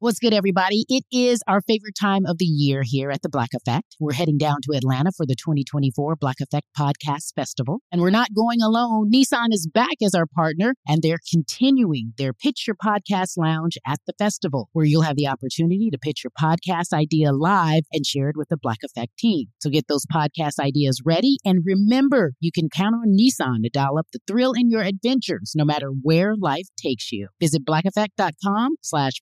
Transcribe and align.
What's 0.00 0.20
good, 0.20 0.32
everybody? 0.32 0.84
It 0.88 1.02
is 1.10 1.40
our 1.48 1.60
favorite 1.60 1.96
time 2.00 2.24
of 2.24 2.38
the 2.38 2.44
year 2.44 2.82
here 2.84 3.10
at 3.10 3.22
the 3.22 3.28
Black 3.28 3.48
Effect. 3.52 3.96
We're 3.98 4.12
heading 4.12 4.38
down 4.38 4.58
to 4.62 4.76
Atlanta 4.76 5.10
for 5.10 5.26
the 5.26 5.34
2024 5.34 6.14
Black 6.14 6.36
Effect 6.40 6.68
Podcast 6.78 7.34
Festival. 7.34 7.80
And 7.90 8.00
we're 8.00 8.10
not 8.10 8.32
going 8.32 8.62
alone. 8.62 9.10
Nissan 9.12 9.48
is 9.50 9.66
back 9.66 9.96
as 10.00 10.14
our 10.14 10.26
partner, 10.26 10.74
and 10.86 11.02
they're 11.02 11.18
continuing 11.28 12.12
their 12.16 12.32
Pitch 12.32 12.68
Your 12.68 12.76
Podcast 12.76 13.32
Lounge 13.36 13.76
at 13.84 13.98
the 14.06 14.12
festival, 14.20 14.68
where 14.72 14.84
you'll 14.84 15.02
have 15.02 15.16
the 15.16 15.26
opportunity 15.26 15.90
to 15.90 15.98
pitch 15.98 16.22
your 16.22 16.30
podcast 16.40 16.92
idea 16.92 17.32
live 17.32 17.82
and 17.92 18.06
share 18.06 18.28
it 18.28 18.36
with 18.36 18.50
the 18.50 18.56
Black 18.56 18.78
Effect 18.84 19.18
team. 19.18 19.46
So 19.58 19.68
get 19.68 19.88
those 19.88 20.06
podcast 20.06 20.60
ideas 20.60 21.02
ready. 21.04 21.38
And 21.44 21.64
remember, 21.66 22.34
you 22.38 22.52
can 22.52 22.68
count 22.68 22.94
on 22.94 23.16
Nissan 23.18 23.64
to 23.64 23.68
dial 23.68 23.98
up 23.98 24.06
the 24.12 24.20
thrill 24.28 24.52
in 24.52 24.70
your 24.70 24.82
adventures, 24.82 25.54
no 25.56 25.64
matter 25.64 25.88
where 25.88 26.36
life 26.36 26.68
takes 26.80 27.10
you. 27.10 27.26
Visit 27.40 27.64
blackeffect.com 27.64 28.76
slash 28.80 29.14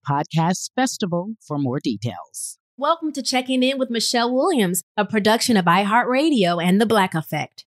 Festival 0.75 1.34
for 1.41 1.59
more 1.59 1.80
details. 1.80 2.59
Welcome 2.77 3.12
to 3.12 3.23
Checking 3.23 3.62
In 3.62 3.79
with 3.79 3.88
Michelle 3.88 4.35
Williams, 4.35 4.82
a 4.96 5.04
production 5.04 5.57
of 5.57 5.65
iHeartRadio 5.65 6.63
and 6.63 6.80
The 6.80 6.87
Black 6.87 7.15
Effect. 7.15 7.65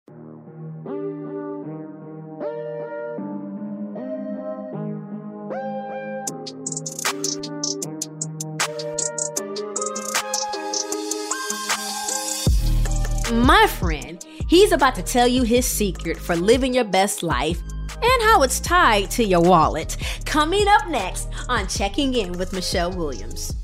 My 13.33 13.67
friend, 13.79 14.25
he's 14.49 14.73
about 14.73 14.95
to 14.97 15.03
tell 15.03 15.29
you 15.29 15.43
his 15.43 15.67
secret 15.67 16.19
for 16.19 16.37
living 16.37 16.75
your 16.75 16.85
best 16.85 17.23
life 17.23 17.63
and 18.03 18.23
how 18.23 18.43
it's 18.43 18.61
tied 18.61 19.11
to 19.13 19.25
your 19.25 19.41
wallet. 19.41 19.97
Coming 20.25 20.67
up 20.69 20.89
next 20.89 21.29
on 21.49 21.67
Checking 21.67 22.15
In 22.15 22.33
with 22.33 22.53
Michelle 22.53 22.93
Williams. 22.93 23.55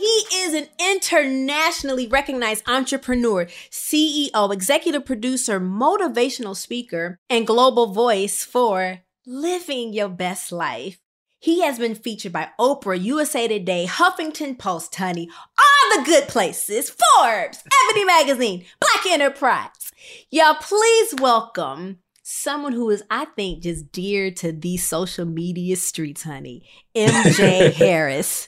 He 0.00 0.24
is 0.34 0.54
an 0.54 0.66
internationally 0.78 2.06
recognized 2.06 2.66
entrepreneur, 2.66 3.44
CEO, 3.70 4.52
executive 4.52 5.04
producer, 5.04 5.60
motivational 5.60 6.56
speaker, 6.56 7.18
and 7.28 7.46
global 7.46 7.92
voice 7.92 8.42
for 8.42 9.00
Living 9.26 9.92
Your 9.92 10.08
Best 10.08 10.52
Life. 10.52 10.98
He 11.38 11.62
has 11.62 11.78
been 11.78 11.94
featured 11.94 12.32
by 12.32 12.48
Oprah, 12.58 13.02
USA 13.02 13.46
Today, 13.46 13.86
Huffington 13.88 14.58
Post, 14.58 14.94
honey, 14.94 15.28
all 15.58 15.98
the 15.98 16.04
good 16.04 16.28
places, 16.28 16.90
Forbes, 16.90 17.62
Ebony 17.84 18.04
Magazine, 18.04 18.64
Black 18.80 19.06
Enterprise. 19.06 19.92
Y'all, 20.30 20.54
please 20.54 21.14
welcome 21.20 21.98
someone 22.30 22.72
who 22.72 22.88
is, 22.90 23.02
I 23.10 23.24
think, 23.24 23.62
just 23.62 23.90
dear 23.90 24.30
to 24.32 24.52
these 24.52 24.86
social 24.86 25.24
media 25.24 25.74
streets, 25.76 26.22
honey. 26.22 26.62
MJ 26.94 27.72
Harris. 27.74 28.46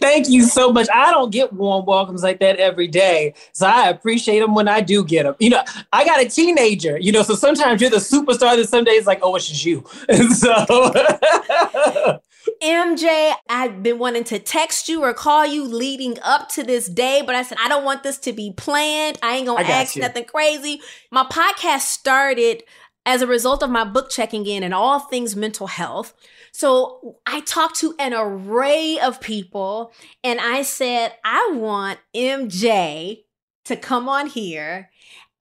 Thank 0.00 0.28
you 0.28 0.42
so 0.42 0.72
much. 0.72 0.86
I 0.94 1.10
don't 1.10 1.30
get 1.30 1.52
warm 1.52 1.84
welcomes 1.84 2.22
like 2.22 2.38
that 2.40 2.58
every 2.58 2.86
day. 2.86 3.34
So 3.52 3.66
I 3.66 3.88
appreciate 3.88 4.38
them 4.38 4.54
when 4.54 4.68
I 4.68 4.80
do 4.80 5.04
get 5.04 5.24
them. 5.24 5.34
You 5.40 5.50
know, 5.50 5.64
I 5.92 6.04
got 6.04 6.22
a 6.22 6.28
teenager, 6.28 6.96
you 6.98 7.10
know, 7.10 7.22
so 7.22 7.34
sometimes 7.34 7.80
you're 7.80 7.90
the 7.90 7.96
superstar 7.96 8.56
that 8.56 8.68
some 8.68 8.84
days 8.84 9.06
like, 9.06 9.18
oh, 9.22 9.34
it's 9.34 9.48
just 9.48 9.64
you. 9.64 9.84
And 10.08 10.32
so 10.36 10.52
MJ, 12.62 13.34
I've 13.48 13.82
been 13.82 13.98
wanting 13.98 14.24
to 14.24 14.38
text 14.38 14.88
you 14.88 15.02
or 15.02 15.14
call 15.14 15.46
you 15.46 15.64
leading 15.64 16.18
up 16.22 16.48
to 16.50 16.62
this 16.62 16.88
day, 16.88 17.22
but 17.24 17.34
I 17.34 17.42
said, 17.42 17.58
I 17.60 17.68
don't 17.68 17.84
want 17.84 18.02
this 18.02 18.18
to 18.18 18.32
be 18.32 18.52
planned. 18.52 19.18
I 19.22 19.36
ain't 19.36 19.46
gonna 19.46 19.64
ask 19.64 19.96
you. 19.96 20.02
nothing 20.02 20.24
crazy. 20.24 20.80
My 21.10 21.24
podcast 21.24 21.82
started 21.82 22.62
as 23.06 23.22
a 23.22 23.26
result 23.26 23.62
of 23.62 23.70
my 23.70 23.84
book 23.84 24.10
checking 24.10 24.46
in 24.46 24.62
and 24.62 24.72
all 24.72 25.00
things 25.00 25.36
mental 25.36 25.66
health. 25.66 26.14
So 26.52 27.16
I 27.26 27.40
talked 27.40 27.76
to 27.80 27.94
an 27.98 28.14
array 28.14 28.98
of 28.98 29.20
people 29.20 29.92
and 30.22 30.40
I 30.40 30.62
said, 30.62 31.12
I 31.24 31.52
want 31.54 31.98
MJ 32.14 33.24
to 33.64 33.76
come 33.76 34.08
on 34.08 34.28
here 34.28 34.90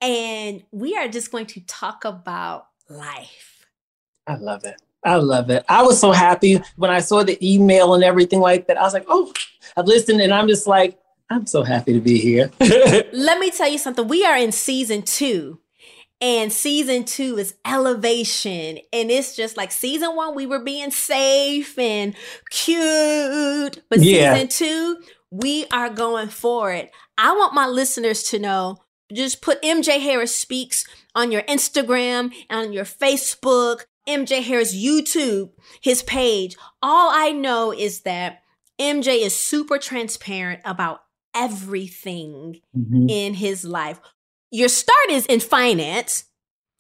and 0.02 0.64
we 0.72 0.98
are 0.98 1.08
just 1.08 1.32
going 1.32 1.46
to 1.48 1.62
talk 1.62 2.04
about 2.04 2.68
life. 2.90 3.66
I 4.28 4.36
love 4.36 4.66
it. 4.66 4.76
I 5.06 5.16
love 5.16 5.50
it. 5.50 5.66
I 5.68 5.84
was 5.84 6.00
so 6.00 6.12
happy 6.12 6.62
when 6.78 6.90
I 6.90 7.00
saw 7.00 7.24
the 7.24 7.38
email 7.42 7.94
and 7.94 8.04
everything 8.04 8.40
like 8.40 8.68
that. 8.68 8.78
I 8.78 8.84
was 8.84 8.94
like, 8.94 9.06
oh, 9.08 9.34
I've 9.76 9.86
listened 9.86 10.22
and 10.22 10.34
I'm 10.34 10.48
just 10.48 10.66
like, 10.66 10.98
I'm 11.30 11.46
so 11.46 11.64
happy 11.64 11.94
to 11.94 12.00
be 12.00 12.20
here. 12.20 12.52
Let 12.60 13.40
me 13.40 13.50
tell 13.52 13.70
you 13.70 13.78
something. 13.78 14.08
We 14.08 14.26
are 14.26 14.38
in 14.38 14.52
season 14.52 15.02
two 15.02 15.60
and 16.24 16.54
season 16.54 17.04
two 17.04 17.38
is 17.38 17.54
elevation. 17.66 18.80
And 18.94 19.12
it's 19.12 19.36
just 19.36 19.58
like 19.58 19.74
season 19.74 20.16
one, 20.16 20.36
we 20.36 20.46
were 20.46 20.64
being 20.64 20.90
safe 20.90 21.78
and 21.78 22.16
cute. 22.50 23.84
But 23.90 24.00
yeah. 24.00 24.34
season 24.34 24.48
two, 24.48 25.04
we 25.32 25.66
are 25.70 25.90
going 25.90 26.30
for 26.30 26.72
it. 26.72 26.92
I 27.18 27.34
want 27.34 27.54
my 27.54 27.68
listeners 27.68 28.24
to 28.30 28.40
know 28.40 28.78
just 29.12 29.42
put 29.42 29.62
MJ 29.62 30.02
Harris 30.02 30.34
Speaks 30.34 30.86
on 31.14 31.30
your 31.30 31.42
Instagram, 31.42 32.34
on 32.50 32.72
your 32.72 32.86
Facebook, 32.86 33.82
MJ 34.08 34.42
Harris 34.42 34.74
YouTube, 34.74 35.50
his 35.82 36.04
page. 36.04 36.56
All 36.82 37.12
I 37.14 37.32
know 37.32 37.74
is 37.74 38.04
that 38.04 38.44
MJ 38.80 39.22
is 39.22 39.36
super 39.36 39.78
transparent 39.78 40.62
about 40.64 41.02
everything 41.36 42.62
mm-hmm. 42.76 43.10
in 43.10 43.34
his 43.34 43.66
life 43.66 44.00
your 44.54 44.70
start 44.70 45.10
is 45.10 45.26
in 45.26 45.40
finance. 45.40 46.26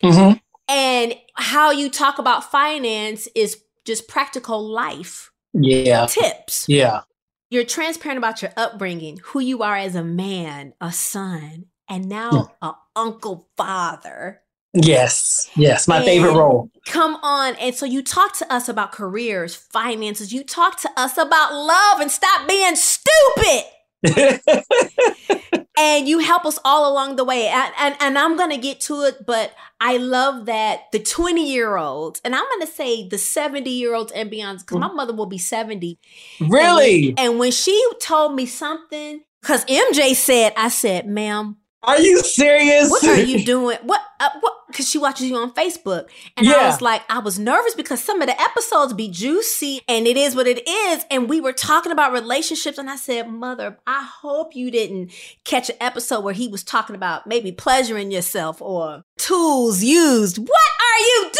Mm-hmm. 0.01 0.37
And 0.69 1.15
how 1.35 1.71
you 1.71 1.89
talk 1.89 2.19
about 2.19 2.49
finance 2.49 3.27
is 3.35 3.61
just 3.83 4.07
practical 4.07 4.63
life. 4.63 5.31
Yeah. 5.53 6.05
Tips. 6.05 6.65
Yeah. 6.69 7.01
You're 7.49 7.65
transparent 7.65 8.19
about 8.19 8.41
your 8.41 8.51
upbringing, 8.55 9.19
who 9.23 9.39
you 9.39 9.63
are 9.63 9.75
as 9.75 9.95
a 9.95 10.03
man, 10.03 10.73
a 10.79 10.91
son, 10.91 11.65
and 11.89 12.07
now 12.07 12.31
mm. 12.31 12.49
a 12.61 12.73
uncle 12.95 13.49
father. 13.57 14.41
Yes. 14.73 15.49
Yes. 15.55 15.87
My 15.87 15.97
and 15.97 16.05
favorite 16.05 16.33
role. 16.33 16.69
Come 16.87 17.15
on. 17.21 17.55
And 17.55 17.75
so 17.75 17.85
you 17.85 18.01
talk 18.01 18.37
to 18.37 18.53
us 18.53 18.69
about 18.69 18.91
careers, 18.91 19.55
finances. 19.55 20.31
You 20.31 20.43
talk 20.43 20.79
to 20.81 20.89
us 20.97 21.17
about 21.17 21.53
love 21.53 21.99
and 21.99 22.09
stop 22.09 22.47
being 22.47 22.75
stupid. 22.75 23.63
and 25.77 26.07
you 26.07 26.19
help 26.19 26.45
us 26.45 26.59
all 26.63 26.91
along 26.91 27.15
the 27.15 27.23
way. 27.23 27.47
And, 27.47 27.73
and, 27.77 27.95
and 27.99 28.17
I'm 28.17 28.37
going 28.37 28.49
to 28.49 28.57
get 28.57 28.79
to 28.81 29.01
it, 29.03 29.25
but 29.25 29.53
I 29.79 29.97
love 29.97 30.45
that 30.45 30.91
the 30.91 30.99
20 30.99 31.49
year 31.49 31.77
olds, 31.77 32.21
and 32.23 32.35
I'm 32.35 32.43
going 32.43 32.67
to 32.67 32.73
say 32.73 33.07
the 33.07 33.17
70 33.17 33.69
year 33.69 33.95
olds 33.95 34.11
and 34.11 34.29
beyond, 34.29 34.59
because 34.59 34.77
my 34.77 34.89
mm. 34.89 34.95
mother 34.95 35.13
will 35.13 35.25
be 35.25 35.37
70. 35.37 35.99
Really? 36.39 37.09
And, 37.09 37.19
and 37.19 37.39
when 37.39 37.51
she 37.51 37.81
told 37.99 38.35
me 38.35 38.45
something, 38.45 39.21
because 39.41 39.65
MJ 39.65 40.15
said, 40.15 40.53
I 40.55 40.69
said, 40.69 41.07
ma'am, 41.07 41.57
are 41.83 41.99
you 41.99 42.19
serious? 42.19 42.89
What 42.89 43.03
are 43.03 43.19
you 43.21 43.43
doing? 43.45 43.77
What? 43.83 44.01
Uh, 44.19 44.29
what? 44.39 44.53
Because 44.67 44.89
she 44.89 44.97
watches 44.97 45.27
you 45.27 45.35
on 45.35 45.53
Facebook, 45.53 46.07
and 46.35 46.47
yeah. 46.47 46.53
I 46.53 46.67
was 46.67 46.81
like, 46.81 47.03
I 47.07 47.19
was 47.19 47.37
nervous 47.37 47.75
because 47.75 48.01
some 48.01 48.21
of 48.21 48.27
the 48.27 48.41
episodes 48.41 48.93
be 48.93 49.07
juicy, 49.07 49.81
and 49.87 50.07
it 50.07 50.17
is 50.17 50.35
what 50.35 50.47
it 50.47 50.67
is. 50.67 51.05
And 51.11 51.29
we 51.29 51.39
were 51.41 51.53
talking 51.53 51.91
about 51.91 52.11
relationships, 52.11 52.77
and 52.77 52.89
I 52.89 52.95
said, 52.95 53.29
Mother, 53.29 53.77
I 53.85 54.01
hope 54.03 54.55
you 54.55 54.71
didn't 54.71 55.11
catch 55.43 55.69
an 55.69 55.75
episode 55.79 56.23
where 56.23 56.33
he 56.33 56.47
was 56.47 56.63
talking 56.63 56.95
about 56.95 57.27
maybe 57.27 57.51
pleasuring 57.51 58.11
yourself 58.11 58.61
or 58.61 59.03
tools 59.17 59.83
used. 59.83 60.39
What 60.39 60.49
are 60.49 60.99
you 60.99 61.31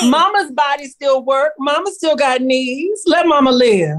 doing? 0.00 0.10
Mama's 0.10 0.50
body 0.50 0.86
still 0.86 1.24
work. 1.24 1.52
Mama 1.58 1.90
still 1.92 2.16
got 2.16 2.40
knees. 2.40 3.02
Let 3.06 3.26
Mama 3.26 3.52
live. 3.52 3.98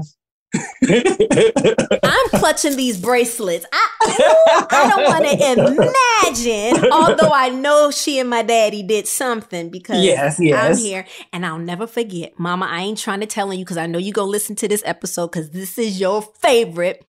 I'm 0.54 2.28
clutching 2.30 2.76
these 2.76 3.00
bracelets. 3.00 3.64
I, 3.72 3.88
ooh, 4.04 4.66
I 4.70 4.88
don't 4.88 5.04
want 5.04 5.24
to 5.26 6.42
imagine, 6.74 6.92
although 6.92 7.32
I 7.32 7.48
know 7.48 7.90
she 7.90 8.18
and 8.18 8.28
my 8.28 8.42
daddy 8.42 8.82
did 8.82 9.06
something 9.06 9.70
because 9.70 10.04
yes, 10.04 10.38
yes. 10.38 10.78
I'm 10.78 10.84
here 10.84 11.06
and 11.32 11.46
I'll 11.46 11.58
never 11.58 11.86
forget. 11.86 12.38
Mama, 12.38 12.66
I 12.66 12.80
ain't 12.80 12.98
trying 12.98 13.20
to 13.20 13.26
tell 13.26 13.52
you 13.52 13.64
because 13.64 13.78
I 13.78 13.86
know 13.86 13.98
you 13.98 14.12
go 14.12 14.24
listen 14.24 14.56
to 14.56 14.68
this 14.68 14.82
episode 14.84 15.28
because 15.28 15.50
this 15.50 15.78
is 15.78 16.00
your 16.00 16.22
favorite. 16.22 17.04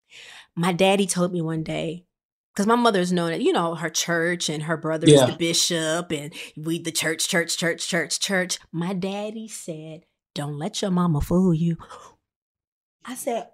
My 0.55 0.71
daddy 0.71 1.07
told 1.07 1.33
me 1.33 1.41
one 1.41 1.63
day, 1.63 2.05
because 2.53 2.67
my 2.67 2.75
mother's 2.75 3.11
known 3.11 3.33
it, 3.33 3.41
you 3.41 3.51
know, 3.51 3.75
her 3.75 3.89
church 3.89 4.47
and 4.49 4.63
her 4.63 4.77
brother 4.77 5.07
yeah. 5.07 5.23
is 5.23 5.31
the 5.31 5.37
bishop 5.37 6.11
and 6.11 6.33
we 6.55 6.79
the 6.79 6.91
church, 6.91 7.27
church, 7.27 7.57
church, 7.57 7.87
church, 7.87 8.19
church. 8.19 8.59
My 8.71 8.93
daddy 8.93 9.47
said, 9.47 10.05
Don't 10.35 10.59
let 10.59 10.81
your 10.81 10.91
mama 10.91 11.21
fool 11.21 11.53
you. 11.53 11.77
I 13.05 13.15
said, 13.15 13.49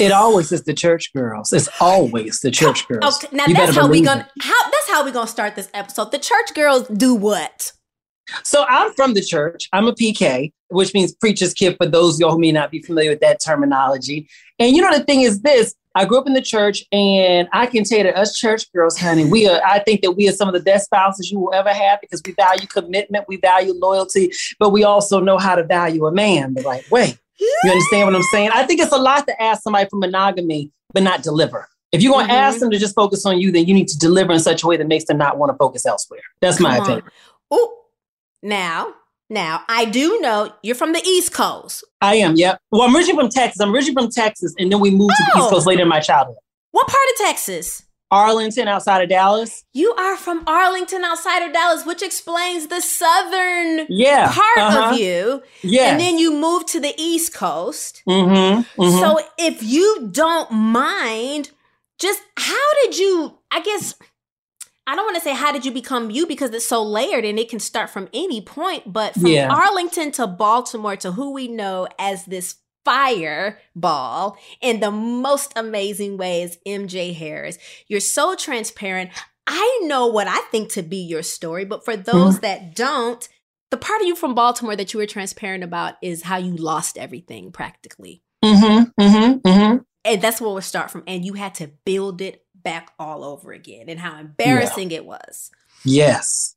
it 0.00 0.12
always 0.12 0.50
is 0.52 0.64
the 0.64 0.74
church 0.74 1.12
girls. 1.14 1.52
It's 1.52 1.68
always 1.80 2.40
the 2.40 2.50
church 2.50 2.86
girls. 2.88 3.24
Okay, 3.24 3.34
now 3.36 3.46
you 3.46 3.54
that's 3.54 3.76
how 3.76 3.88
we 3.88 4.02
gonna 4.02 4.28
how 4.40 4.62
that's 4.64 4.90
how 4.90 5.04
we 5.04 5.12
gonna 5.12 5.28
start 5.28 5.54
this 5.54 5.70
episode. 5.74 6.10
The 6.10 6.18
church 6.18 6.54
girls 6.54 6.88
do 6.88 7.14
what? 7.14 7.72
So 8.42 8.64
I'm 8.68 8.92
from 8.94 9.14
the 9.14 9.22
church. 9.22 9.68
I'm 9.72 9.86
a 9.86 9.92
PK, 9.92 10.52
which 10.68 10.92
means 10.92 11.14
preacher's 11.14 11.54
kid 11.54 11.76
for 11.76 11.86
those 11.86 12.14
of 12.14 12.20
y'all 12.20 12.32
who 12.32 12.40
may 12.40 12.50
not 12.50 12.72
be 12.72 12.82
familiar 12.82 13.10
with 13.10 13.20
that 13.20 13.40
terminology. 13.40 14.28
And 14.58 14.74
you 14.74 14.82
know 14.82 14.96
the 14.96 15.04
thing 15.04 15.20
is 15.20 15.42
this, 15.42 15.74
I 15.94 16.04
grew 16.04 16.18
up 16.18 16.26
in 16.26 16.34
the 16.34 16.42
church, 16.42 16.84
and 16.92 17.48
I 17.52 17.66
can 17.66 17.84
tell 17.84 17.98
you 17.98 18.04
that 18.04 18.16
us 18.16 18.36
church 18.36 18.70
girls, 18.72 18.98
honey, 18.98 19.24
we 19.24 19.48
are. 19.48 19.60
I 19.64 19.78
think 19.78 20.02
that 20.02 20.12
we 20.12 20.28
are 20.28 20.32
some 20.32 20.48
of 20.48 20.54
the 20.54 20.60
best 20.60 20.86
spouses 20.86 21.30
you 21.30 21.38
will 21.38 21.54
ever 21.54 21.72
have 21.72 22.00
because 22.00 22.20
we 22.26 22.32
value 22.32 22.66
commitment, 22.66 23.26
we 23.28 23.36
value 23.36 23.72
loyalty, 23.74 24.32
but 24.58 24.70
we 24.70 24.82
also 24.82 25.20
know 25.20 25.38
how 25.38 25.54
to 25.54 25.62
value 25.62 26.06
a 26.06 26.12
man 26.12 26.54
the 26.54 26.62
right 26.62 26.88
way. 26.90 27.16
You 27.38 27.70
understand 27.70 28.06
what 28.06 28.16
I'm 28.16 28.22
saying? 28.32 28.50
I 28.52 28.64
think 28.64 28.80
it's 28.80 28.92
a 28.92 28.98
lot 28.98 29.26
to 29.26 29.42
ask 29.42 29.62
somebody 29.62 29.88
for 29.88 29.96
monogamy, 29.96 30.70
but 30.92 31.02
not 31.02 31.22
deliver. 31.22 31.68
If 31.92 32.02
you're 32.02 32.12
going 32.12 32.26
to 32.26 32.32
mm-hmm. 32.32 32.40
ask 32.40 32.58
them 32.58 32.70
to 32.70 32.78
just 32.78 32.94
focus 32.94 33.24
on 33.24 33.40
you, 33.40 33.52
then 33.52 33.66
you 33.66 33.74
need 33.74 33.88
to 33.88 33.98
deliver 33.98 34.32
in 34.32 34.40
such 34.40 34.62
a 34.62 34.66
way 34.66 34.76
that 34.76 34.86
makes 34.86 35.04
them 35.04 35.18
not 35.18 35.38
want 35.38 35.52
to 35.52 35.56
focus 35.56 35.86
elsewhere. 35.86 36.20
That's 36.40 36.58
Come 36.58 36.64
my 36.64 36.76
opinion. 36.78 37.04
Oh, 37.50 37.78
now, 38.42 38.94
now 39.30 39.62
I 39.68 39.84
do 39.84 40.20
know 40.20 40.52
you're 40.62 40.74
from 40.74 40.92
the 40.92 41.02
East 41.04 41.32
Coast. 41.32 41.84
I 42.00 42.16
am. 42.16 42.36
Yep. 42.36 42.60
Well, 42.70 42.82
I'm 42.82 42.94
originally 42.94 43.22
from 43.22 43.30
Texas. 43.30 43.60
I'm 43.60 43.72
originally 43.72 44.02
from 44.02 44.10
Texas, 44.10 44.54
and 44.58 44.70
then 44.70 44.80
we 44.80 44.90
moved 44.90 45.12
oh. 45.12 45.16
to 45.16 45.30
the 45.32 45.38
East 45.40 45.50
Coast 45.50 45.66
oh. 45.66 45.70
later 45.70 45.82
in 45.82 45.88
my 45.88 46.00
childhood. 46.00 46.36
What 46.72 46.88
part 46.88 47.04
of 47.12 47.26
Texas? 47.26 47.85
Arlington, 48.10 48.68
outside 48.68 49.02
of 49.02 49.08
Dallas. 49.08 49.64
You 49.72 49.92
are 49.94 50.16
from 50.16 50.44
Arlington, 50.46 51.02
outside 51.04 51.40
of 51.40 51.52
Dallas, 51.52 51.84
which 51.84 52.02
explains 52.02 52.68
the 52.68 52.80
southern 52.80 53.86
yeah, 53.88 54.32
part 54.32 54.58
uh-huh. 54.58 54.90
of 54.92 55.00
you. 55.00 55.42
Yeah. 55.62 55.90
And 55.90 56.00
then 56.00 56.18
you 56.18 56.32
moved 56.32 56.68
to 56.68 56.80
the 56.80 56.94
East 56.96 57.34
Coast. 57.34 58.02
Mm-hmm, 58.08 58.80
mm-hmm. 58.80 59.00
So 59.00 59.18
if 59.38 59.62
you 59.62 60.08
don't 60.12 60.50
mind, 60.52 61.50
just 61.98 62.20
how 62.36 62.72
did 62.84 62.98
you, 62.98 63.38
I 63.50 63.60
guess, 63.60 63.94
I 64.86 64.94
don't 64.94 65.04
want 65.04 65.16
to 65.16 65.22
say 65.22 65.34
how 65.34 65.50
did 65.50 65.64
you 65.64 65.72
become 65.72 66.10
you 66.10 66.26
because 66.26 66.50
it's 66.50 66.66
so 66.66 66.82
layered 66.82 67.24
and 67.24 67.40
it 67.40 67.48
can 67.48 67.58
start 67.58 67.90
from 67.90 68.08
any 68.14 68.40
point, 68.40 68.92
but 68.92 69.14
from 69.14 69.26
yeah. 69.26 69.52
Arlington 69.52 70.12
to 70.12 70.28
Baltimore 70.28 70.96
to 70.96 71.12
who 71.12 71.32
we 71.32 71.48
know 71.48 71.88
as 71.98 72.24
this 72.26 72.56
fireball 72.86 74.38
in 74.60 74.78
the 74.78 74.92
most 74.92 75.52
amazing 75.56 76.16
ways, 76.16 76.56
MJ 76.64 77.14
Harris. 77.14 77.58
You're 77.88 77.98
so 77.98 78.36
transparent. 78.36 79.10
I 79.46 79.80
know 79.82 80.06
what 80.06 80.28
I 80.28 80.38
think 80.52 80.70
to 80.72 80.82
be 80.82 80.98
your 80.98 81.24
story, 81.24 81.64
but 81.64 81.84
for 81.84 81.96
those 81.96 82.36
mm-hmm. 82.36 82.42
that 82.42 82.76
don't, 82.76 83.28
the 83.72 83.76
part 83.76 84.00
of 84.00 84.06
you 84.06 84.14
from 84.14 84.36
Baltimore 84.36 84.76
that 84.76 84.94
you 84.94 84.98
were 84.98 85.06
transparent 85.06 85.64
about 85.64 85.94
is 86.00 86.22
how 86.22 86.36
you 86.36 86.54
lost 86.54 86.96
everything 86.96 87.50
practically. 87.50 88.22
Mm-hmm, 88.44 89.02
mm-hmm, 89.02 89.48
mm-hmm. 89.48 89.76
And 90.04 90.22
that's 90.22 90.40
where 90.40 90.50
we'll 90.50 90.62
start 90.62 90.92
from. 90.92 91.02
And 91.08 91.24
you 91.24 91.32
had 91.32 91.56
to 91.56 91.72
build 91.84 92.20
it 92.20 92.44
back 92.54 92.92
all 92.98 93.24
over 93.24 93.52
again 93.52 93.88
and 93.88 93.98
how 93.98 94.18
embarrassing 94.18 94.92
yeah. 94.92 94.98
it 94.98 95.06
was. 95.06 95.50
Yes. 95.84 96.55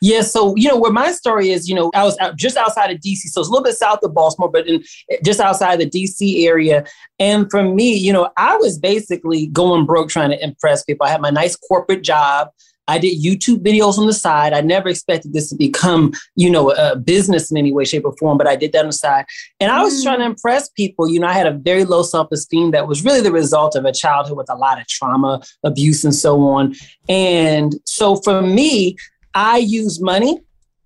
Yeah, 0.00 0.22
so 0.22 0.54
you 0.56 0.68
know 0.68 0.78
where 0.78 0.92
my 0.92 1.12
story 1.12 1.50
is, 1.50 1.68
you 1.68 1.74
know, 1.74 1.90
I 1.94 2.04
was 2.04 2.16
out, 2.18 2.36
just 2.36 2.56
outside 2.56 2.90
of 2.90 2.98
DC, 2.98 3.28
so 3.28 3.40
it's 3.40 3.48
a 3.48 3.52
little 3.52 3.64
bit 3.64 3.74
south 3.74 4.00
of 4.02 4.14
Baltimore, 4.14 4.50
but 4.50 4.66
in 4.66 4.82
just 5.24 5.40
outside 5.40 5.80
the 5.80 5.88
DC 5.88 6.44
area. 6.46 6.84
And 7.18 7.50
for 7.50 7.62
me, 7.62 7.94
you 7.94 8.12
know, 8.12 8.30
I 8.36 8.56
was 8.56 8.78
basically 8.78 9.46
going 9.46 9.86
broke 9.86 10.08
trying 10.08 10.30
to 10.30 10.42
impress 10.42 10.82
people. 10.82 11.06
I 11.06 11.10
had 11.10 11.20
my 11.20 11.30
nice 11.30 11.56
corporate 11.56 12.02
job. 12.02 12.48
I 12.88 12.98
did 12.98 13.22
YouTube 13.22 13.58
videos 13.58 13.96
on 13.96 14.06
the 14.06 14.12
side. 14.12 14.52
I 14.52 14.60
never 14.60 14.88
expected 14.88 15.32
this 15.32 15.48
to 15.50 15.56
become, 15.56 16.12
you 16.34 16.50
know, 16.50 16.72
a 16.72 16.96
business 16.96 17.50
in 17.50 17.56
any 17.56 17.72
way, 17.72 17.84
shape, 17.84 18.04
or 18.04 18.14
form, 18.16 18.38
but 18.38 18.48
I 18.48 18.56
did 18.56 18.72
that 18.72 18.80
on 18.80 18.88
the 18.88 18.92
side. 18.92 19.24
And 19.60 19.70
I 19.70 19.82
was 19.82 20.00
mm. 20.00 20.04
trying 20.04 20.18
to 20.18 20.24
impress 20.24 20.68
people. 20.68 21.08
You 21.08 21.20
know, 21.20 21.28
I 21.28 21.32
had 21.32 21.46
a 21.46 21.52
very 21.52 21.84
low 21.84 22.02
self 22.02 22.32
esteem 22.32 22.72
that 22.72 22.88
was 22.88 23.04
really 23.04 23.20
the 23.20 23.32
result 23.32 23.76
of 23.76 23.84
a 23.84 23.92
childhood 23.92 24.36
with 24.36 24.50
a 24.50 24.56
lot 24.56 24.80
of 24.80 24.88
trauma, 24.88 25.40
abuse, 25.62 26.04
and 26.04 26.14
so 26.14 26.42
on. 26.42 26.74
And 27.08 27.74
so 27.84 28.16
for 28.16 28.42
me, 28.42 28.96
I 29.34 29.58
use 29.58 30.00
money 30.00 30.38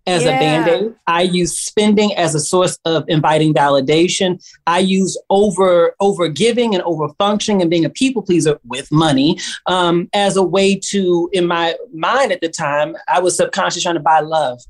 as 0.07 0.23
yeah. 0.23 0.37
a 0.37 0.39
band-aid. 0.39 0.95
I 1.07 1.23
use 1.23 1.59
spending 1.59 2.15
as 2.15 2.35
a 2.35 2.41
source 2.41 2.79
of 2.85 3.05
inviting 3.09 3.53
validation. 3.53 4.41
I 4.67 4.79
use 4.79 5.21
over 5.31 5.95
over 6.01 6.29
giving 6.29 6.75
and 6.75 6.83
over 6.85 7.09
functioning 7.19 7.61
and 7.61 7.71
being 7.71 7.85
a 7.85 7.91
people 7.91 8.23
pleaser 8.23 8.59
with 8.65 8.91
money 8.93 9.39
um, 9.67 10.09
as 10.13 10.37
a 10.37 10.43
way 10.43 10.79
to, 10.91 11.29
in 11.33 11.47
my 11.47 11.75
mind 11.93 12.33
at 12.33 12.41
the 12.41 12.49
time, 12.49 12.97
I 13.09 13.21
was 13.21 13.37
subconscious 13.37 13.83
trying 13.83 13.97
to 13.97 14.01
buy 14.01 14.21
love. 14.21 14.61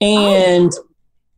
And 0.00 0.70
oh. 0.74 0.88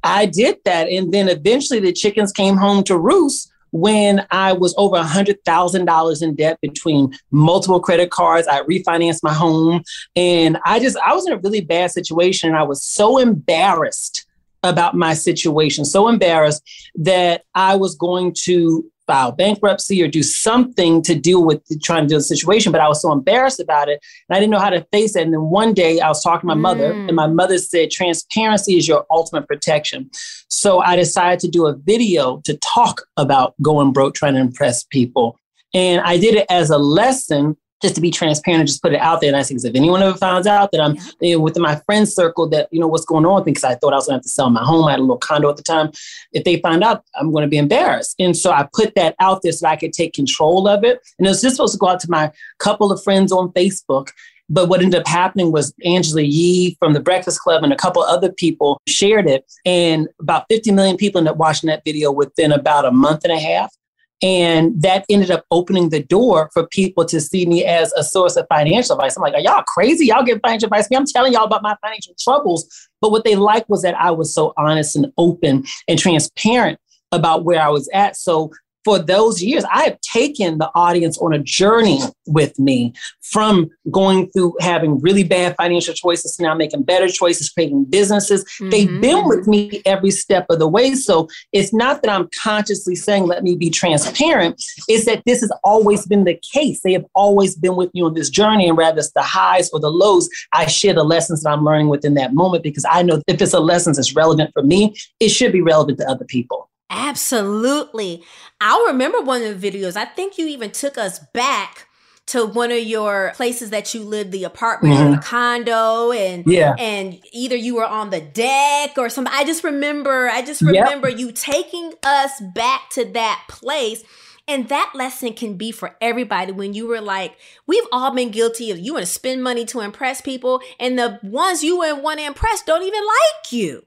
I 0.02 0.26
did 0.26 0.58
that. 0.64 0.88
And 0.88 1.12
then 1.12 1.28
eventually 1.28 1.80
the 1.80 1.92
chickens 1.92 2.32
came 2.32 2.56
home 2.56 2.82
to 2.84 2.98
roost 2.98 3.50
when 3.70 4.26
I 4.30 4.52
was 4.52 4.74
over 4.78 4.96
$100,000 4.96 6.22
in 6.22 6.34
debt 6.34 6.58
between 6.60 7.14
multiple 7.30 7.80
credit 7.80 8.10
cards. 8.10 8.48
I 8.48 8.62
refinanced 8.62 9.22
my 9.22 9.32
home 9.34 9.82
and 10.14 10.58
I 10.64 10.78
just, 10.78 10.96
I 10.98 11.14
was 11.14 11.26
in 11.26 11.32
a 11.32 11.38
really 11.38 11.60
bad 11.60 11.90
situation. 11.90 12.50
And 12.50 12.58
I 12.58 12.62
was 12.62 12.82
so 12.82 13.18
embarrassed 13.18 14.26
about 14.62 14.94
my 14.94 15.14
situation, 15.14 15.84
so 15.84 16.08
embarrassed 16.08 16.62
that 16.96 17.44
I 17.54 17.76
was 17.76 17.94
going 17.94 18.34
to 18.44 18.90
file 19.06 19.32
bankruptcy 19.32 20.02
or 20.02 20.08
do 20.08 20.22
something 20.22 21.02
to 21.02 21.14
deal 21.14 21.44
with 21.44 21.64
the, 21.66 21.78
trying 21.78 22.02
to 22.04 22.08
deal 22.08 22.18
with 22.18 22.28
the 22.28 22.36
situation. 22.36 22.72
But 22.72 22.80
I 22.80 22.88
was 22.88 23.02
so 23.02 23.12
embarrassed 23.12 23.60
about 23.60 23.88
it 23.88 24.04
and 24.28 24.36
I 24.36 24.40
didn't 24.40 24.52
know 24.52 24.58
how 24.58 24.70
to 24.70 24.86
face 24.92 25.16
it. 25.16 25.22
And 25.22 25.32
then 25.32 25.42
one 25.42 25.74
day 25.74 26.00
I 26.00 26.08
was 26.08 26.22
talking 26.22 26.48
to 26.48 26.54
my 26.54 26.58
mm. 26.58 26.62
mother, 26.62 26.92
and 26.92 27.14
my 27.14 27.26
mother 27.26 27.58
said, 27.58 27.90
Transparency 27.90 28.76
is 28.76 28.88
your 28.88 29.06
ultimate 29.10 29.46
protection. 29.46 30.10
So 30.48 30.80
I 30.80 30.96
decided 30.96 31.40
to 31.40 31.48
do 31.48 31.66
a 31.66 31.74
video 31.74 32.40
to 32.44 32.56
talk 32.58 33.02
about 33.16 33.54
going 33.62 33.92
broke, 33.92 34.14
trying 34.14 34.34
to 34.34 34.40
impress 34.40 34.84
people. 34.84 35.38
And 35.74 36.00
I 36.00 36.16
did 36.18 36.34
it 36.34 36.46
as 36.48 36.70
a 36.70 36.78
lesson 36.78 37.56
just 37.82 37.94
to 37.94 38.00
be 38.00 38.10
transparent 38.10 38.60
and 38.60 38.68
just 38.68 38.82
put 38.82 38.92
it 38.92 39.00
out 39.00 39.20
there. 39.20 39.28
And 39.28 39.36
I 39.36 39.42
said, 39.42 39.58
if 39.62 39.74
anyone 39.74 40.02
ever 40.02 40.16
finds 40.16 40.46
out 40.46 40.72
that 40.72 40.80
I'm 40.80 40.96
you 41.20 41.36
know, 41.36 41.42
within 41.42 41.62
my 41.62 41.76
friend 41.86 42.08
circle 42.08 42.48
that, 42.48 42.68
you 42.70 42.80
know, 42.80 42.86
what's 42.86 43.04
going 43.04 43.26
on 43.26 43.44
because 43.44 43.64
I 43.64 43.74
thought 43.74 43.92
I 43.92 43.96
was 43.96 44.06
gonna 44.06 44.16
have 44.16 44.22
to 44.22 44.28
sell 44.28 44.50
my 44.50 44.64
home. 44.64 44.86
I 44.86 44.92
had 44.92 45.00
a 45.00 45.02
little 45.02 45.18
condo 45.18 45.50
at 45.50 45.56
the 45.56 45.62
time. 45.62 45.90
If 46.32 46.44
they 46.44 46.60
find 46.60 46.82
out, 46.82 47.04
I'm 47.16 47.32
gonna 47.32 47.48
be 47.48 47.58
embarrassed. 47.58 48.14
And 48.18 48.36
so 48.36 48.50
I 48.50 48.68
put 48.72 48.94
that 48.94 49.14
out 49.20 49.42
there 49.42 49.52
so 49.52 49.68
I 49.68 49.76
could 49.76 49.92
take 49.92 50.14
control 50.14 50.68
of 50.68 50.84
it. 50.84 51.00
And 51.18 51.26
it 51.26 51.30
was 51.30 51.42
just 51.42 51.56
supposed 51.56 51.74
to 51.74 51.78
go 51.78 51.88
out 51.88 52.00
to 52.00 52.10
my 52.10 52.30
couple 52.58 52.90
of 52.90 53.02
friends 53.02 53.30
on 53.32 53.52
Facebook. 53.52 54.08
But 54.48 54.68
what 54.68 54.80
ended 54.80 55.00
up 55.00 55.08
happening 55.08 55.50
was 55.50 55.74
Angela 55.84 56.22
Yee 56.22 56.76
from 56.78 56.92
the 56.92 57.00
Breakfast 57.00 57.40
Club 57.40 57.64
and 57.64 57.72
a 57.72 57.76
couple 57.76 58.02
other 58.02 58.30
people 58.30 58.80
shared 58.86 59.28
it. 59.28 59.44
And 59.64 60.08
about 60.20 60.44
50 60.48 60.70
million 60.70 60.96
people 60.96 61.18
ended 61.18 61.32
up 61.32 61.38
watching 61.38 61.66
that 61.68 61.82
video 61.84 62.12
within 62.12 62.52
about 62.52 62.84
a 62.84 62.92
month 62.92 63.24
and 63.24 63.32
a 63.32 63.40
half. 63.40 63.74
And 64.22 64.80
that 64.80 65.04
ended 65.10 65.30
up 65.30 65.44
opening 65.50 65.90
the 65.90 66.02
door 66.02 66.50
for 66.54 66.66
people 66.68 67.04
to 67.04 67.20
see 67.20 67.44
me 67.44 67.64
as 67.64 67.92
a 67.92 68.02
source 68.02 68.36
of 68.36 68.46
financial 68.48 68.96
advice. 68.96 69.16
I'm 69.16 69.22
like, 69.22 69.34
are 69.34 69.40
y'all 69.40 69.62
crazy? 69.66 70.06
Y'all 70.06 70.24
give 70.24 70.40
financial 70.42 70.66
advice? 70.66 70.88
I'm 70.90 71.04
telling 71.06 71.34
y'all 71.34 71.44
about 71.44 71.62
my 71.62 71.76
financial 71.82 72.14
troubles. 72.18 72.66
But 73.00 73.10
what 73.10 73.24
they 73.24 73.36
liked 73.36 73.68
was 73.68 73.82
that 73.82 73.94
I 73.94 74.10
was 74.10 74.34
so 74.34 74.54
honest 74.56 74.96
and 74.96 75.12
open 75.18 75.64
and 75.86 75.98
transparent 75.98 76.78
about 77.12 77.44
where 77.44 77.60
I 77.60 77.68
was 77.68 77.88
at. 77.92 78.16
So 78.16 78.52
for 78.86 79.00
those 79.00 79.42
years, 79.42 79.64
I 79.64 79.82
have 79.82 80.00
taken 80.00 80.58
the 80.58 80.70
audience 80.76 81.18
on 81.18 81.32
a 81.32 81.40
journey 81.40 81.98
with 82.28 82.56
me 82.56 82.94
from 83.20 83.68
going 83.90 84.30
through 84.30 84.54
having 84.60 85.00
really 85.00 85.24
bad 85.24 85.56
financial 85.56 85.92
choices 85.92 86.36
to 86.36 86.44
now 86.44 86.54
making 86.54 86.84
better 86.84 87.08
choices, 87.08 87.50
creating 87.50 87.86
businesses. 87.86 88.44
Mm-hmm. 88.44 88.70
They've 88.70 89.00
been 89.00 89.26
with 89.26 89.48
me 89.48 89.82
every 89.84 90.12
step 90.12 90.46
of 90.50 90.60
the 90.60 90.68
way. 90.68 90.94
So 90.94 91.28
it's 91.52 91.74
not 91.74 92.02
that 92.02 92.12
I'm 92.12 92.28
consciously 92.40 92.94
saying, 92.94 93.26
let 93.26 93.42
me 93.42 93.56
be 93.56 93.70
transparent. 93.70 94.62
It's 94.86 95.06
that 95.06 95.24
this 95.26 95.40
has 95.40 95.50
always 95.64 96.06
been 96.06 96.22
the 96.22 96.40
case. 96.52 96.80
They 96.82 96.92
have 96.92 97.06
always 97.16 97.56
been 97.56 97.74
with 97.74 97.90
you 97.92 98.06
on 98.06 98.14
this 98.14 98.30
journey. 98.30 98.68
And 98.68 98.78
rather 98.78 99.00
it's 99.00 99.10
the 99.14 99.22
highs 99.22 99.68
or 99.70 99.80
the 99.80 99.90
lows, 99.90 100.28
I 100.52 100.66
share 100.66 100.94
the 100.94 101.02
lessons 101.02 101.42
that 101.42 101.50
I'm 101.50 101.64
learning 101.64 101.88
within 101.88 102.14
that 102.14 102.34
moment 102.34 102.62
because 102.62 102.86
I 102.88 103.02
know 103.02 103.20
if 103.26 103.42
it's 103.42 103.52
a 103.52 103.58
lesson 103.58 103.94
that's 103.94 104.14
relevant 104.14 104.52
for 104.52 104.62
me, 104.62 104.94
it 105.18 105.30
should 105.30 105.50
be 105.50 105.60
relevant 105.60 105.98
to 105.98 106.08
other 106.08 106.24
people. 106.24 106.70
Absolutely. 106.88 108.22
I'll 108.60 108.86
remember 108.86 109.20
one 109.20 109.42
of 109.42 109.60
the 109.60 109.70
videos. 109.70 109.96
I 109.96 110.04
think 110.04 110.38
you 110.38 110.46
even 110.46 110.70
took 110.70 110.96
us 110.96 111.18
back 111.18 111.88
to 112.26 112.44
one 112.44 112.72
of 112.72 112.80
your 112.80 113.32
places 113.36 113.70
that 113.70 113.94
you 113.94 114.02
lived, 114.02 114.32
the 114.32 114.44
apartment 114.44 114.94
mm-hmm. 114.94 115.12
or 115.12 115.16
the 115.16 115.22
condo, 115.22 116.10
and 116.10 116.44
yeah, 116.46 116.74
and 116.76 117.20
either 117.32 117.54
you 117.54 117.76
were 117.76 117.84
on 117.84 118.10
the 118.10 118.20
deck 118.20 118.98
or 118.98 119.08
something. 119.08 119.32
I 119.32 119.44
just 119.44 119.62
remember, 119.62 120.28
I 120.28 120.42
just 120.42 120.60
remember 120.60 121.08
yep. 121.08 121.18
you 121.18 121.30
taking 121.32 121.92
us 122.02 122.40
back 122.52 122.90
to 122.90 123.04
that 123.12 123.44
place. 123.48 124.02
And 124.48 124.68
that 124.68 124.92
lesson 124.94 125.32
can 125.32 125.56
be 125.56 125.72
for 125.72 125.96
everybody 126.00 126.52
when 126.52 126.72
you 126.72 126.86
were 126.86 127.00
like, 127.00 127.36
we've 127.66 127.86
all 127.90 128.14
been 128.14 128.30
guilty 128.30 128.70
of 128.70 128.78
you 128.78 128.92
want 128.92 129.04
to 129.04 129.10
spend 129.10 129.42
money 129.42 129.64
to 129.66 129.80
impress 129.80 130.20
people, 130.20 130.60
and 130.78 130.96
the 130.96 131.18
ones 131.24 131.64
you 131.64 131.78
want 131.78 132.20
to 132.20 132.26
impress 132.26 132.62
don't 132.62 132.84
even 132.84 133.02
like 133.02 133.52
you. 133.52 133.84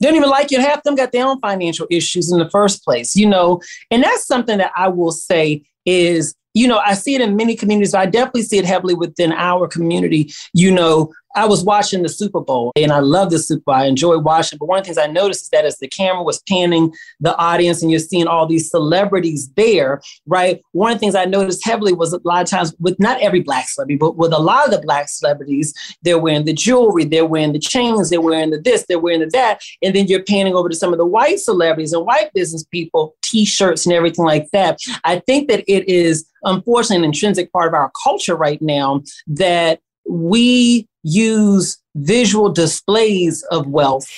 They 0.00 0.08
don't 0.08 0.16
even 0.16 0.30
like 0.30 0.50
you. 0.50 0.60
Half 0.60 0.82
them 0.82 0.94
got 0.94 1.12
their 1.12 1.26
own 1.26 1.40
financial 1.40 1.86
issues 1.90 2.30
in 2.30 2.38
the 2.38 2.50
first 2.50 2.84
place, 2.84 3.16
you 3.16 3.26
know. 3.26 3.60
And 3.90 4.02
that's 4.02 4.26
something 4.26 4.58
that 4.58 4.72
I 4.76 4.88
will 4.88 5.12
say 5.12 5.62
is, 5.84 6.34
you 6.54 6.66
know, 6.66 6.78
I 6.78 6.94
see 6.94 7.14
it 7.14 7.20
in 7.20 7.36
many 7.36 7.54
communities. 7.54 7.94
I 7.94 8.06
definitely 8.06 8.42
see 8.42 8.58
it 8.58 8.64
heavily 8.64 8.94
within 8.94 9.32
our 9.32 9.68
community. 9.68 10.32
You 10.54 10.70
know, 10.70 11.12
I 11.36 11.46
was 11.46 11.62
watching 11.62 12.02
the 12.02 12.08
Super 12.08 12.40
Bowl 12.40 12.72
and 12.76 12.90
I 12.90 13.00
love 13.00 13.30
the 13.30 13.38
Super 13.38 13.62
Bowl. 13.66 13.74
I 13.74 13.84
enjoy 13.84 14.18
watching. 14.18 14.58
But 14.58 14.66
one 14.66 14.78
of 14.78 14.84
the 14.84 14.88
things 14.88 14.98
I 14.98 15.06
noticed 15.06 15.42
is 15.42 15.48
that 15.50 15.66
as 15.66 15.78
the 15.78 15.86
camera 15.86 16.22
was 16.22 16.42
panning 16.48 16.92
the 17.20 17.36
audience 17.36 17.82
and 17.82 17.90
you're 17.90 18.00
seeing 18.00 18.26
all 18.26 18.46
these 18.46 18.70
celebrities 18.70 19.50
there, 19.50 20.00
right? 20.26 20.62
One 20.72 20.92
of 20.92 20.96
the 20.96 21.00
things 21.00 21.14
I 21.14 21.26
noticed 21.26 21.64
heavily 21.64 21.92
was 21.92 22.12
a 22.12 22.20
lot 22.24 22.42
of 22.42 22.48
times 22.48 22.74
with 22.80 22.98
not 22.98 23.20
every 23.20 23.40
black 23.40 23.68
celebrity, 23.68 23.98
but 23.98 24.16
with 24.16 24.32
a 24.32 24.38
lot 24.38 24.64
of 24.64 24.70
the 24.70 24.80
black 24.80 25.08
celebrities, 25.08 25.74
they're 26.02 26.18
wearing 26.18 26.44
the 26.46 26.54
jewelry, 26.54 27.04
they're 27.04 27.26
wearing 27.26 27.52
the 27.52 27.58
chains, 27.58 28.10
they're 28.10 28.20
wearing 28.20 28.50
the 28.50 28.58
this, 28.58 28.86
they're 28.88 28.98
wearing 28.98 29.20
the 29.20 29.26
that. 29.26 29.60
And 29.82 29.94
then 29.94 30.06
you're 30.06 30.22
panning 30.22 30.54
over 30.54 30.68
to 30.70 30.74
some 30.74 30.92
of 30.92 30.98
the 30.98 31.06
white 31.06 31.38
celebrities 31.38 31.92
and 31.92 32.06
white 32.06 32.32
business 32.32 32.64
people, 32.64 33.14
t-shirts 33.22 33.84
and 33.84 33.94
everything 33.94 34.24
like 34.24 34.50
that. 34.52 34.80
I 35.04 35.18
think 35.20 35.48
that 35.48 35.64
it 35.68 35.86
is 35.88 36.26
unfortunately 36.42 36.98
an 36.98 37.04
intrinsic 37.04 37.52
part 37.52 37.68
of 37.68 37.74
our 37.74 37.90
culture 38.02 38.36
right 38.36 38.62
now 38.62 39.02
that 39.26 39.80
we 40.08 40.88
use 41.02 41.78
visual 41.94 42.50
displays 42.50 43.42
of 43.44 43.66
wealth 43.66 44.08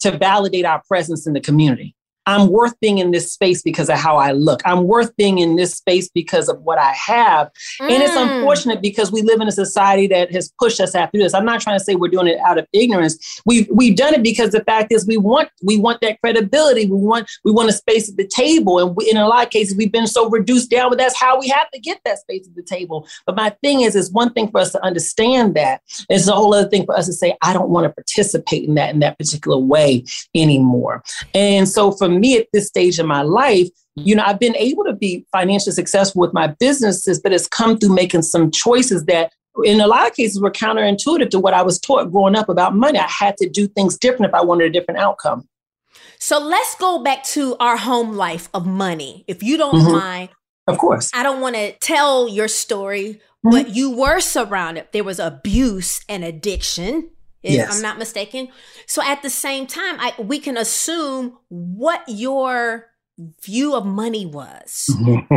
to 0.00 0.16
validate 0.16 0.64
our 0.64 0.82
presence 0.86 1.26
in 1.26 1.32
the 1.32 1.40
community. 1.40 1.94
I'm 2.26 2.48
worth 2.48 2.78
being 2.80 2.98
in 2.98 3.10
this 3.10 3.32
space 3.32 3.62
because 3.62 3.88
of 3.88 3.96
how 3.96 4.16
I 4.16 4.32
look. 4.32 4.60
I'm 4.64 4.84
worth 4.84 5.14
being 5.16 5.38
in 5.38 5.56
this 5.56 5.74
space 5.74 6.08
because 6.08 6.48
of 6.48 6.60
what 6.62 6.78
I 6.78 6.92
have. 6.92 7.50
Mm. 7.80 7.90
And 7.90 8.02
it's 8.02 8.14
mm. 8.14 8.36
unfortunate 8.36 8.80
because 8.80 9.12
we 9.12 9.22
live 9.22 9.40
in 9.40 9.48
a 9.48 9.52
society 9.52 10.06
that 10.08 10.32
has 10.32 10.52
pushed 10.58 10.80
us 10.80 10.94
after 10.94 11.18
this. 11.18 11.34
I'm 11.34 11.44
not 11.44 11.60
trying 11.60 11.78
to 11.78 11.84
say 11.84 11.94
we're 11.94 12.08
doing 12.08 12.26
it 12.26 12.38
out 12.40 12.58
of 12.58 12.66
ignorance. 12.72 13.40
We've 13.44 13.68
we've 13.70 13.96
done 13.96 14.14
it 14.14 14.22
because 14.22 14.50
the 14.50 14.64
fact 14.64 14.92
is 14.92 15.06
we 15.06 15.16
want 15.16 15.50
we 15.62 15.76
want 15.76 16.00
that 16.00 16.20
credibility. 16.20 16.86
We 16.86 16.96
want 16.96 17.30
we 17.44 17.52
want 17.52 17.68
a 17.68 17.72
space 17.72 18.08
at 18.08 18.16
the 18.16 18.26
table. 18.26 18.78
And 18.78 18.96
we, 18.96 19.10
in 19.10 19.16
a 19.16 19.28
lot 19.28 19.44
of 19.44 19.50
cases 19.50 19.76
we've 19.76 19.92
been 19.92 20.06
so 20.06 20.28
reduced 20.30 20.70
down, 20.70 20.90
but 20.90 20.98
that's 20.98 21.18
how 21.18 21.38
we 21.38 21.48
have 21.48 21.70
to 21.72 21.80
get 21.80 22.00
that 22.04 22.18
space 22.18 22.46
at 22.48 22.54
the 22.54 22.62
table. 22.62 23.06
But 23.26 23.36
my 23.36 23.50
thing 23.62 23.82
is, 23.82 23.96
it's 23.96 24.10
one 24.10 24.32
thing 24.32 24.50
for 24.50 24.60
us 24.60 24.72
to 24.72 24.84
understand 24.84 25.54
that. 25.54 25.82
It's 26.08 26.28
a 26.28 26.32
whole 26.32 26.54
other 26.54 26.68
thing 26.68 26.86
for 26.86 26.96
us 26.96 27.06
to 27.06 27.12
say, 27.12 27.36
I 27.42 27.52
don't 27.52 27.70
want 27.70 27.84
to 27.84 27.92
participate 27.92 28.66
in 28.68 28.74
that 28.74 28.94
in 28.94 29.00
that 29.00 29.18
particular 29.18 29.58
way 29.58 30.04
anymore. 30.34 31.02
And 31.34 31.68
so 31.68 31.92
for 31.92 32.08
me 32.20 32.36
at 32.38 32.48
this 32.52 32.66
stage 32.66 32.98
in 32.98 33.06
my 33.06 33.22
life, 33.22 33.68
you 33.96 34.14
know, 34.14 34.24
I've 34.24 34.40
been 34.40 34.56
able 34.56 34.84
to 34.84 34.92
be 34.92 35.24
financially 35.32 35.72
successful 35.72 36.20
with 36.20 36.32
my 36.32 36.48
businesses, 36.48 37.20
but 37.20 37.32
it's 37.32 37.46
come 37.46 37.78
through 37.78 37.94
making 37.94 38.22
some 38.22 38.50
choices 38.50 39.04
that 39.04 39.32
in 39.62 39.80
a 39.80 39.86
lot 39.86 40.08
of 40.08 40.16
cases 40.16 40.40
were 40.40 40.50
counterintuitive 40.50 41.30
to 41.30 41.38
what 41.38 41.54
I 41.54 41.62
was 41.62 41.78
taught 41.78 42.10
growing 42.10 42.34
up 42.34 42.48
about 42.48 42.74
money. 42.74 42.98
I 42.98 43.08
had 43.08 43.36
to 43.36 43.48
do 43.48 43.68
things 43.68 43.96
different 43.96 44.26
if 44.26 44.34
I 44.34 44.42
wanted 44.42 44.66
a 44.66 44.70
different 44.70 45.00
outcome. 45.00 45.48
So 46.18 46.40
let's 46.40 46.74
go 46.76 47.02
back 47.02 47.22
to 47.24 47.56
our 47.58 47.76
home 47.76 48.14
life 48.16 48.48
of 48.52 48.66
money, 48.66 49.24
if 49.28 49.42
you 49.42 49.56
don't 49.56 49.76
mm-hmm. 49.76 49.92
mind. 49.92 50.28
Of 50.66 50.78
course. 50.78 51.10
I 51.14 51.22
don't 51.22 51.40
want 51.40 51.56
to 51.56 51.72
tell 51.72 52.28
your 52.28 52.48
story, 52.48 53.20
mm-hmm. 53.44 53.50
but 53.50 53.76
you 53.76 53.90
were 53.90 54.20
surrounded. 54.20 54.88
There 54.92 55.04
was 55.04 55.18
abuse 55.18 56.00
and 56.08 56.24
addiction 56.24 57.10
if 57.44 57.52
yes. 57.52 57.76
I'm 57.76 57.82
not 57.82 57.98
mistaken. 57.98 58.48
So 58.86 59.02
at 59.02 59.22
the 59.22 59.30
same 59.30 59.66
time, 59.66 59.96
I, 60.00 60.14
we 60.18 60.38
can 60.38 60.56
assume 60.56 61.36
what 61.48 62.02
your 62.08 62.86
view 63.44 63.74
of 63.74 63.84
money 63.84 64.26
was. 64.26 64.90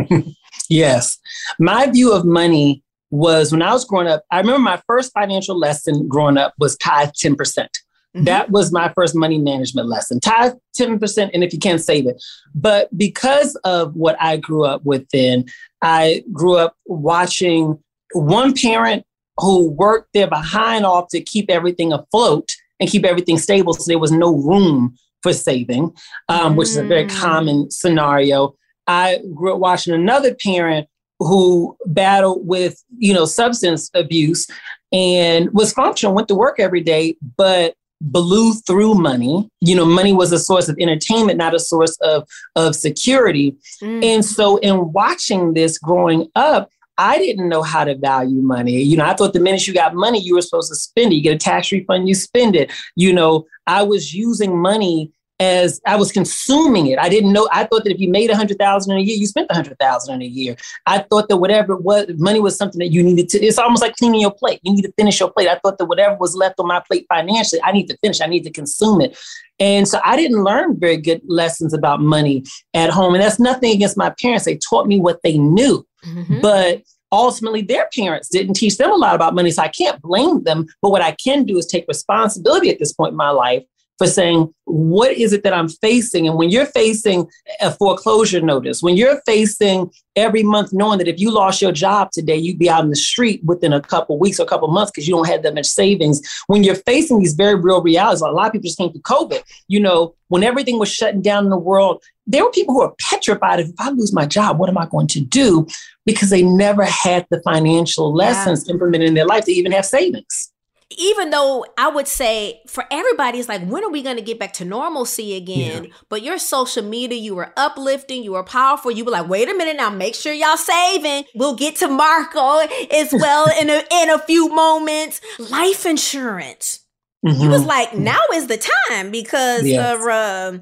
yes. 0.69 1.19
My 1.59 1.87
view 1.91 2.13
of 2.13 2.25
money 2.25 2.81
was 3.11 3.51
when 3.51 3.61
I 3.61 3.73
was 3.73 3.85
growing 3.85 4.07
up, 4.07 4.23
I 4.31 4.39
remember 4.39 4.59
my 4.59 4.81
first 4.87 5.11
financial 5.13 5.57
lesson 5.57 6.07
growing 6.07 6.37
up 6.37 6.53
was 6.57 6.77
tithe 6.77 7.09
10%. 7.09 7.37
percent 7.37 7.69
mm 8.15 8.19
hmm 8.19 8.23
That 8.23 8.49
was 8.49 8.71
my 8.71 8.91
first 8.95 9.15
money 9.15 9.37
management 9.37 9.89
lesson. 9.89 10.19
Tithe 10.19 10.53
10%, 10.79 11.29
and 11.33 11.43
if 11.43 11.53
you 11.53 11.59
can't 11.59 11.81
save 11.81 12.07
it. 12.07 12.23
But 12.55 12.89
because 12.97 13.55
of 13.63 13.95
what 13.95 14.15
I 14.19 14.37
grew 14.37 14.63
up 14.63 14.81
within, 14.85 15.45
I 15.81 16.23
grew 16.31 16.55
up 16.55 16.75
watching 16.85 17.77
one 18.13 18.53
parent 18.53 19.05
who 19.39 19.69
worked 19.69 20.13
their 20.13 20.27
behind 20.27 20.85
off 20.85 21.07
to 21.09 21.21
keep 21.21 21.49
everything 21.49 21.93
afloat 21.93 22.51
and 22.79 22.89
keep 22.89 23.05
everything 23.05 23.37
stable. 23.37 23.73
So 23.73 23.83
there 23.87 23.99
was 23.99 24.11
no 24.11 24.35
room 24.35 24.95
for 25.23 25.33
saving, 25.33 25.95
um, 26.29 26.55
which 26.55 26.69
is 26.69 26.77
a 26.77 26.83
very 26.83 27.05
mm. 27.05 27.19
common 27.19 27.71
scenario. 27.71 28.55
I 28.87 29.19
grew 29.35 29.53
up 29.53 29.59
watching 29.59 29.93
another 29.93 30.35
parent 30.35 30.87
who 31.19 31.75
battled 31.85 32.47
with, 32.47 32.83
you 32.97 33.13
know, 33.13 33.25
substance 33.25 33.89
abuse 33.93 34.47
and 34.91 35.51
was 35.53 35.73
functional, 35.73 36.13
went 36.13 36.27
to 36.27 36.35
work 36.35 36.59
every 36.59 36.81
day, 36.81 37.17
but 37.37 37.73
blew 37.99 38.53
through 38.53 38.93
money. 38.93 39.49
You 39.59 39.75
know, 39.75 39.85
money 39.85 40.13
was 40.13 40.31
a 40.31 40.39
source 40.39 40.69
of 40.69 40.77
entertainment, 40.79 41.37
not 41.37 41.55
a 41.55 41.59
source 41.59 41.97
of, 42.01 42.27
of 42.55 42.75
security. 42.75 43.55
Mm. 43.81 44.03
And 44.03 44.25
so 44.25 44.57
in 44.57 44.93
watching 44.93 45.53
this 45.53 45.79
growing 45.79 46.27
up, 46.35 46.69
I 46.97 47.17
didn't 47.19 47.49
know 47.49 47.61
how 47.61 47.83
to 47.83 47.95
value 47.95 48.41
money. 48.41 48.81
You 48.81 48.97
know, 48.97 49.05
I 49.05 49.13
thought 49.13 49.33
the 49.33 49.39
minute 49.39 49.67
you 49.67 49.73
got 49.73 49.93
money, 49.93 50.19
you 50.19 50.35
were 50.35 50.41
supposed 50.41 50.71
to 50.71 50.75
spend 50.75 51.11
it. 51.11 51.15
You 51.17 51.21
get 51.21 51.35
a 51.35 51.37
tax 51.37 51.71
refund, 51.71 52.07
you 52.07 52.15
spend 52.15 52.55
it. 52.55 52.71
You 52.95 53.13
know, 53.13 53.45
I 53.67 53.83
was 53.83 54.13
using 54.13 54.57
money 54.59 55.11
as 55.39 55.79
I 55.85 55.95
was 55.95 56.11
consuming 56.11 56.87
it. 56.87 56.97
I 56.97 57.09
didn't 57.09 57.31
know. 57.31 57.47
I 57.51 57.65
thought 57.65 57.83
that 57.83 57.93
if 57.93 57.99
you 57.99 58.09
made 58.09 58.29
a 58.29 58.35
hundred 58.35 58.57
thousand 58.57 58.93
in 58.93 58.99
a 58.99 59.01
year, 59.01 59.15
you 59.15 59.27
spent 59.27 59.47
a 59.49 59.53
hundred 59.53 59.77
thousand 59.77 60.15
in 60.15 60.21
a 60.23 60.25
year. 60.25 60.55
I 60.85 60.99
thought 60.99 61.29
that 61.29 61.37
whatever 61.37 61.73
it 61.73 61.83
was, 61.83 62.07
money 62.17 62.39
was 62.39 62.57
something 62.57 62.79
that 62.79 62.91
you 62.91 63.03
needed 63.03 63.29
to. 63.29 63.39
It's 63.39 63.59
almost 63.59 63.81
like 63.81 63.95
cleaning 63.95 64.21
your 64.21 64.31
plate. 64.31 64.59
You 64.63 64.73
need 64.73 64.81
to 64.83 64.91
finish 64.93 65.19
your 65.19 65.31
plate. 65.31 65.47
I 65.47 65.59
thought 65.59 65.77
that 65.77 65.85
whatever 65.85 66.15
was 66.15 66.35
left 66.35 66.59
on 66.59 66.67
my 66.67 66.79
plate 66.79 67.05
financially, 67.07 67.61
I 67.63 67.71
need 67.71 67.87
to 67.87 67.97
finish. 67.97 68.19
I 68.19 68.27
need 68.27 68.43
to 68.43 68.51
consume 68.51 69.01
it. 69.01 69.17
And 69.59 69.87
so 69.87 69.99
I 70.03 70.15
didn't 70.15 70.43
learn 70.43 70.79
very 70.79 70.97
good 70.97 71.21
lessons 71.27 71.73
about 71.73 72.01
money 72.01 72.43
at 72.73 72.89
home. 72.89 73.13
And 73.13 73.23
that's 73.23 73.39
nothing 73.39 73.73
against 73.73 73.97
my 73.97 74.13
parents. 74.21 74.45
They 74.45 74.57
taught 74.57 74.87
me 74.87 74.99
what 74.99 75.19
they 75.23 75.37
knew. 75.37 75.85
Mm-hmm. 76.05 76.41
But 76.41 76.83
ultimately 77.11 77.61
their 77.61 77.89
parents 77.95 78.29
didn't 78.29 78.55
teach 78.55 78.77
them 78.77 78.91
a 78.91 78.95
lot 78.95 79.15
about 79.15 79.35
money. 79.35 79.51
So 79.51 79.63
I 79.63 79.69
can't 79.69 80.01
blame 80.01 80.43
them. 80.43 80.67
But 80.81 80.91
what 80.91 81.01
I 81.01 81.11
can 81.11 81.43
do 81.43 81.57
is 81.57 81.65
take 81.65 81.85
responsibility 81.87 82.69
at 82.69 82.79
this 82.79 82.93
point 82.93 83.11
in 83.11 83.17
my 83.17 83.29
life 83.29 83.63
for 83.97 84.07
saying, 84.07 84.53
what 84.65 85.11
is 85.11 85.33
it 85.33 85.43
that 85.43 85.53
I'm 85.53 85.69
facing? 85.69 86.27
And 86.27 86.37
when 86.37 86.49
you're 86.49 86.65
facing 86.65 87.27
a 87.61 87.71
foreclosure 87.71 88.41
notice, 88.41 88.81
when 88.81 88.95
you're 88.95 89.21
facing 89.25 89.91
every 90.15 90.43
month 90.43 90.71
knowing 90.71 90.99
that 90.99 91.07
if 91.07 91.19
you 91.19 91.31
lost 91.31 91.61
your 91.61 91.71
job 91.71 92.11
today, 92.11 92.35
you'd 92.35 92.59
be 92.59 92.69
out 92.69 92.83
in 92.83 92.89
the 92.89 92.95
street 92.95 93.43
within 93.43 93.73
a 93.73 93.81
couple 93.81 94.19
weeks 94.19 94.39
or 94.39 94.43
a 94.43 94.47
couple 94.47 94.67
months 94.67 94.91
because 94.91 95.07
you 95.07 95.15
don't 95.15 95.27
have 95.27 95.43
that 95.43 95.55
much 95.55 95.65
savings. 95.65 96.21
When 96.47 96.63
you're 96.63 96.75
facing 96.75 97.19
these 97.19 97.33
very 97.33 97.55
real 97.55 97.81
realities, 97.81 98.21
a 98.21 98.27
lot 98.27 98.47
of 98.47 98.53
people 98.53 98.67
just 98.67 98.77
came 98.77 98.91
through 98.91 99.01
COVID, 99.01 99.41
you 99.67 99.79
know, 99.79 100.15
when 100.27 100.43
everything 100.43 100.77
was 100.77 100.89
shutting 100.89 101.21
down 101.21 101.45
in 101.45 101.49
the 101.49 101.57
world, 101.57 102.03
there 102.25 102.43
were 102.43 102.51
people 102.51 102.73
who 102.73 102.81
were 102.81 102.93
petrified 102.99 103.61
if 103.61 103.69
I 103.79 103.89
lose 103.91 104.13
my 104.13 104.25
job, 104.25 104.59
what 104.59 104.69
am 104.69 104.77
I 104.77 104.85
going 104.85 105.07
to 105.07 105.21
do? 105.21 105.65
Because 106.05 106.29
they 106.29 106.43
never 106.43 106.83
had 106.83 107.25
the 107.29 107.41
financial 107.41 108.13
lessons 108.13 108.65
yeah. 108.67 108.73
implemented 108.73 109.07
in 109.07 109.13
their 109.13 109.25
life 109.25 109.45
to 109.45 109.51
even 109.51 109.71
have 109.71 109.85
savings 109.85 110.51
even 110.89 111.31
though 111.31 111.65
I 111.77 111.89
would 111.89 112.07
say 112.07 112.61
for 112.67 112.85
everybody, 112.89 113.39
it's 113.39 113.49
like, 113.49 113.65
when 113.67 113.83
are 113.83 113.89
we 113.89 114.01
going 114.01 114.15
to 114.15 114.21
get 114.21 114.39
back 114.39 114.53
to 114.53 114.65
normalcy 114.65 115.35
again? 115.35 115.85
Yeah. 115.85 115.89
But 116.07 116.21
your 116.21 116.37
social 116.37 116.83
media, 116.83 117.17
you 117.17 117.35
were 117.35 117.51
uplifting, 117.57 118.23
you 118.23 118.31
were 118.33 118.43
powerful. 118.43 118.91
You 118.91 119.03
were 119.03 119.11
like, 119.11 119.27
wait 119.27 119.49
a 119.49 119.53
minute 119.53 119.75
now, 119.75 119.89
make 119.89 120.15
sure 120.15 120.31
y'all 120.31 120.55
saving. 120.55 121.25
We'll 121.35 121.55
get 121.55 121.75
to 121.77 121.89
Marco 121.89 122.59
as 122.91 123.09
well 123.13 123.47
in 123.59 123.69
a, 123.69 123.83
in 123.91 124.09
a 124.09 124.19
few 124.19 124.49
moments. 124.49 125.19
Life 125.39 125.85
insurance. 125.85 126.85
Mm-hmm. 127.25 127.41
He 127.41 127.47
was 127.47 127.65
like, 127.65 127.93
now 127.93 128.21
is 128.33 128.47
the 128.47 128.57
time 128.89 129.11
because 129.11 129.65
yes. 129.65 129.95
of, 129.95 130.07
uh, 130.07 130.59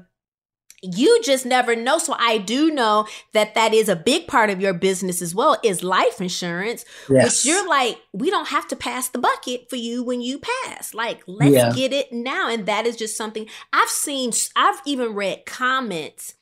you 0.86 1.20
just 1.22 1.44
never 1.44 1.74
know. 1.74 1.98
So 1.98 2.14
I 2.18 2.38
do 2.38 2.70
know 2.70 3.06
that 3.32 3.54
that 3.54 3.74
is 3.74 3.88
a 3.88 3.96
big 3.96 4.26
part 4.26 4.50
of 4.50 4.60
your 4.60 4.72
business 4.72 5.20
as 5.20 5.34
well 5.34 5.58
is 5.62 5.82
life 5.82 6.20
insurance, 6.20 6.84
yes. 7.08 7.24
which 7.24 7.46
you're 7.46 7.68
like, 7.68 7.98
we 8.12 8.30
don't 8.30 8.48
have 8.48 8.68
to 8.68 8.76
pass 8.76 9.08
the 9.08 9.18
bucket 9.18 9.68
for 9.68 9.76
you 9.76 10.02
when 10.02 10.20
you 10.20 10.40
pass. 10.64 10.94
Like, 10.94 11.22
let's 11.26 11.54
yeah. 11.54 11.72
get 11.72 11.92
it 11.92 12.12
now. 12.12 12.48
And 12.48 12.66
that 12.66 12.86
is 12.86 12.96
just 12.96 13.16
something 13.16 13.48
I've 13.72 13.88
seen. 13.88 14.32
I've 14.54 14.80
even 14.86 15.14
read 15.14 15.46
comments 15.46 16.34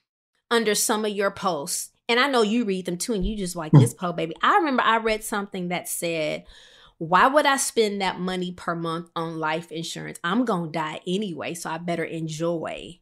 under 0.51 0.75
some 0.75 1.05
of 1.05 1.13
your 1.13 1.31
posts. 1.31 1.91
And 2.09 2.21
I 2.21 2.29
know 2.29 2.43
you 2.43 2.67
read 2.67 2.85
them 2.85 2.99
too, 2.99 3.15
and 3.15 3.25
you 3.25 3.35
just 3.35 3.57
like 3.57 3.73
mm. 3.73 3.81
this 3.81 3.95
po 3.95 4.13
baby. 4.13 4.35
I 4.43 4.57
remember 4.57 4.83
I 4.83 4.99
read 4.99 5.25
something 5.25 5.69
that 5.69 5.89
said, 5.89 6.45
why 6.99 7.27
would 7.27 7.47
I 7.47 7.57
spend 7.57 8.01
that 8.01 8.21
money 8.21 8.53
per 8.53 8.75
month 8.75 9.11
on 9.17 9.39
life 9.39 9.73
insurance? 9.73 10.21
I'm 10.23 10.45
gonna 10.45 10.71
die 10.71 11.01
anyway, 11.07 11.55
so 11.55 11.71
I 11.71 11.79
better 11.79 12.05
enjoy 12.05 13.01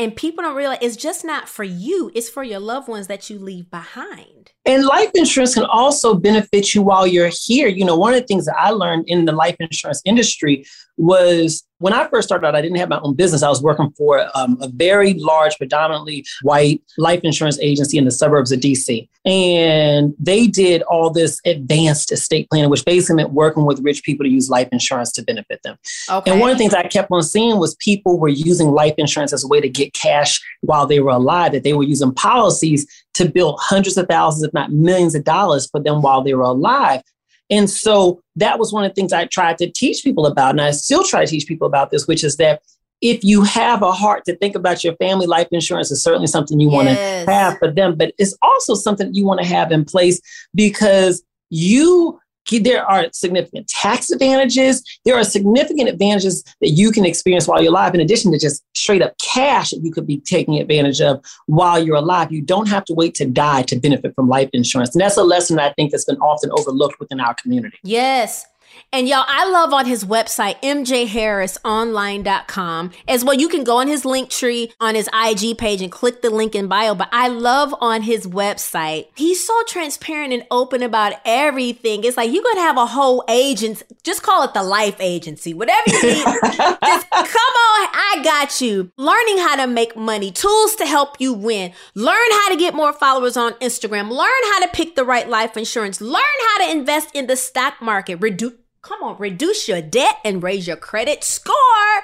and 0.00 0.16
people 0.16 0.42
don't 0.42 0.56
realize 0.56 0.78
it's 0.80 0.96
just 0.96 1.26
not 1.26 1.46
for 1.46 1.62
you, 1.62 2.10
it's 2.14 2.30
for 2.30 2.42
your 2.42 2.58
loved 2.58 2.88
ones 2.88 3.06
that 3.08 3.28
you 3.28 3.38
leave 3.38 3.70
behind. 3.70 4.50
And 4.64 4.86
life 4.86 5.10
insurance 5.14 5.52
can 5.52 5.64
also 5.64 6.14
benefit 6.14 6.74
you 6.74 6.80
while 6.80 7.06
you're 7.06 7.30
here. 7.30 7.68
You 7.68 7.84
know, 7.84 7.98
one 7.98 8.14
of 8.14 8.20
the 8.20 8.26
things 8.26 8.46
that 8.46 8.56
I 8.58 8.70
learned 8.70 9.04
in 9.08 9.26
the 9.26 9.32
life 9.32 9.56
insurance 9.60 10.00
industry 10.06 10.64
was 10.96 11.64
when 11.80 11.94
I 11.94 12.06
first 12.08 12.28
started 12.28 12.46
out, 12.46 12.54
I 12.54 12.60
didn't 12.60 12.76
have 12.76 12.90
my 12.90 13.00
own 13.00 13.14
business. 13.14 13.42
I 13.42 13.48
was 13.48 13.62
working 13.62 13.90
for 13.96 14.26
um, 14.34 14.58
a 14.60 14.68
very 14.68 15.14
large, 15.14 15.56
predominantly 15.56 16.24
white 16.42 16.82
life 16.98 17.20
insurance 17.24 17.58
agency 17.60 17.96
in 17.96 18.04
the 18.04 18.10
suburbs 18.10 18.52
of 18.52 18.60
DC. 18.60 19.08
And 19.24 20.14
they 20.18 20.46
did 20.46 20.82
all 20.82 21.10
this 21.10 21.40
advanced 21.46 22.12
estate 22.12 22.48
planning, 22.50 22.70
which 22.70 22.84
basically 22.84 23.16
meant 23.16 23.32
working 23.32 23.64
with 23.64 23.80
rich 23.80 24.02
people 24.02 24.24
to 24.24 24.30
use 24.30 24.50
life 24.50 24.68
insurance 24.72 25.10
to 25.12 25.22
benefit 25.22 25.62
them. 25.62 25.78
Okay. 26.10 26.30
And 26.30 26.40
one 26.40 26.50
of 26.50 26.56
the 26.56 26.62
things 26.62 26.74
I 26.74 26.82
kept 26.84 27.10
on 27.10 27.22
seeing 27.22 27.58
was 27.58 27.74
people 27.76 28.18
were 28.18 28.28
using 28.28 28.70
life 28.70 28.94
insurance 28.98 29.32
as 29.32 29.42
a 29.42 29.48
way 29.48 29.60
to 29.60 29.68
get 29.68 29.94
cash 29.94 30.40
while 30.60 30.86
they 30.86 31.00
were 31.00 31.10
alive, 31.10 31.52
that 31.52 31.64
they 31.64 31.72
were 31.72 31.82
using 31.82 32.12
policies 32.12 32.86
to 33.14 33.28
build 33.28 33.58
hundreds 33.60 33.96
of 33.96 34.06
thousands, 34.06 34.42
if 34.42 34.52
not 34.52 34.70
millions 34.70 35.14
of 35.14 35.24
dollars 35.24 35.68
for 35.70 35.80
them 35.80 36.02
while 36.02 36.22
they 36.22 36.34
were 36.34 36.42
alive. 36.42 37.02
And 37.50 37.68
so 37.68 38.22
that 38.36 38.58
was 38.58 38.72
one 38.72 38.84
of 38.84 38.90
the 38.90 38.94
things 38.94 39.12
I 39.12 39.26
tried 39.26 39.58
to 39.58 39.70
teach 39.70 40.04
people 40.04 40.26
about. 40.26 40.50
And 40.50 40.60
I 40.60 40.70
still 40.70 41.04
try 41.04 41.24
to 41.24 41.30
teach 41.30 41.46
people 41.46 41.66
about 41.66 41.90
this, 41.90 42.06
which 42.06 42.22
is 42.22 42.36
that 42.36 42.62
if 43.00 43.24
you 43.24 43.42
have 43.42 43.82
a 43.82 43.92
heart 43.92 44.24
to 44.26 44.36
think 44.36 44.54
about 44.54 44.84
your 44.84 44.94
family 44.96 45.26
life 45.26 45.48
insurance 45.52 45.90
is 45.90 46.02
certainly 46.02 46.26
something 46.26 46.60
you 46.60 46.68
want 46.68 46.88
to 46.88 46.94
have 46.94 47.58
for 47.58 47.70
them 47.70 47.96
but 47.96 48.12
it's 48.18 48.36
also 48.42 48.74
something 48.74 49.14
you 49.14 49.24
want 49.24 49.40
to 49.40 49.46
have 49.46 49.72
in 49.72 49.84
place 49.84 50.20
because 50.54 51.22
you 51.48 52.20
there 52.58 52.84
are 52.84 53.06
significant 53.12 53.68
tax 53.68 54.10
advantages. 54.10 54.82
There 55.04 55.16
are 55.16 55.24
significant 55.24 55.88
advantages 55.88 56.42
that 56.60 56.70
you 56.70 56.90
can 56.90 57.04
experience 57.04 57.46
while 57.46 57.62
you're 57.62 57.70
alive, 57.70 57.94
in 57.94 58.00
addition 58.00 58.32
to 58.32 58.38
just 58.38 58.64
straight 58.74 59.02
up 59.02 59.14
cash 59.22 59.70
that 59.70 59.80
you 59.82 59.92
could 59.92 60.06
be 60.06 60.18
taking 60.18 60.58
advantage 60.58 61.00
of 61.00 61.24
while 61.46 61.82
you're 61.82 61.96
alive. 61.96 62.32
You 62.32 62.42
don't 62.42 62.68
have 62.68 62.84
to 62.86 62.94
wait 62.94 63.14
to 63.16 63.26
die 63.26 63.62
to 63.62 63.78
benefit 63.78 64.14
from 64.14 64.28
life 64.28 64.50
insurance. 64.52 64.94
And 64.94 65.00
that's 65.00 65.16
a 65.16 65.22
lesson 65.22 65.58
I 65.58 65.72
think 65.72 65.92
that's 65.92 66.04
been 66.04 66.18
often 66.18 66.50
overlooked 66.58 66.98
within 66.98 67.20
our 67.20 67.34
community. 67.34 67.78
Yes. 67.82 68.46
And 68.92 69.08
y'all, 69.08 69.24
I 69.28 69.48
love 69.48 69.72
on 69.72 69.86
his 69.86 70.04
website, 70.04 70.60
mjharrisonline.com. 70.62 72.90
As 73.06 73.24
well, 73.24 73.34
you 73.34 73.48
can 73.48 73.62
go 73.62 73.76
on 73.76 73.86
his 73.86 74.04
link 74.04 74.30
tree 74.30 74.72
on 74.80 74.96
his 74.96 75.08
IG 75.14 75.58
page 75.58 75.80
and 75.80 75.92
click 75.92 76.22
the 76.22 76.30
link 76.30 76.56
in 76.56 76.66
bio. 76.66 76.96
But 76.96 77.08
I 77.12 77.28
love 77.28 77.72
on 77.80 78.02
his 78.02 78.26
website, 78.26 79.06
he's 79.14 79.46
so 79.46 79.54
transparent 79.68 80.32
and 80.32 80.44
open 80.50 80.82
about 80.82 81.12
everything. 81.24 82.02
It's 82.02 82.16
like 82.16 82.32
you 82.32 82.42
could 82.42 82.58
have 82.58 82.76
a 82.76 82.86
whole 82.86 83.22
agency, 83.28 83.84
just 84.02 84.24
call 84.24 84.42
it 84.42 84.54
the 84.54 84.64
life 84.64 84.96
agency, 84.98 85.54
whatever 85.54 85.84
you 85.86 86.02
need. 86.02 86.24
just 86.24 87.10
come 87.10 87.22
on, 87.22 87.88
I 87.92 88.20
got 88.24 88.60
you. 88.60 88.90
Learning 88.96 89.38
how 89.38 89.54
to 89.54 89.68
make 89.68 89.96
money, 89.96 90.32
tools 90.32 90.74
to 90.76 90.84
help 90.84 91.20
you 91.20 91.32
win, 91.32 91.72
learn 91.94 92.30
how 92.32 92.48
to 92.48 92.56
get 92.56 92.74
more 92.74 92.92
followers 92.92 93.36
on 93.36 93.52
Instagram, 93.54 94.10
learn 94.10 94.28
how 94.50 94.58
to 94.62 94.68
pick 94.72 94.96
the 94.96 95.04
right 95.04 95.28
life 95.28 95.56
insurance, 95.56 96.00
learn 96.00 96.24
how 96.48 96.58
to 96.64 96.72
invest 96.72 97.14
in 97.14 97.28
the 97.28 97.36
stock 97.36 97.80
market, 97.80 98.16
reduce 98.16 98.54
Come 98.82 99.02
on, 99.02 99.18
reduce 99.18 99.68
your 99.68 99.82
debt 99.82 100.16
and 100.24 100.42
raise 100.42 100.66
your 100.66 100.78
credit 100.78 101.22
score. 101.22 101.54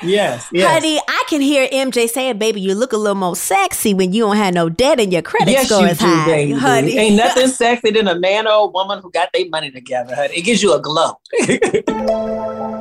Yes, 0.03 0.47
yes. 0.53 0.71
Honey, 0.71 1.01
I 1.09 1.25
can 1.27 1.41
hear 1.41 1.67
MJ 1.69 2.07
saying, 2.07 2.37
baby, 2.37 2.61
you 2.61 2.75
look 2.75 2.93
a 2.93 2.99
little 2.99 3.15
more 3.15 3.35
sexy 3.35 3.95
when 3.95 4.13
you 4.13 4.25
don't 4.25 4.37
have 4.37 4.53
no 4.53 4.69
debt 4.69 5.01
and 5.01 5.11
your 5.11 5.23
credit 5.23 5.53
yes, 5.53 5.69
score 5.69 5.87
is 5.87 5.99
do, 5.99 6.05
high. 6.05 6.27
Baby. 6.27 6.53
Honey. 6.53 6.99
Ain't 6.99 7.17
nothing 7.25 7.49
sexy 7.49 7.93
than 7.93 8.09
a 8.09 8.15
man 8.15 8.47
or 8.47 8.53
a 8.53 8.67
woman 8.67 9.01
who 9.01 9.11
got 9.11 9.31
their 9.33 9.49
money 9.49 9.71
together, 9.71 10.15
honey. 10.15 10.35
It 10.37 10.43
gives 10.43 10.63
you 10.63 10.75
a 10.75 10.81
glow. 10.81 11.15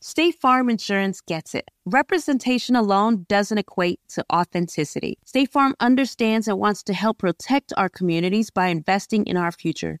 State 0.00 0.36
Farm 0.36 0.70
Insurance 0.70 1.20
gets 1.20 1.54
it. 1.54 1.68
Representation 1.84 2.76
alone 2.76 3.26
doesn't 3.28 3.58
equate 3.58 4.00
to 4.08 4.24
authenticity. 4.32 5.18
State 5.22 5.52
Farm 5.52 5.74
understands 5.80 6.48
and 6.48 6.58
wants 6.58 6.82
to 6.84 6.94
help 6.94 7.18
protect 7.18 7.74
our 7.76 7.90
communities 7.90 8.48
by 8.48 8.68
investing 8.68 9.26
in 9.26 9.36
our 9.36 9.52
future 9.52 10.00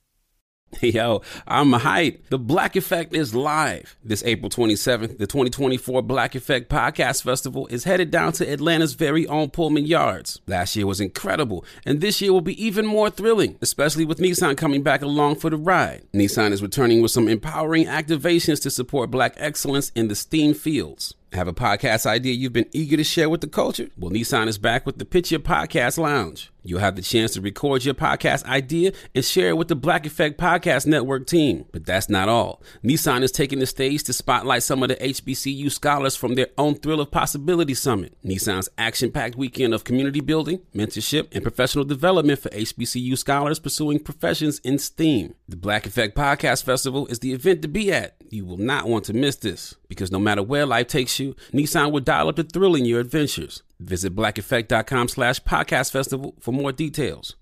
Yo, 0.81 1.21
I'm 1.47 1.73
hype. 1.73 2.29
The 2.29 2.39
Black 2.39 2.75
Effect 2.75 3.13
is 3.13 3.35
live. 3.35 3.97
This 4.03 4.23
April 4.23 4.49
27th, 4.49 5.17
the 5.17 5.27
2024 5.27 6.01
Black 6.01 6.33
Effect 6.33 6.69
Podcast 6.69 7.23
Festival 7.23 7.67
is 7.67 7.83
headed 7.83 8.09
down 8.09 8.31
to 8.33 8.49
Atlanta's 8.49 8.93
very 8.93 9.27
own 9.27 9.49
Pullman 9.49 9.85
Yards. 9.85 10.39
Last 10.47 10.75
year 10.75 10.87
was 10.87 11.01
incredible, 11.01 11.65
and 11.85 11.99
this 11.99 12.21
year 12.21 12.31
will 12.31 12.41
be 12.41 12.63
even 12.63 12.85
more 12.85 13.09
thrilling, 13.09 13.57
especially 13.61 14.05
with 14.05 14.19
Nissan 14.19 14.55
coming 14.55 14.81
back 14.81 15.01
along 15.01 15.35
for 15.35 15.49
the 15.49 15.57
ride. 15.57 16.03
Nissan 16.13 16.51
is 16.51 16.63
returning 16.63 17.01
with 17.01 17.11
some 17.11 17.27
empowering 17.27 17.85
activations 17.85 18.61
to 18.63 18.71
support 18.71 19.11
black 19.11 19.33
excellence 19.37 19.91
in 19.93 20.07
the 20.07 20.15
STEAM 20.15 20.53
fields. 20.53 21.15
Have 21.33 21.47
a 21.47 21.53
podcast 21.53 22.05
idea 22.05 22.33
you've 22.33 22.51
been 22.51 22.67
eager 22.73 22.97
to 22.97 23.05
share 23.05 23.29
with 23.29 23.39
the 23.39 23.47
culture? 23.47 23.87
Well, 23.97 24.11
Nissan 24.11 24.47
is 24.47 24.57
back 24.57 24.85
with 24.85 24.99
the 24.99 25.05
Pitch 25.05 25.31
Your 25.31 25.39
Podcast 25.39 25.97
Lounge. 25.97 26.51
You'll 26.63 26.79
have 26.79 26.95
the 26.95 27.01
chance 27.01 27.33
to 27.33 27.41
record 27.41 27.83
your 27.83 27.95
podcast 27.95 28.45
idea 28.45 28.91
and 29.15 29.25
share 29.25 29.49
it 29.49 29.57
with 29.57 29.67
the 29.67 29.75
Black 29.75 30.05
Effect 30.05 30.39
Podcast 30.39 30.85
Network 30.85 31.25
team. 31.25 31.65
But 31.71 31.85
that's 31.85 32.09
not 32.09 32.29
all. 32.29 32.61
Nissan 32.83 33.23
is 33.23 33.31
taking 33.31 33.59
the 33.59 33.65
stage 33.65 34.03
to 34.03 34.13
spotlight 34.13 34.61
some 34.63 34.83
of 34.83 34.89
the 34.89 34.95
HBCU 34.95 35.71
scholars 35.71 36.15
from 36.15 36.35
their 36.35 36.49
own 36.57 36.75
Thrill 36.75 37.01
of 37.01 37.09
Possibility 37.09 37.73
Summit. 37.73 38.15
Nissan's 38.23 38.69
action 38.77 39.11
packed 39.11 39.35
weekend 39.35 39.73
of 39.73 39.83
community 39.83 40.21
building, 40.21 40.61
mentorship, 40.75 41.27
and 41.31 41.41
professional 41.41 41.83
development 41.83 42.39
for 42.39 42.49
HBCU 42.49 43.17
scholars 43.17 43.59
pursuing 43.59 43.99
professions 43.99 44.59
in 44.59 44.77
STEAM. 44.77 45.33
The 45.49 45.57
Black 45.57 45.87
Effect 45.87 46.15
Podcast 46.15 46.63
Festival 46.63 47.07
is 47.07 47.19
the 47.19 47.33
event 47.33 47.63
to 47.63 47.67
be 47.67 47.91
at. 47.91 48.17
You 48.29 48.45
will 48.45 48.57
not 48.57 48.87
want 48.87 49.05
to 49.05 49.13
miss 49.13 49.35
this 49.37 49.75
because 49.87 50.11
no 50.11 50.19
matter 50.19 50.43
where 50.43 50.65
life 50.65 50.87
takes 50.87 51.19
you, 51.19 51.35
Nissan 51.53 51.91
will 51.91 51.99
dial 52.01 52.29
up 52.29 52.35
the 52.35 52.43
thrill 52.43 52.75
in 52.75 52.85
your 52.85 52.99
adventures. 52.99 53.63
Visit 53.81 54.15
blackeffect.com 54.15 55.07
slash 55.09 55.41
podcast 55.41 55.91
festival 55.91 56.35
for 56.39 56.51
more 56.51 56.71
details. 56.71 57.35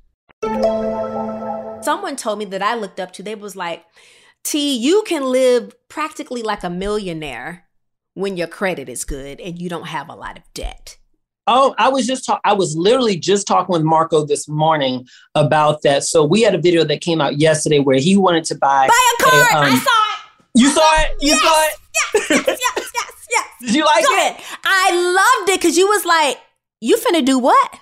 Someone 1.82 2.16
told 2.16 2.40
me 2.40 2.46
that 2.46 2.62
I 2.62 2.76
looked 2.76 3.00
up 3.00 3.12
to, 3.14 3.24
they 3.24 3.36
was 3.36 3.56
like, 3.56 3.86
T, 4.44 4.78
you 4.78 5.04
can 5.06 5.24
live 5.24 5.76
practically 5.90 6.42
like 6.42 6.64
a 6.64 6.70
millionaire 6.70 7.66
when 8.14 8.38
your 8.38 8.48
credit 8.48 8.90
is 8.90 9.04
good 9.04 9.40
and 9.42 9.62
you 9.62 9.70
don't 9.70 9.88
have 9.88 10.10
a 10.10 10.16
lot 10.16 10.38
of 10.38 10.44
debt. 10.54 10.98
Oh, 11.48 11.74
I 11.78 11.90
was 11.90 12.06
just 12.06 12.26
talking. 12.26 12.42
I 12.46 12.54
was 12.54 12.76
literally 12.76 13.18
just 13.18 13.48
talking 13.48 13.74
with 13.74 13.82
Marco 13.82 14.24
this 14.26 14.48
morning 14.48 15.08
about 15.36 15.82
that. 15.82 16.04
So 16.04 16.24
we 16.24 16.42
had 16.42 16.54
a 16.54 16.60
video 16.60 16.84
that 16.84 17.02
came 17.02 17.20
out 17.22 17.40
yesterday 17.40 17.80
where 17.80 17.98
he 17.98 18.16
wanted 18.16 18.44
to 18.46 18.56
buy 18.56 18.88
buy 18.88 19.14
a 19.20 19.24
car. 19.24 19.34
A, 19.34 19.56
um, 19.58 19.64
I 19.64 19.80
saw 19.80 19.90
it. 20.14 20.20
You 20.56 20.70
saw 20.70 21.02
it. 21.02 21.16
You 21.22 21.30
yes, 21.30 21.42
saw 21.42 21.64
it. 21.64 21.74
Yes, 21.96 22.30
yes, 22.30 22.60
yes, 22.78 22.92
yes, 22.94 23.19
yes. 23.30 23.48
Did 23.62 23.76
you 23.76 23.86
like 23.86 24.04
Go 24.04 24.12
it? 24.12 24.18
ahead. 24.18 24.42
I 24.64 25.38
loved 25.40 25.50
it 25.50 25.60
because 25.60 25.78
you 25.78 25.88
was 25.88 26.06
like, 26.06 26.38
you 26.82 26.98
finna 26.98 27.26
do 27.26 27.40
what? 27.40 27.80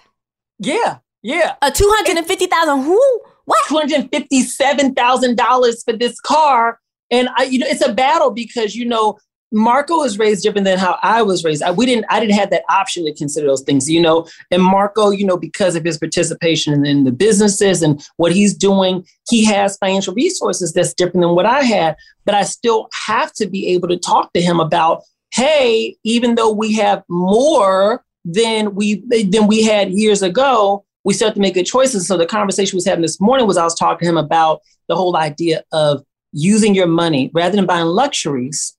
Yeah, 0.60 0.98
yeah. 1.22 1.56
A 1.62 1.72
two 1.72 1.90
hundred 1.96 2.18
and 2.18 2.26
fifty 2.26 2.48
thousand? 2.48 2.84
Who? 2.84 3.22
What? 3.46 3.60
Two 3.68 3.78
hundred 3.78 4.10
fifty-seven 4.12 4.96
thousand 4.96 5.38
dollars 5.38 5.84
for 5.84 5.94
this 5.94 6.20
car, 6.20 6.80
and 7.12 7.30
I, 7.38 7.44
you 7.44 7.60
know, 7.60 7.68
it's 7.68 7.86
a 7.86 7.94
battle 7.94 8.32
because 8.32 8.76
you 8.76 8.86
know 8.86 9.18
Marco 9.52 10.00
was 10.00 10.20
raised 10.20 10.44
different 10.44 10.66
than 10.66 10.78
how 10.78 11.00
I 11.02 11.22
was 11.22 11.46
raised. 11.46 11.64
I, 11.64 11.72
we 11.72 11.86
didn't, 11.86 12.06
I 12.10 12.20
didn't 12.20 12.36
have 12.36 12.50
that 12.50 12.64
option 12.70 13.06
to 13.06 13.14
consider 13.14 13.48
those 13.48 13.62
things, 13.62 13.90
you 13.90 14.02
know. 14.02 14.28
And 14.52 14.62
Marco, 14.62 15.12
you 15.12 15.26
know, 15.26 15.38
because 15.38 15.78
of 15.78 15.86
his 15.86 15.98
participation 15.98 16.74
in, 16.74 16.86
in 16.86 17.04
the 17.06 17.14
businesses 17.14 17.82
and 17.82 18.06
what 18.18 18.34
he's 18.34 18.54
doing, 18.54 19.06
he 19.30 19.46
has 19.46 19.78
financial 19.78 20.14
resources 20.14 20.74
that's 20.74 20.94
different 20.94 21.22
than 21.22 21.36
what 21.36 21.46
I 21.46 21.62
had. 21.62 21.96
But 22.26 22.36
I 22.36 22.44
still 22.44 22.90
have 23.06 23.32
to 23.34 23.48
be 23.48 23.68
able 23.68 23.88
to 23.88 23.98
talk 23.98 24.34
to 24.34 24.42
him 24.42 24.60
about, 24.60 25.04
hey, 25.38 25.96
even 26.04 26.36
though 26.36 26.52
we 26.52 26.74
have 26.76 27.04
more 27.08 28.04
than 28.26 28.76
we 28.76 29.04
than 29.30 29.48
we 29.48 29.64
had 29.64 29.92
years 29.92 30.22
ago, 30.22 30.84
we 31.06 31.14
still 31.14 31.28
have 31.28 31.36
to 31.36 31.42
make 31.42 31.54
good 31.54 31.66
choices. 31.66 32.08
So 32.08 32.18
the 32.18 32.26
conversation 32.26 32.76
was 32.76 32.86
having 32.86 33.04
this 33.04 33.22
morning 33.22 33.48
was 33.48 33.56
I 33.56 33.64
was 33.64 33.76
talking 33.76 34.06
to 34.06 34.10
him 34.10 34.18
about 34.18 34.62
the 34.90 34.96
whole 34.96 35.16
idea 35.16 35.64
of 35.72 36.04
using 36.34 36.76
your 36.76 36.88
money 36.88 37.32
rather 37.34 37.56
than 37.56 37.66
buying 37.66 37.86
luxuries 37.86 38.78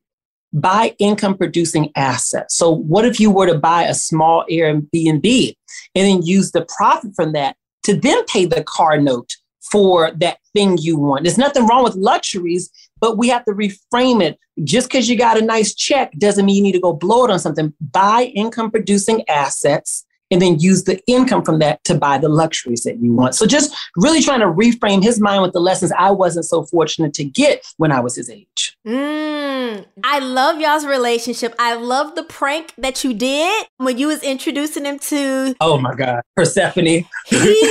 buy 0.52 0.94
income 0.98 1.36
producing 1.36 1.90
assets. 1.94 2.56
So, 2.56 2.70
what 2.70 3.04
if 3.04 3.20
you 3.20 3.30
were 3.30 3.46
to 3.46 3.58
buy 3.58 3.84
a 3.84 3.94
small 3.94 4.44
Airbnb 4.50 5.54
and 5.94 6.06
then 6.06 6.22
use 6.22 6.52
the 6.52 6.66
profit 6.76 7.12
from 7.14 7.32
that 7.32 7.56
to 7.84 7.94
then 7.94 8.24
pay 8.26 8.46
the 8.46 8.62
car 8.64 8.98
note 8.98 9.36
for 9.70 10.10
that 10.12 10.38
thing 10.52 10.78
you 10.78 10.98
want? 10.98 11.24
There's 11.24 11.38
nothing 11.38 11.66
wrong 11.66 11.84
with 11.84 11.94
luxuries, 11.94 12.70
but 13.00 13.18
we 13.18 13.28
have 13.28 13.44
to 13.44 13.52
reframe 13.52 14.22
it. 14.22 14.38
Just 14.64 14.88
because 14.88 15.08
you 15.08 15.16
got 15.16 15.38
a 15.38 15.44
nice 15.44 15.74
check 15.74 16.12
doesn't 16.18 16.44
mean 16.44 16.56
you 16.56 16.62
need 16.62 16.72
to 16.72 16.80
go 16.80 16.92
blow 16.92 17.24
it 17.24 17.30
on 17.30 17.38
something. 17.38 17.72
Buy 17.80 18.32
income 18.34 18.70
producing 18.70 19.28
assets 19.28 20.04
and 20.30 20.42
then 20.42 20.58
use 20.58 20.84
the 20.84 21.00
income 21.06 21.44
from 21.44 21.58
that 21.58 21.82
to 21.84 21.94
buy 21.94 22.18
the 22.18 22.28
luxuries 22.28 22.82
that 22.82 22.98
you 23.00 23.12
want. 23.12 23.34
So 23.34 23.46
just 23.46 23.74
really 23.96 24.20
trying 24.20 24.40
to 24.40 24.46
reframe 24.46 25.02
his 25.02 25.20
mind 25.20 25.42
with 25.42 25.52
the 25.52 25.60
lessons 25.60 25.92
I 25.98 26.10
wasn't 26.10 26.44
so 26.46 26.64
fortunate 26.64 27.14
to 27.14 27.24
get 27.24 27.64
when 27.76 27.92
I 27.92 28.00
was 28.00 28.16
his 28.16 28.28
age. 28.30 28.76
Mm, 28.86 29.86
I 30.04 30.18
love 30.18 30.60
y'all's 30.60 30.86
relationship. 30.86 31.54
I 31.58 31.74
love 31.74 32.14
the 32.14 32.22
prank 32.24 32.72
that 32.78 33.04
you 33.04 33.14
did 33.14 33.66
when 33.78 33.98
you 33.98 34.08
was 34.08 34.22
introducing 34.22 34.84
him 34.84 34.98
to 35.00 35.54
Oh 35.60 35.78
my 35.78 35.94
God, 35.94 36.22
Persephone. 36.36 36.84
he 36.84 37.06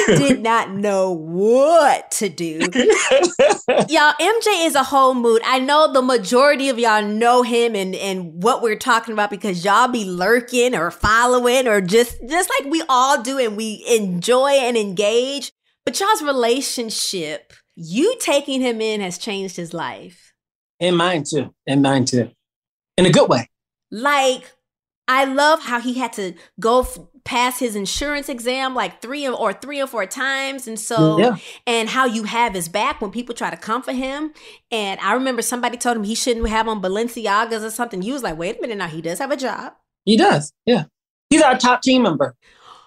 did 0.07 0.41
not 0.41 0.71
know 0.71 1.11
what 1.11 2.11
to 2.11 2.29
do. 2.29 2.59
y'all, 3.89 4.13
MJ 4.19 4.65
is 4.65 4.75
a 4.75 4.83
whole 4.83 5.13
mood. 5.13 5.41
I 5.45 5.59
know 5.59 5.91
the 5.91 6.01
majority 6.01 6.69
of 6.69 6.79
y'all 6.79 7.03
know 7.03 7.43
him 7.43 7.75
and, 7.75 7.95
and 7.95 8.41
what 8.41 8.61
we're 8.61 8.77
talking 8.77 9.13
about 9.13 9.29
because 9.29 9.63
y'all 9.63 9.87
be 9.87 10.05
lurking 10.05 10.75
or 10.75 10.91
following 10.91 11.67
or 11.67 11.81
just 11.81 12.17
just 12.27 12.46
like 12.59 12.71
we 12.71 12.83
all 12.89 13.21
do 13.21 13.37
and 13.39 13.57
we 13.57 13.83
enjoy 13.87 14.49
and 14.49 14.77
engage. 14.77 15.51
But 15.85 15.99
y'all's 15.99 16.21
relationship, 16.21 17.53
you 17.75 18.17
taking 18.19 18.61
him 18.61 18.81
in 18.81 19.01
has 19.01 19.17
changed 19.17 19.55
his 19.55 19.73
life. 19.73 20.33
And 20.79 20.97
mine 20.97 21.23
too. 21.23 21.53
And 21.65 21.81
mine 21.81 22.05
too. 22.05 22.31
In 22.97 23.05
a 23.05 23.11
good 23.11 23.29
way. 23.29 23.49
Like, 23.89 24.53
I 25.07 25.23
love 25.23 25.61
how 25.61 25.79
he 25.79 25.93
had 25.93 26.13
to 26.13 26.33
go 26.59 26.81
f- 26.81 26.97
pass 27.23 27.59
his 27.59 27.75
insurance 27.75 28.27
exam 28.27 28.75
like 28.75 29.01
three 29.01 29.27
or 29.27 29.53
three 29.53 29.81
or 29.81 29.87
four 29.87 30.05
times. 30.05 30.67
And 30.67 30.79
so, 30.79 30.97
mm, 30.97 31.19
yeah. 31.19 31.37
and 31.65 31.87
how 31.87 32.05
you 32.05 32.23
have 32.23 32.53
his 32.53 32.67
back 32.67 32.99
when 32.99 33.11
people 33.11 33.33
try 33.33 33.49
to 33.49 33.57
comfort 33.57 33.95
him. 33.95 34.33
And 34.71 34.99
I 34.99 35.13
remember 35.13 35.41
somebody 35.41 35.77
told 35.77 35.95
him 35.95 36.03
he 36.03 36.15
shouldn't 36.15 36.47
have 36.49 36.67
on 36.67 36.81
Balenciagas 36.81 37.63
or 37.63 37.69
something. 37.69 38.01
You 38.01 38.13
was 38.13 38.23
like, 38.23 38.37
wait 38.37 38.57
a 38.57 38.61
minute, 38.61 38.77
now 38.77 38.87
he 38.87 39.01
does 39.01 39.19
have 39.19 39.31
a 39.31 39.37
job. 39.37 39.73
He 40.03 40.17
does. 40.17 40.53
Yeah. 40.65 40.85
He's 41.29 41.41
our 41.41 41.57
top 41.57 41.81
team 41.81 42.03
member. 42.03 42.35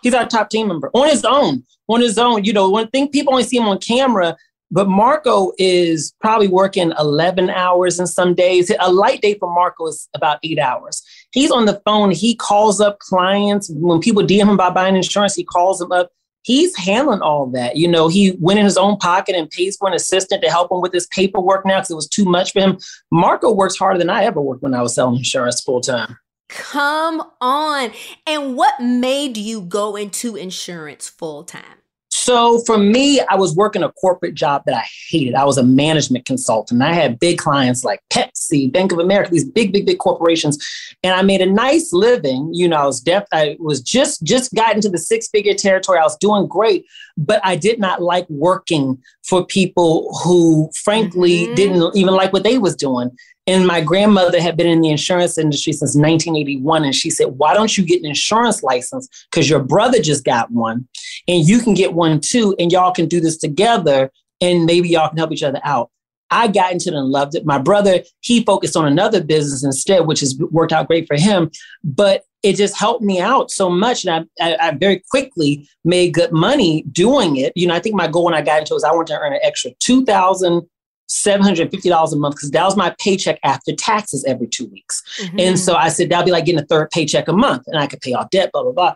He's 0.03 0.15
our 0.15 0.27
top 0.27 0.51
team 0.51 0.69
member 0.69 0.91
on 0.95 1.09
his 1.09 1.25
own. 1.25 1.65
On 1.89 2.01
his 2.01 2.19
own. 2.19 2.45
You 2.45 2.53
know, 2.53 2.71
one 2.71 2.89
thing 2.89 3.09
people 3.09 3.33
only 3.33 3.45
see 3.45 3.59
him 3.59 3.69
on 3.69 3.79
camera 3.79 4.37
but 4.71 4.89
Marco 4.89 5.53
is 5.59 6.15
probably 6.21 6.47
working 6.47 6.93
11 6.99 7.51
hours 7.51 7.99
in 7.99 8.07
some 8.07 8.35
days. 8.35 8.71
A 8.79 8.93
light 8.93 9.21
day 9.21 9.35
for 9.35 9.53
Marco 9.53 9.89
is 9.89 10.09
about 10.15 10.39
eight 10.45 10.59
hours. 10.59 11.03
He's 11.33 11.51
on 11.51 11.65
the 11.65 11.81
phone. 11.85 12.13
He 12.13 12.37
calls 12.37 12.81
up 12.81 13.01
clients. 13.01 13.69
When 13.71 14.01
people 14.01 14.23
DM 14.23 14.43
him 14.43 14.51
about 14.51 14.75
buying 14.75 14.97
insurance, 14.97 15.35
he 15.35 15.45
calls 15.45 15.79
them 15.81 15.91
up. 15.91 16.11
He's 16.43 16.75
handling 16.77 17.21
all 17.21 17.47
that. 17.51 17.77
You 17.77 17.89
know, 17.89 18.09
he 18.09 18.37
went 18.39 18.61
in 18.61 18.65
his 18.65 18.79
own 18.79 18.97
pocket 18.97 19.35
and 19.35 19.51
pays 19.51 19.77
for 19.77 19.89
an 19.89 19.95
assistant 19.95 20.43
to 20.43 20.49
help 20.49 20.71
him 20.71 20.81
with 20.81 20.93
his 20.93 21.07
paperwork 21.09 21.67
now 21.67 21.79
because 21.79 21.91
it 21.91 21.97
was 21.97 22.09
too 22.09 22.25
much 22.25 22.53
for 22.53 22.61
him. 22.61 22.79
Marco 23.11 23.53
works 23.53 23.77
harder 23.77 23.99
than 23.99 24.09
I 24.09 24.25
ever 24.25 24.41
worked 24.41 24.63
when 24.63 24.73
I 24.73 24.83
was 24.83 24.95
selling 24.95 25.17
insurance 25.17 25.61
full 25.61 25.81
time. 25.81 26.17
Come 26.51 27.23
on. 27.41 27.93
And 28.27 28.57
what 28.57 28.81
made 28.81 29.37
you 29.37 29.61
go 29.61 29.97
into 29.97 30.37
insurance 30.37 31.09
full 31.09 31.45
time? 31.45 31.81
So 32.13 32.59
for 32.67 32.77
me, 32.77 33.21
I 33.21 33.37
was 33.37 33.55
working 33.55 33.85
a 33.85 33.93
corporate 33.93 34.35
job 34.35 34.65
that 34.67 34.75
I 34.75 34.85
hated. 35.09 35.35
I 35.35 35.45
was 35.45 35.59
a 35.59 35.63
management 35.63 36.27
consultant. 36.27 36.83
I 36.83 36.93
had 36.93 37.21
big 37.21 37.39
clients 37.39 37.85
like 37.85 38.01
Pepsi, 38.11 38.71
Bank 38.71 38.91
of 38.91 38.99
America, 38.99 39.31
these 39.31 39.49
big, 39.49 39.73
big, 39.73 39.87
big 39.87 39.99
corporations, 39.99 40.59
and 41.05 41.15
I 41.15 41.23
made 41.23 41.41
a 41.41 41.47
nice 41.47 41.93
living. 41.93 42.51
You 42.53 42.69
know, 42.69 42.77
I 42.77 42.87
was 42.87 43.01
def- 43.01 43.29
I 43.33 43.57
was 43.61 43.81
just 43.81 44.25
just 44.25 44.53
got 44.55 44.75
into 44.75 44.89
the 44.89 44.99
six 44.99 45.29
figure 45.29 45.55
territory. 45.55 45.99
I 45.99 46.03
was 46.03 46.17
doing 46.17 46.49
great, 46.49 46.85
but 47.21 47.41
I 47.45 47.55
did 47.55 47.79
not 47.79 48.03
like 48.03 48.29
working 48.31 49.01
for 49.25 49.45
people 49.45 50.19
who, 50.25 50.71
frankly, 50.83 51.45
mm-hmm. 51.45 51.55
didn't 51.55 51.95
even 51.95 52.15
like 52.15 52.33
what 52.33 52.45
they 52.45 52.57
was 52.57 52.75
doing. 52.75 53.11
And 53.47 53.67
my 53.67 53.83
grandmother 53.83 54.41
had 54.41 54.57
been 54.57 54.67
in 54.67 54.81
the 54.81 54.89
insurance 54.89 55.37
industry 55.37 55.75
since 55.75 55.95
1981. 55.95 56.85
And 56.85 56.95
she 56.95 57.11
said, 57.11 57.27
Why 57.37 57.53
don't 57.53 57.77
you 57.77 57.85
get 57.85 58.01
an 58.01 58.07
insurance 58.07 58.63
license? 58.63 59.07
Because 59.31 59.51
your 59.51 59.63
brother 59.63 60.01
just 60.01 60.25
got 60.25 60.51
one 60.51 60.89
and 61.29 61.47
you 61.47 61.61
can 61.61 61.75
get 61.75 61.93
one 61.93 62.21
too. 62.21 62.57
And 62.59 62.73
y'all 62.73 62.93
can 62.93 63.07
do 63.07 63.21
this 63.21 63.37
together 63.37 64.11
and 64.41 64.65
maybe 64.65 64.89
y'all 64.89 65.09
can 65.09 65.19
help 65.19 65.33
each 65.33 65.43
other 65.43 65.61
out. 65.63 65.91
I 66.31 66.49
got 66.49 66.73
into 66.73 66.91
it 66.91 66.95
and 66.95 67.09
loved 67.09 67.35
it. 67.35 67.45
My 67.45 67.59
brother, 67.59 68.01
he 68.21 68.45
focused 68.45 68.77
on 68.77 68.87
another 68.87 69.23
business 69.23 69.65
instead, 69.65 70.07
which 70.07 70.21
has 70.21 70.39
worked 70.39 70.73
out 70.73 70.87
great 70.87 71.07
for 71.07 71.17
him. 71.17 71.51
But 71.83 72.23
it 72.43 72.57
just 72.57 72.77
helped 72.77 73.03
me 73.03 73.21
out 73.21 73.51
so 73.51 73.69
much. 73.69 74.05
And 74.05 74.29
I, 74.41 74.53
I, 74.53 74.69
I, 74.69 74.71
very 74.73 75.03
quickly 75.11 75.69
made 75.85 76.15
good 76.15 76.33
money 76.33 76.85
doing 76.91 77.37
it. 77.37 77.53
You 77.55 77.67
know, 77.67 77.75
I 77.75 77.81
think 77.81 77.95
my 77.95 78.09
goal 78.09 78.25
when 78.25 78.35
I 78.35 78.43
got 78.43 78.61
into 78.61 78.73
it 78.73 78.77
was 78.77 78.85
I 78.85 78.93
wanted 78.93 79.15
to 79.15 79.21
earn 79.21 79.35
an 79.35 79.41
extra 79.43 79.73
2000 79.81 80.67
$750 81.11 82.13
a 82.13 82.17
month 82.17 82.37
because 82.37 82.53
that 82.53 82.65
was 82.65 82.77
my 82.77 82.95
paycheck 83.01 83.41
after 83.43 83.75
taxes 83.75 84.25
every 84.25 84.47
two 84.47 84.67
weeks. 84.67 85.03
Mm-hmm. 85.21 85.41
And 85.41 85.59
so 85.59 85.75
I 85.75 85.89
said, 85.89 86.09
that'll 86.09 86.25
be 86.25 86.31
like 86.31 86.45
getting 86.45 86.61
a 86.61 86.67
third 86.67 86.91
paycheck 86.91 87.27
a 87.27 87.33
month 87.33 87.65
and 87.67 87.79
I 87.79 87.89
could 87.89 88.01
pay 88.01 88.13
off 88.13 88.31
debt, 88.31 88.51
blah, 88.53 88.63
blah, 88.63 88.73
blah. 88.73 88.95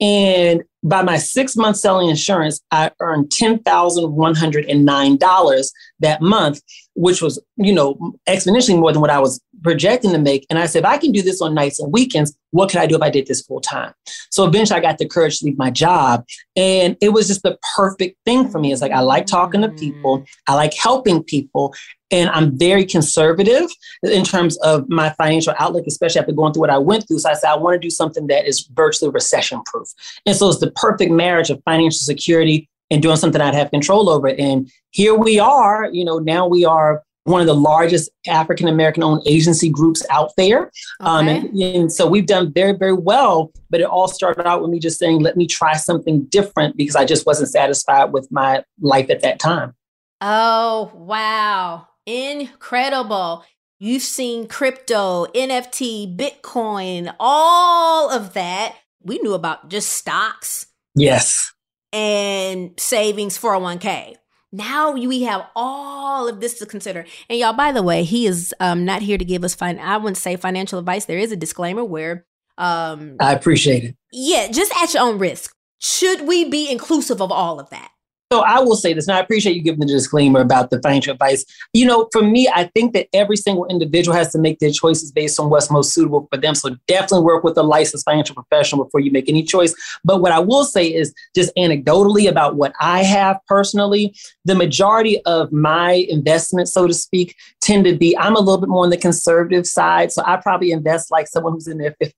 And 0.00 0.62
by 0.82 1.02
my 1.02 1.18
six 1.18 1.56
months 1.56 1.80
selling 1.80 2.08
insurance, 2.08 2.60
I 2.70 2.90
earned 3.00 3.30
$10,109 3.30 5.70
that 6.00 6.22
month, 6.22 6.60
which 6.94 7.22
was, 7.22 7.42
you 7.56 7.72
know, 7.72 8.14
exponentially 8.28 8.78
more 8.78 8.92
than 8.92 9.00
what 9.00 9.10
I 9.10 9.18
was 9.18 9.40
projecting 9.62 10.12
to 10.12 10.18
make. 10.18 10.46
And 10.48 10.58
I 10.58 10.66
said, 10.66 10.80
if 10.80 10.84
I 10.84 10.98
can 10.98 11.12
do 11.12 11.22
this 11.22 11.40
on 11.40 11.54
nights 11.54 11.80
and 11.80 11.92
weekends, 11.92 12.36
what 12.50 12.70
could 12.70 12.78
I 12.78 12.86
do 12.86 12.94
if 12.94 13.02
I 13.02 13.10
did 13.10 13.26
this 13.26 13.42
full 13.42 13.60
time? 13.60 13.92
So 14.30 14.44
eventually 14.44 14.78
I 14.78 14.82
got 14.82 14.98
the 14.98 15.08
courage 15.08 15.40
to 15.40 15.46
leave 15.46 15.58
my 15.58 15.70
job. 15.70 16.24
And 16.54 16.96
it 17.00 17.08
was 17.08 17.26
just 17.26 17.42
the 17.42 17.58
perfect 17.74 18.18
thing 18.24 18.48
for 18.48 18.60
me. 18.60 18.72
It's 18.72 18.82
like, 18.82 18.92
I 18.92 19.00
like 19.00 19.26
talking 19.26 19.62
to 19.62 19.70
people, 19.70 20.20
mm. 20.20 20.26
I 20.46 20.54
like 20.54 20.74
helping 20.74 21.24
people. 21.24 21.74
And 22.10 22.30
I'm 22.30 22.56
very 22.56 22.84
conservative 22.84 23.68
in 24.02 24.24
terms 24.24 24.56
of 24.58 24.88
my 24.88 25.10
financial 25.10 25.54
outlook, 25.58 25.86
especially 25.86 26.20
after 26.20 26.32
going 26.32 26.52
through 26.52 26.60
what 26.60 26.70
I 26.70 26.78
went 26.78 27.06
through. 27.08 27.18
So 27.18 27.30
I 27.30 27.34
said, 27.34 27.50
I 27.50 27.56
want 27.56 27.74
to 27.74 27.80
do 27.80 27.90
something 27.90 28.28
that 28.28 28.46
is 28.46 28.68
virtually 28.74 29.10
recession 29.10 29.60
proof. 29.66 29.88
And 30.24 30.36
so 30.36 30.48
it's 30.48 30.60
the 30.60 30.70
perfect 30.72 31.10
marriage 31.10 31.50
of 31.50 31.60
financial 31.64 31.98
security 31.98 32.68
and 32.90 33.02
doing 33.02 33.16
something 33.16 33.40
I'd 33.40 33.54
have 33.54 33.70
control 33.70 34.08
over. 34.08 34.28
And 34.28 34.70
here 34.90 35.14
we 35.14 35.40
are, 35.40 35.90
you 35.92 36.04
know, 36.04 36.18
now 36.18 36.46
we 36.46 36.64
are 36.64 37.02
one 37.24 37.40
of 37.40 37.48
the 37.48 37.54
largest 37.54 38.08
African 38.28 38.68
American 38.68 39.02
owned 39.02 39.22
agency 39.26 39.68
groups 39.68 40.04
out 40.10 40.30
there. 40.36 40.70
Um, 41.00 41.26
okay. 41.26 41.38
Um, 41.38 41.46
and, 41.46 41.60
and, 41.60 41.92
so 41.92 42.06
we've 42.06 42.26
done 42.26 42.52
very, 42.52 42.72
very 42.72 42.92
well. 42.92 43.50
But 43.68 43.80
it 43.80 43.86
all 43.86 44.06
started 44.06 44.46
out 44.46 44.62
with 44.62 44.70
me 44.70 44.78
just 44.78 44.98
saying, 44.98 45.20
let 45.20 45.36
me 45.36 45.48
try 45.48 45.74
something 45.74 46.24
different 46.26 46.76
because 46.76 46.94
I 46.94 47.04
just 47.04 47.26
wasn't 47.26 47.50
satisfied 47.50 48.12
with 48.12 48.30
my 48.30 48.62
life 48.80 49.10
at 49.10 49.22
that 49.22 49.40
time. 49.40 49.74
Oh, 50.20 50.92
wow. 50.94 51.88
Incredible. 52.06 53.44
You've 53.78 54.02
seen 54.02 54.48
crypto, 54.48 55.26
NFT, 55.34 56.16
Bitcoin, 56.16 57.14
all 57.20 58.10
of 58.10 58.32
that. 58.34 58.74
We 59.02 59.18
knew 59.18 59.34
about 59.34 59.68
just 59.68 59.90
stocks. 59.90 60.66
Yes. 60.94 61.52
And 61.92 62.72
savings 62.78 63.38
401k. 63.38 64.14
Now 64.52 64.92
we 64.92 65.22
have 65.22 65.46
all 65.54 66.28
of 66.28 66.40
this 66.40 66.58
to 66.60 66.66
consider. 66.66 67.04
And 67.28 67.38
y'all, 67.38 67.52
by 67.52 67.72
the 67.72 67.82
way, 67.82 68.04
he 68.04 68.26
is 68.26 68.54
um, 68.60 68.84
not 68.84 69.02
here 69.02 69.18
to 69.18 69.24
give 69.24 69.44
us 69.44 69.54
fine. 69.54 69.78
I 69.78 69.98
wouldn't 69.98 70.16
say 70.16 70.36
financial 70.36 70.78
advice. 70.78 71.04
There 71.04 71.18
is 71.18 71.32
a 71.32 71.36
disclaimer 71.36 71.84
where 71.84 72.24
um, 72.56 73.16
I 73.20 73.32
appreciate 73.32 73.84
it. 73.84 73.96
Yeah, 74.12 74.48
just 74.50 74.72
at 74.82 74.94
your 74.94 75.02
own 75.02 75.18
risk. 75.18 75.54
Should 75.78 76.22
we 76.22 76.48
be 76.48 76.70
inclusive 76.70 77.20
of 77.20 77.30
all 77.30 77.60
of 77.60 77.68
that? 77.70 77.90
So 78.32 78.40
I 78.40 78.58
will 78.58 78.74
say 78.74 78.92
this, 78.92 79.06
and 79.06 79.16
I 79.16 79.20
appreciate 79.20 79.54
you 79.54 79.62
giving 79.62 79.78
the 79.78 79.86
disclaimer 79.86 80.40
about 80.40 80.70
the 80.70 80.82
financial 80.82 81.12
advice. 81.12 81.44
You 81.72 81.86
know, 81.86 82.08
for 82.10 82.22
me, 82.22 82.50
I 82.52 82.64
think 82.74 82.92
that 82.94 83.06
every 83.12 83.36
single 83.36 83.66
individual 83.66 84.16
has 84.16 84.32
to 84.32 84.38
make 84.38 84.58
their 84.58 84.72
choices 84.72 85.12
based 85.12 85.38
on 85.38 85.48
what's 85.48 85.70
most 85.70 85.94
suitable 85.94 86.26
for 86.32 86.36
them. 86.36 86.56
So 86.56 86.76
definitely 86.88 87.24
work 87.24 87.44
with 87.44 87.56
a 87.56 87.62
licensed 87.62 88.04
financial 88.04 88.34
professional 88.34 88.84
before 88.84 88.98
you 88.98 89.12
make 89.12 89.28
any 89.28 89.44
choice. 89.44 89.72
But 90.04 90.22
what 90.22 90.32
I 90.32 90.40
will 90.40 90.64
say 90.64 90.92
is 90.92 91.14
just 91.36 91.54
anecdotally 91.54 92.28
about 92.28 92.56
what 92.56 92.72
I 92.80 93.04
have 93.04 93.38
personally, 93.46 94.16
the 94.44 94.56
majority 94.56 95.22
of 95.24 95.52
my 95.52 96.04
investments, 96.08 96.72
so 96.72 96.88
to 96.88 96.94
speak, 96.94 97.36
tend 97.60 97.84
to 97.84 97.96
be, 97.96 98.18
I'm 98.18 98.34
a 98.34 98.40
little 98.40 98.58
bit 98.58 98.68
more 98.68 98.82
on 98.82 98.90
the 98.90 98.96
conservative 98.96 99.68
side. 99.68 100.10
So 100.10 100.24
I 100.26 100.36
probably 100.38 100.72
invest 100.72 101.12
like 101.12 101.28
someone 101.28 101.52
who's 101.52 101.68
in 101.68 101.78
their 101.78 101.94
50s 102.02 102.16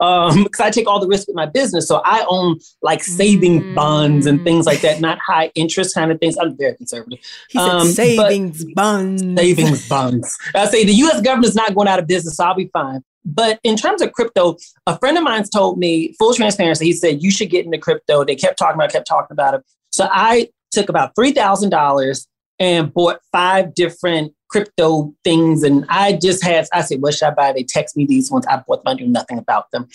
because 0.00 0.60
um, 0.60 0.66
I 0.66 0.70
take 0.70 0.88
all 0.88 0.98
the 0.98 1.06
risk 1.06 1.28
with 1.28 1.36
my 1.36 1.46
business. 1.46 1.86
So 1.86 2.02
I 2.04 2.24
own 2.28 2.58
like 2.82 3.04
saving 3.04 3.62
mm. 3.62 3.74
bonds 3.76 4.26
and 4.26 4.42
things 4.42 4.66
like 4.66 4.80
that, 4.80 5.00
not 5.00 5.20
high 5.24 5.43
high 5.44 5.52
interest 5.54 5.94
kind 5.94 6.10
of 6.10 6.18
things. 6.18 6.36
I'm 6.38 6.56
very 6.56 6.76
conservative. 6.76 7.18
He 7.48 7.58
said 7.58 7.68
um, 7.68 7.86
savings 7.88 8.64
bonds. 8.74 9.22
Savings 9.22 9.88
bonds. 9.88 10.38
I 10.54 10.66
say 10.66 10.84
the 10.84 10.92
U.S. 10.94 11.20
government's 11.20 11.56
not 11.56 11.74
going 11.74 11.88
out 11.88 11.98
of 11.98 12.06
business, 12.06 12.36
so 12.36 12.44
I'll 12.44 12.54
be 12.54 12.70
fine. 12.72 13.02
But 13.24 13.58
in 13.64 13.76
terms 13.76 14.02
of 14.02 14.12
crypto, 14.12 14.56
a 14.86 14.98
friend 14.98 15.16
of 15.16 15.24
mine's 15.24 15.48
told 15.48 15.78
me, 15.78 16.12
full 16.18 16.34
transparency, 16.34 16.86
he 16.86 16.92
said, 16.92 17.22
you 17.22 17.30
should 17.30 17.50
get 17.50 17.64
into 17.64 17.78
crypto. 17.78 18.24
They 18.24 18.36
kept 18.36 18.58
talking 18.58 18.74
about 18.74 18.90
it, 18.90 18.92
kept 18.92 19.06
talking 19.06 19.32
about 19.32 19.54
it. 19.54 19.62
So 19.92 20.08
I 20.12 20.50
took 20.72 20.88
about 20.88 21.14
$3,000 21.14 22.26
and 22.58 22.92
bought 22.92 23.20
five 23.32 23.74
different 23.74 24.34
crypto 24.50 25.14
things. 25.24 25.62
And 25.62 25.86
I 25.88 26.18
just 26.20 26.44
had, 26.44 26.66
I 26.72 26.82
said, 26.82 27.00
what 27.00 27.14
should 27.14 27.28
I 27.28 27.30
buy? 27.30 27.52
They 27.52 27.64
text 27.64 27.96
me 27.96 28.04
these 28.04 28.30
ones. 28.30 28.46
I 28.46 28.62
bought 28.66 28.84
them. 28.84 28.92
I 28.92 28.94
knew 28.94 29.08
nothing 29.08 29.38
about 29.38 29.70
them. 29.70 29.88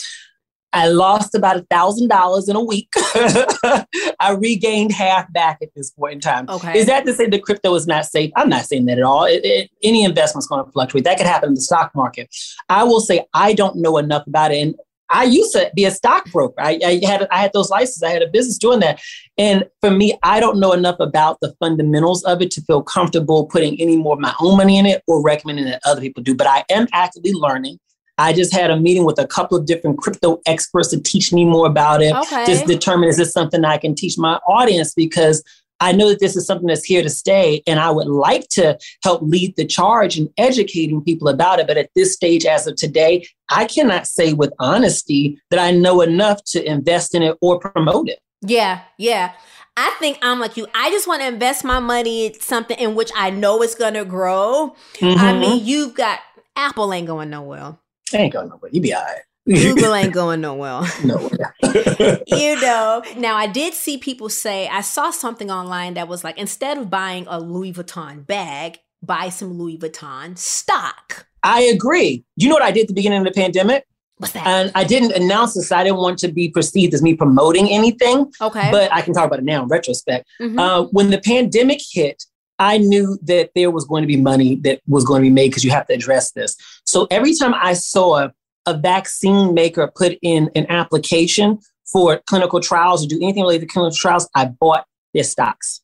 I 0.73 0.87
lost 0.87 1.33
about 1.33 1.57
a 1.57 1.61
thousand 1.69 2.09
dollars 2.09 2.47
in 2.47 2.55
a 2.55 2.63
week. 2.63 2.89
I 2.95 4.37
regained 4.37 4.91
half 4.91 5.31
back 5.33 5.59
at 5.61 5.69
this 5.75 5.91
point 5.91 6.13
in 6.13 6.19
time. 6.19 6.47
Okay. 6.49 6.77
Is 6.77 6.85
that 6.85 7.05
to 7.05 7.13
say 7.13 7.27
the 7.27 7.39
crypto 7.39 7.73
is 7.75 7.87
not 7.87 8.05
safe? 8.05 8.31
I'm 8.35 8.49
not 8.49 8.65
saying 8.65 8.85
that 8.85 8.99
at 8.99 9.03
all. 9.03 9.25
It, 9.25 9.43
it, 9.43 9.71
any 9.83 10.03
investment 10.03 10.43
is 10.43 10.47
going 10.47 10.63
to 10.63 10.71
fluctuate. 10.71 11.05
That 11.05 11.17
could 11.17 11.27
happen 11.27 11.49
in 11.49 11.55
the 11.55 11.61
stock 11.61 11.95
market. 11.95 12.33
I 12.69 12.83
will 12.83 12.99
say 12.99 13.25
I 13.33 13.53
don't 13.53 13.77
know 13.77 13.97
enough 13.97 14.27
about 14.27 14.51
it. 14.51 14.59
And 14.59 14.75
I 15.09 15.23
used 15.23 15.53
to 15.53 15.71
be 15.75 15.85
a 15.85 15.91
stockbroker. 15.91 16.61
I, 16.61 16.79
I 16.85 17.01
had 17.03 17.27
I 17.31 17.37
had 17.39 17.51
those 17.53 17.69
licenses. 17.69 18.03
I 18.03 18.11
had 18.11 18.21
a 18.21 18.27
business 18.27 18.57
doing 18.57 18.79
that. 18.81 19.01
And 19.37 19.65
for 19.81 19.89
me, 19.89 20.17
I 20.23 20.39
don't 20.39 20.59
know 20.59 20.71
enough 20.71 20.99
about 20.99 21.39
the 21.41 21.55
fundamentals 21.59 22.23
of 22.25 22.41
it 22.41 22.51
to 22.51 22.61
feel 22.61 22.83
comfortable 22.83 23.47
putting 23.47 23.79
any 23.81 23.97
more 23.97 24.13
of 24.13 24.19
my 24.19 24.35
own 24.39 24.57
money 24.57 24.77
in 24.77 24.85
it 24.85 25.01
or 25.07 25.23
recommending 25.23 25.65
that 25.65 25.81
other 25.83 26.01
people 26.01 26.21
do. 26.21 26.35
But 26.35 26.47
I 26.47 26.63
am 26.69 26.87
actively 26.93 27.33
learning. 27.33 27.79
I 28.19 28.33
just 28.33 28.53
had 28.53 28.69
a 28.69 28.77
meeting 28.77 29.05
with 29.05 29.17
a 29.17 29.25
couple 29.25 29.57
of 29.57 29.65
different 29.65 29.97
crypto 29.97 30.39
experts 30.45 30.89
to 30.89 30.99
teach 30.99 31.31
me 31.31 31.45
more 31.45 31.65
about 31.65 32.01
it. 32.01 32.13
Okay. 32.13 32.45
Just 32.45 32.65
determine 32.67 33.09
is 33.09 33.17
this 33.17 33.31
something 33.31 33.63
I 33.65 33.77
can 33.77 33.95
teach 33.95 34.17
my 34.17 34.35
audience 34.47 34.93
because 34.93 35.41
I 35.79 35.93
know 35.93 36.09
that 36.09 36.19
this 36.19 36.35
is 36.35 36.45
something 36.45 36.67
that's 36.67 36.83
here 36.83 37.01
to 37.01 37.09
stay, 37.09 37.63
and 37.65 37.79
I 37.79 37.89
would 37.89 38.07
like 38.09 38.49
to 38.49 38.77
help 39.01 39.21
lead 39.21 39.55
the 39.55 39.65
charge 39.65 40.19
in 40.19 40.29
educating 40.37 41.01
people 41.01 41.29
about 41.29 41.61
it. 41.61 41.67
But 41.67 41.77
at 41.77 41.89
this 41.95 42.13
stage, 42.13 42.45
as 42.45 42.67
of 42.67 42.75
today, 42.75 43.25
I 43.49 43.63
cannot 43.63 44.05
say 44.05 44.33
with 44.33 44.51
honesty 44.59 45.39
that 45.51 45.59
I 45.59 45.71
know 45.71 46.01
enough 46.01 46.43
to 46.47 46.61
invest 46.69 47.15
in 47.15 47.23
it 47.23 47.37
or 47.39 47.59
promote 47.59 48.09
it. 48.09 48.19
Yeah, 48.41 48.81
yeah. 48.97 49.31
I 49.77 49.95
think 49.99 50.17
I'm 50.21 50.41
like 50.41 50.57
you. 50.57 50.67
I 50.75 50.89
just 50.89 51.07
want 51.07 51.21
to 51.21 51.27
invest 51.29 51.63
my 51.63 51.79
money 51.79 52.25
in 52.25 52.39
something 52.41 52.77
in 52.77 52.95
which 52.95 53.11
I 53.15 53.29
know 53.29 53.61
it's 53.61 53.75
going 53.75 53.93
to 53.93 54.03
grow. 54.03 54.75
I 55.01 55.05
Mhm. 55.05 55.39
mean, 55.39 55.65
you've 55.65 55.93
got 55.95 56.19
Apple 56.57 56.91
ain't 56.93 57.07
going 57.07 57.29
nowhere. 57.29 57.77
Ain't 58.13 58.33
going 58.33 58.49
nowhere. 58.49 58.71
You 58.71 58.81
be 58.81 58.93
all 58.93 59.03
right. 59.03 59.21
Google 59.45 59.95
ain't 59.95 60.13
going 60.13 60.41
nowhere. 60.41 60.81
nowhere. 61.03 61.55
you 62.27 62.61
know. 62.61 63.01
Now, 63.17 63.35
I 63.35 63.47
did 63.47 63.73
see 63.73 63.97
people 63.97 64.29
say, 64.29 64.67
I 64.67 64.81
saw 64.81 65.09
something 65.09 65.49
online 65.49 65.95
that 65.95 66.07
was 66.07 66.23
like, 66.23 66.37
instead 66.37 66.77
of 66.77 66.89
buying 66.89 67.25
a 67.27 67.39
Louis 67.39 67.73
Vuitton 67.73 68.27
bag, 68.27 68.77
buy 69.01 69.29
some 69.29 69.53
Louis 69.53 69.77
Vuitton 69.77 70.37
stock. 70.37 71.25
I 71.41 71.61
agree. 71.61 72.23
You 72.35 72.49
know 72.49 72.55
what 72.55 72.63
I 72.63 72.71
did 72.71 72.81
at 72.81 72.87
the 72.89 72.93
beginning 72.93 73.19
of 73.19 73.25
the 73.25 73.31
pandemic? 73.31 73.85
What's 74.17 74.33
that? 74.33 74.45
And 74.45 74.71
I 74.75 74.83
didn't 74.83 75.13
announce 75.13 75.53
this. 75.53 75.71
I 75.71 75.83
didn't 75.83 75.99
want 75.99 76.19
to 76.19 76.27
be 76.27 76.49
perceived 76.49 76.93
as 76.93 77.01
me 77.01 77.15
promoting 77.15 77.69
anything, 77.69 78.31
okay. 78.41 78.69
but 78.69 78.91
I 78.91 79.01
can 79.01 79.13
talk 79.13 79.25
about 79.25 79.39
it 79.39 79.45
now 79.45 79.63
in 79.63 79.69
retrospect. 79.69 80.27
Mhm. 80.41 80.59
Uh, 80.59 80.87
when 80.91 81.09
the 81.09 81.19
pandemic 81.19 81.79
hit, 81.89 82.25
I 82.59 82.77
knew 82.77 83.17
that 83.23 83.51
there 83.55 83.71
was 83.71 83.85
going 83.85 84.03
to 84.03 84.07
be 84.07 84.17
money 84.17 84.55
that 84.63 84.81
was 84.85 85.05
going 85.05 85.21
to 85.21 85.25
be 85.29 85.33
made 85.33 85.47
because 85.47 85.63
you 85.63 85.71
have 85.71 85.87
to 85.87 85.93
address 85.93 86.31
this. 86.31 86.55
So 86.83 87.07
every 87.09 87.33
time 87.33 87.53
I 87.55 87.73
saw 87.73 88.27
a 88.65 88.77
vaccine 88.77 89.53
maker 89.53 89.91
put 89.95 90.17
in 90.21 90.51
an 90.55 90.65
application 90.69 91.59
for 91.91 92.21
clinical 92.27 92.59
trials 92.59 93.03
or 93.03 93.07
do 93.07 93.17
anything 93.17 93.43
related 93.43 93.61
to 93.61 93.73
clinical 93.73 93.95
trials, 93.95 94.29
I 94.35 94.45
bought 94.45 94.85
their 95.13 95.23
stocks. 95.23 95.81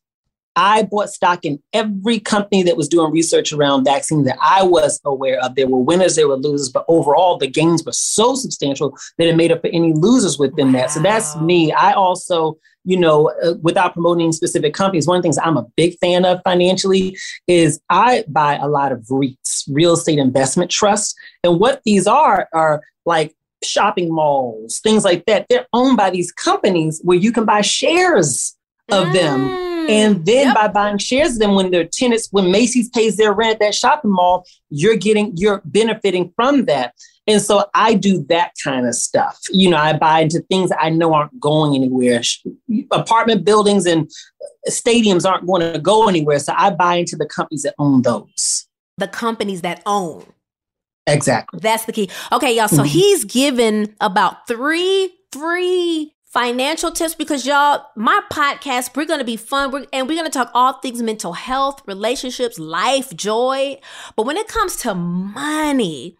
I 0.58 0.84
bought 0.84 1.10
stock 1.10 1.44
in 1.44 1.62
every 1.74 2.18
company 2.18 2.62
that 2.62 2.78
was 2.78 2.88
doing 2.88 3.12
research 3.12 3.52
around 3.52 3.84
vaccines 3.84 4.24
that 4.24 4.38
I 4.40 4.62
was 4.62 5.00
aware 5.04 5.38
of. 5.40 5.54
There 5.54 5.68
were 5.68 5.78
winners, 5.78 6.16
there 6.16 6.28
were 6.28 6.36
losers, 6.36 6.70
but 6.70 6.86
overall 6.88 7.36
the 7.36 7.46
gains 7.46 7.84
were 7.84 7.92
so 7.92 8.34
substantial 8.34 8.96
that 9.18 9.28
it 9.28 9.36
made 9.36 9.52
up 9.52 9.60
for 9.60 9.68
any 9.68 9.92
losers 9.92 10.38
within 10.38 10.72
that. 10.72 10.90
So 10.90 11.00
that's 11.00 11.36
me. 11.36 11.72
I 11.72 11.92
also, 11.92 12.56
you 12.86 12.96
know, 12.96 13.30
uh, 13.42 13.54
without 13.60 13.92
promoting 13.92 14.32
specific 14.32 14.72
companies, 14.72 15.06
one 15.06 15.16
of 15.16 15.22
the 15.22 15.26
things 15.26 15.38
I'm 15.42 15.56
a 15.56 15.66
big 15.76 15.98
fan 15.98 16.24
of 16.24 16.40
financially 16.44 17.18
is 17.46 17.80
I 17.90 18.24
buy 18.28 18.56
a 18.56 18.68
lot 18.68 18.92
of 18.92 19.00
REITs, 19.10 19.64
real 19.70 19.94
estate 19.94 20.18
investment 20.18 20.70
trusts. 20.70 21.14
And 21.44 21.60
what 21.60 21.82
these 21.84 22.06
are 22.06 22.48
are 22.54 22.80
like 23.04 23.34
shopping 23.64 24.14
malls, 24.14 24.80
things 24.80 25.04
like 25.04 25.24
that. 25.26 25.46
They're 25.50 25.66
owned 25.72 25.96
by 25.96 26.10
these 26.10 26.30
companies 26.32 27.00
where 27.02 27.18
you 27.18 27.32
can 27.32 27.44
buy 27.44 27.60
shares 27.60 28.56
of 28.90 29.12
them. 29.12 29.48
Mm. 29.48 29.66
And 29.88 30.26
then 30.26 30.46
Yep. 30.48 30.54
by 30.54 30.68
buying 30.68 30.98
shares 30.98 31.34
of 31.34 31.38
them, 31.38 31.54
when 31.54 31.70
their 31.70 31.84
tenants, 31.84 32.28
when 32.30 32.50
Macy's 32.50 32.88
pays 32.90 33.16
their 33.16 33.32
rent 33.32 33.54
at 33.54 33.60
that 33.60 33.74
shopping 33.74 34.12
mall, 34.12 34.44
you're 34.70 34.96
getting, 34.96 35.32
you're 35.36 35.62
benefiting 35.64 36.32
from 36.36 36.64
that. 36.66 36.94
And 37.26 37.42
so 37.42 37.64
I 37.74 37.94
do 37.94 38.24
that 38.28 38.52
kind 38.62 38.86
of 38.86 38.94
stuff. 38.94 39.38
You 39.50 39.70
know, 39.70 39.76
I 39.78 39.94
buy 39.96 40.20
into 40.20 40.40
things 40.48 40.70
I 40.78 40.90
know 40.90 41.12
aren't 41.12 41.38
going 41.40 41.74
anywhere. 41.74 42.22
Apartment 42.92 43.44
buildings 43.44 43.84
and 43.86 44.08
stadiums 44.68 45.28
aren't 45.28 45.46
going 45.46 45.72
to 45.72 45.78
go 45.80 46.08
anywhere. 46.08 46.38
So 46.38 46.52
I 46.56 46.70
buy 46.70 46.96
into 46.96 47.16
the 47.16 47.26
companies 47.26 47.62
that 47.62 47.74
own 47.78 48.02
those. 48.02 48.66
the 48.98 49.08
companies 49.08 49.60
that 49.62 49.82
own. 49.84 50.24
Exactly. 51.06 51.60
That's 51.62 51.84
the 51.84 51.92
key. 51.92 52.08
Okay, 52.32 52.56
y'all. 52.56 52.66
So 52.68 52.82
Mhm. 52.82 52.86
he's 52.86 53.24
given 53.24 53.94
about 54.00 54.46
three 54.48 55.12
free 55.32 56.14
financial 56.32 56.90
tips 56.90 57.14
because 57.14 57.44
y'all, 57.46 57.84
my 57.94 58.20
podcast, 58.32 58.96
we're 58.96 59.04
gonna 59.04 59.22
be 59.24 59.36
fun. 59.36 59.70
We're, 59.70 59.86
and 59.92 60.08
we're 60.08 60.16
gonna 60.16 60.30
talk 60.30 60.50
all 60.54 60.74
things 60.80 61.02
mental 61.02 61.34
health, 61.34 61.82
relationships, 61.86 62.58
life, 62.58 63.14
joy. 63.14 63.78
But 64.16 64.24
when 64.26 64.36
it 64.38 64.48
comes 64.48 64.76
to 64.76 64.94
money, 64.94 66.16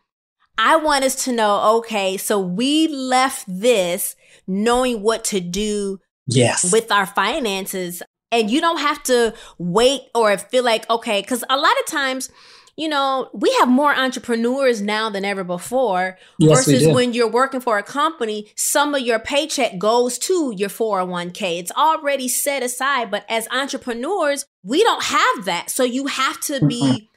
I 0.59 0.77
want 0.77 1.05
us 1.05 1.25
to 1.25 1.33
know, 1.33 1.79
okay, 1.79 2.17
so 2.17 2.41
we 2.41 2.89
left 2.89 3.45
this 3.47 4.17
knowing 4.47 5.03
what 5.03 5.25
to 5.25 5.41
do 5.41 6.01
Yes. 6.27 6.73
with 6.73 6.91
our 6.91 7.07
finances. 7.07 8.03
And 8.33 8.51
you 8.51 8.61
don't 8.61 8.81
have 8.81 9.03
to 9.05 9.35
wait 9.59 10.03
or 10.15 10.37
feel 10.37 10.65
like 10.65 10.89
okay 10.91 11.21
because 11.21 11.45
a 11.49 11.57
lot 11.57 11.73
of 11.81 11.87
times 11.87 12.29
you 12.77 12.89
know 12.89 13.31
we 13.33 13.51
have 13.61 13.69
more 13.69 13.95
entrepreneurs 13.95 14.83
now 14.83 15.09
than 15.09 15.25
ever 15.25 15.45
before 15.45 16.19
yes, 16.39 16.67
versus 16.67 16.89
when 16.89 17.15
you're 17.15 17.31
working 17.31 17.61
for 17.61 17.79
a 17.79 17.83
company 17.85 18.51
some 18.57 18.95
of 18.97 19.01
your 19.01 19.21
paycheck 19.21 19.79
goes 19.79 20.19
to 20.19 20.53
your 20.57 20.69
401k 20.69 21.61
it's 21.61 21.71
already 21.73 22.27
set 22.29 22.65
aside 22.65 23.11
but 23.11 23.25
as 23.29 23.47
entrepreneurs 23.53 24.45
we 24.67 24.83
don't 24.83 25.05
have 25.05 25.45
that. 25.45 25.71
So 25.71 25.85
you 25.85 26.07
have 26.09 26.41
to 26.43 26.67
be 26.67 27.09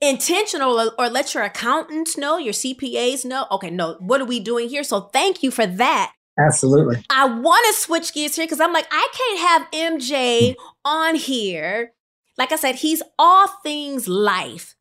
intentional 0.00 0.78
or, 0.80 0.92
or 0.98 1.08
let 1.08 1.32
your 1.34 1.42
accountants 1.42 2.18
know 2.18 2.36
your 2.36 2.52
cpas 2.52 3.24
know 3.24 3.46
okay 3.50 3.70
no 3.70 3.96
what 4.00 4.20
are 4.20 4.26
we 4.26 4.38
doing 4.38 4.68
here 4.68 4.84
so 4.84 5.00
thank 5.00 5.42
you 5.42 5.50
for 5.50 5.66
that 5.66 6.12
Absolutely. 6.38 7.02
I 7.08 7.24
want 7.26 7.64
to 7.68 7.80
switch 7.80 8.12
gears 8.12 8.36
here 8.36 8.44
because 8.44 8.60
I'm 8.60 8.72
like, 8.72 8.86
I 8.90 9.08
can't 9.10 9.40
have 9.40 9.70
MJ 9.70 10.54
on 10.84 11.14
here. 11.14 11.92
Like 12.36 12.52
I 12.52 12.56
said, 12.56 12.74
he's 12.74 13.02
all 13.18 13.48
things 13.62 14.06
life. 14.06 14.76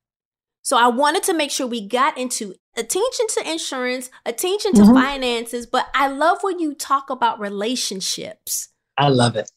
So 0.63 0.78
I 0.78 0.88
wanted 0.88 1.23
to 1.23 1.34
make 1.34 1.51
sure 1.51 1.65
we 1.65 1.88
got 1.88 2.17
into 2.17 2.56
attention 2.75 3.28
to 3.30 3.49
insurance, 3.49 4.10
attention 4.25 4.73
to 4.73 4.82
Mhm. 4.82 4.93
finances, 4.93 5.65
but 5.65 5.88
I 5.95 6.08
love 6.10 6.39
when 6.41 6.60
you 6.60 6.73
talk 6.73 7.10
about 7.10 7.39
relationships. 7.39 8.69
I 8.97 9.08
love 9.08 9.38
it. 9.38 9.49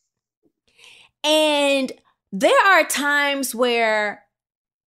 And 1.25 1.91
there 2.31 2.61
are 2.65 2.85
times 2.85 3.55
where 3.57 4.25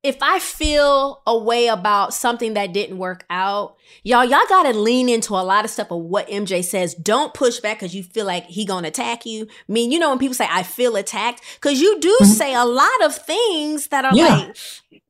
if 0.03 0.17
I 0.21 0.39
feel 0.39 1.21
a 1.27 1.37
way 1.37 1.67
about 1.67 2.13
something 2.13 2.55
that 2.55 2.73
didn't 2.73 2.97
work 2.97 3.23
out, 3.29 3.75
y'all, 4.03 4.25
y'all 4.25 4.39
gotta 4.49 4.73
lean 4.77 5.07
into 5.09 5.33
a 5.35 5.43
lot 5.43 5.63
of 5.63 5.69
stuff 5.71 5.91
of 5.91 5.99
what 6.01 6.27
MJ 6.27 6.63
says. 6.63 6.95
Don't 6.95 7.33
push 7.35 7.59
back 7.59 7.77
because 7.79 7.93
you 7.93 8.01
feel 8.01 8.25
like 8.25 8.45
he 8.45 8.65
gonna 8.65 8.87
attack 8.87 9.25
you. 9.27 9.43
I 9.69 9.71
mean, 9.71 9.91
you 9.91 9.99
know 9.99 10.09
when 10.09 10.17
people 10.17 10.33
say 10.33 10.47
I 10.49 10.63
feel 10.63 10.95
attacked, 10.95 11.41
because 11.55 11.79
you 11.79 11.99
do 11.99 12.17
Mhm. 12.21 12.25
say 12.25 12.53
a 12.55 12.65
lot 12.65 13.03
of 13.03 13.15
things 13.15 13.87
that 13.87 14.03
are 14.05 14.15
Yeah. 14.15 14.35
like 14.37 14.57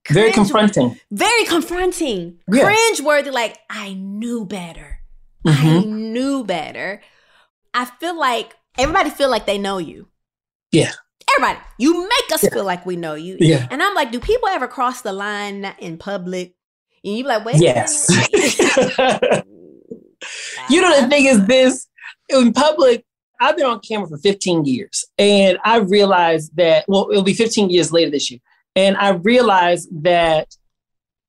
Very 0.10 0.32
confronting. 0.34 0.99
very 1.10 1.45
confronting, 1.45 2.39
Yeah. 2.51 2.63
cringe 2.65 3.01
worthy. 3.01 3.30
Like 3.32 3.60
I 3.69 3.93
knew 3.93 4.45
better. 4.45 4.99
I 5.45 5.51
Mhm. 5.51 5.86
knew 5.86 6.43
better. 6.43 7.01
I 7.73 7.86
feel 7.86 8.19
like 8.19 8.58
everybody 8.77 9.10
feel 9.10 9.30
like 9.30 9.45
they 9.45 9.58
know 9.58 9.77
you. 9.77 10.08
Yeah. 10.71 10.91
Everybody, 11.38 11.60
you 11.78 12.02
make 12.08 12.32
us 12.34 12.44
Yeah. 12.44 12.50
feel 12.52 12.65
like 12.65 12.86
we 12.86 12.96
know 12.96 13.13
you. 13.15 13.38
Yeah. 13.39 13.67
And 13.72 13.82
I'm 13.82 13.94
like, 13.96 14.12
do 14.12 14.20
people 14.20 14.48
ever 14.50 14.67
cross 14.67 15.02
the 15.02 15.13
line 15.13 15.65
in 15.80 15.98
public? 15.98 16.54
And 17.04 17.15
you 17.17 17.24
be 17.24 17.28
like, 17.30 17.46
wait. 17.46 17.56
Yes. 17.62 18.08
you 20.70 20.82
know, 20.82 21.02
the 21.02 21.08
thing 21.10 21.26
is 21.26 21.46
this 21.46 21.88
in 22.30 22.54
public, 22.54 23.06
I've 23.39 23.58
been 23.58 23.65
on 23.65 23.80
camera 23.80 24.08
for 24.08 24.17
15 24.17 24.65
years 24.65 25.06
and 25.17 25.58
I 25.65 25.78
realized 25.78 26.56
that, 26.58 26.86
well, 26.88 27.10
it'll 27.10 27.24
be 27.24 27.34
15 27.34 27.70
years 27.70 27.91
later 27.91 28.12
this 28.12 28.30
year. 28.30 28.39
And 28.76 28.96
I 28.98 29.10
realized 29.10 29.89
that 30.04 30.56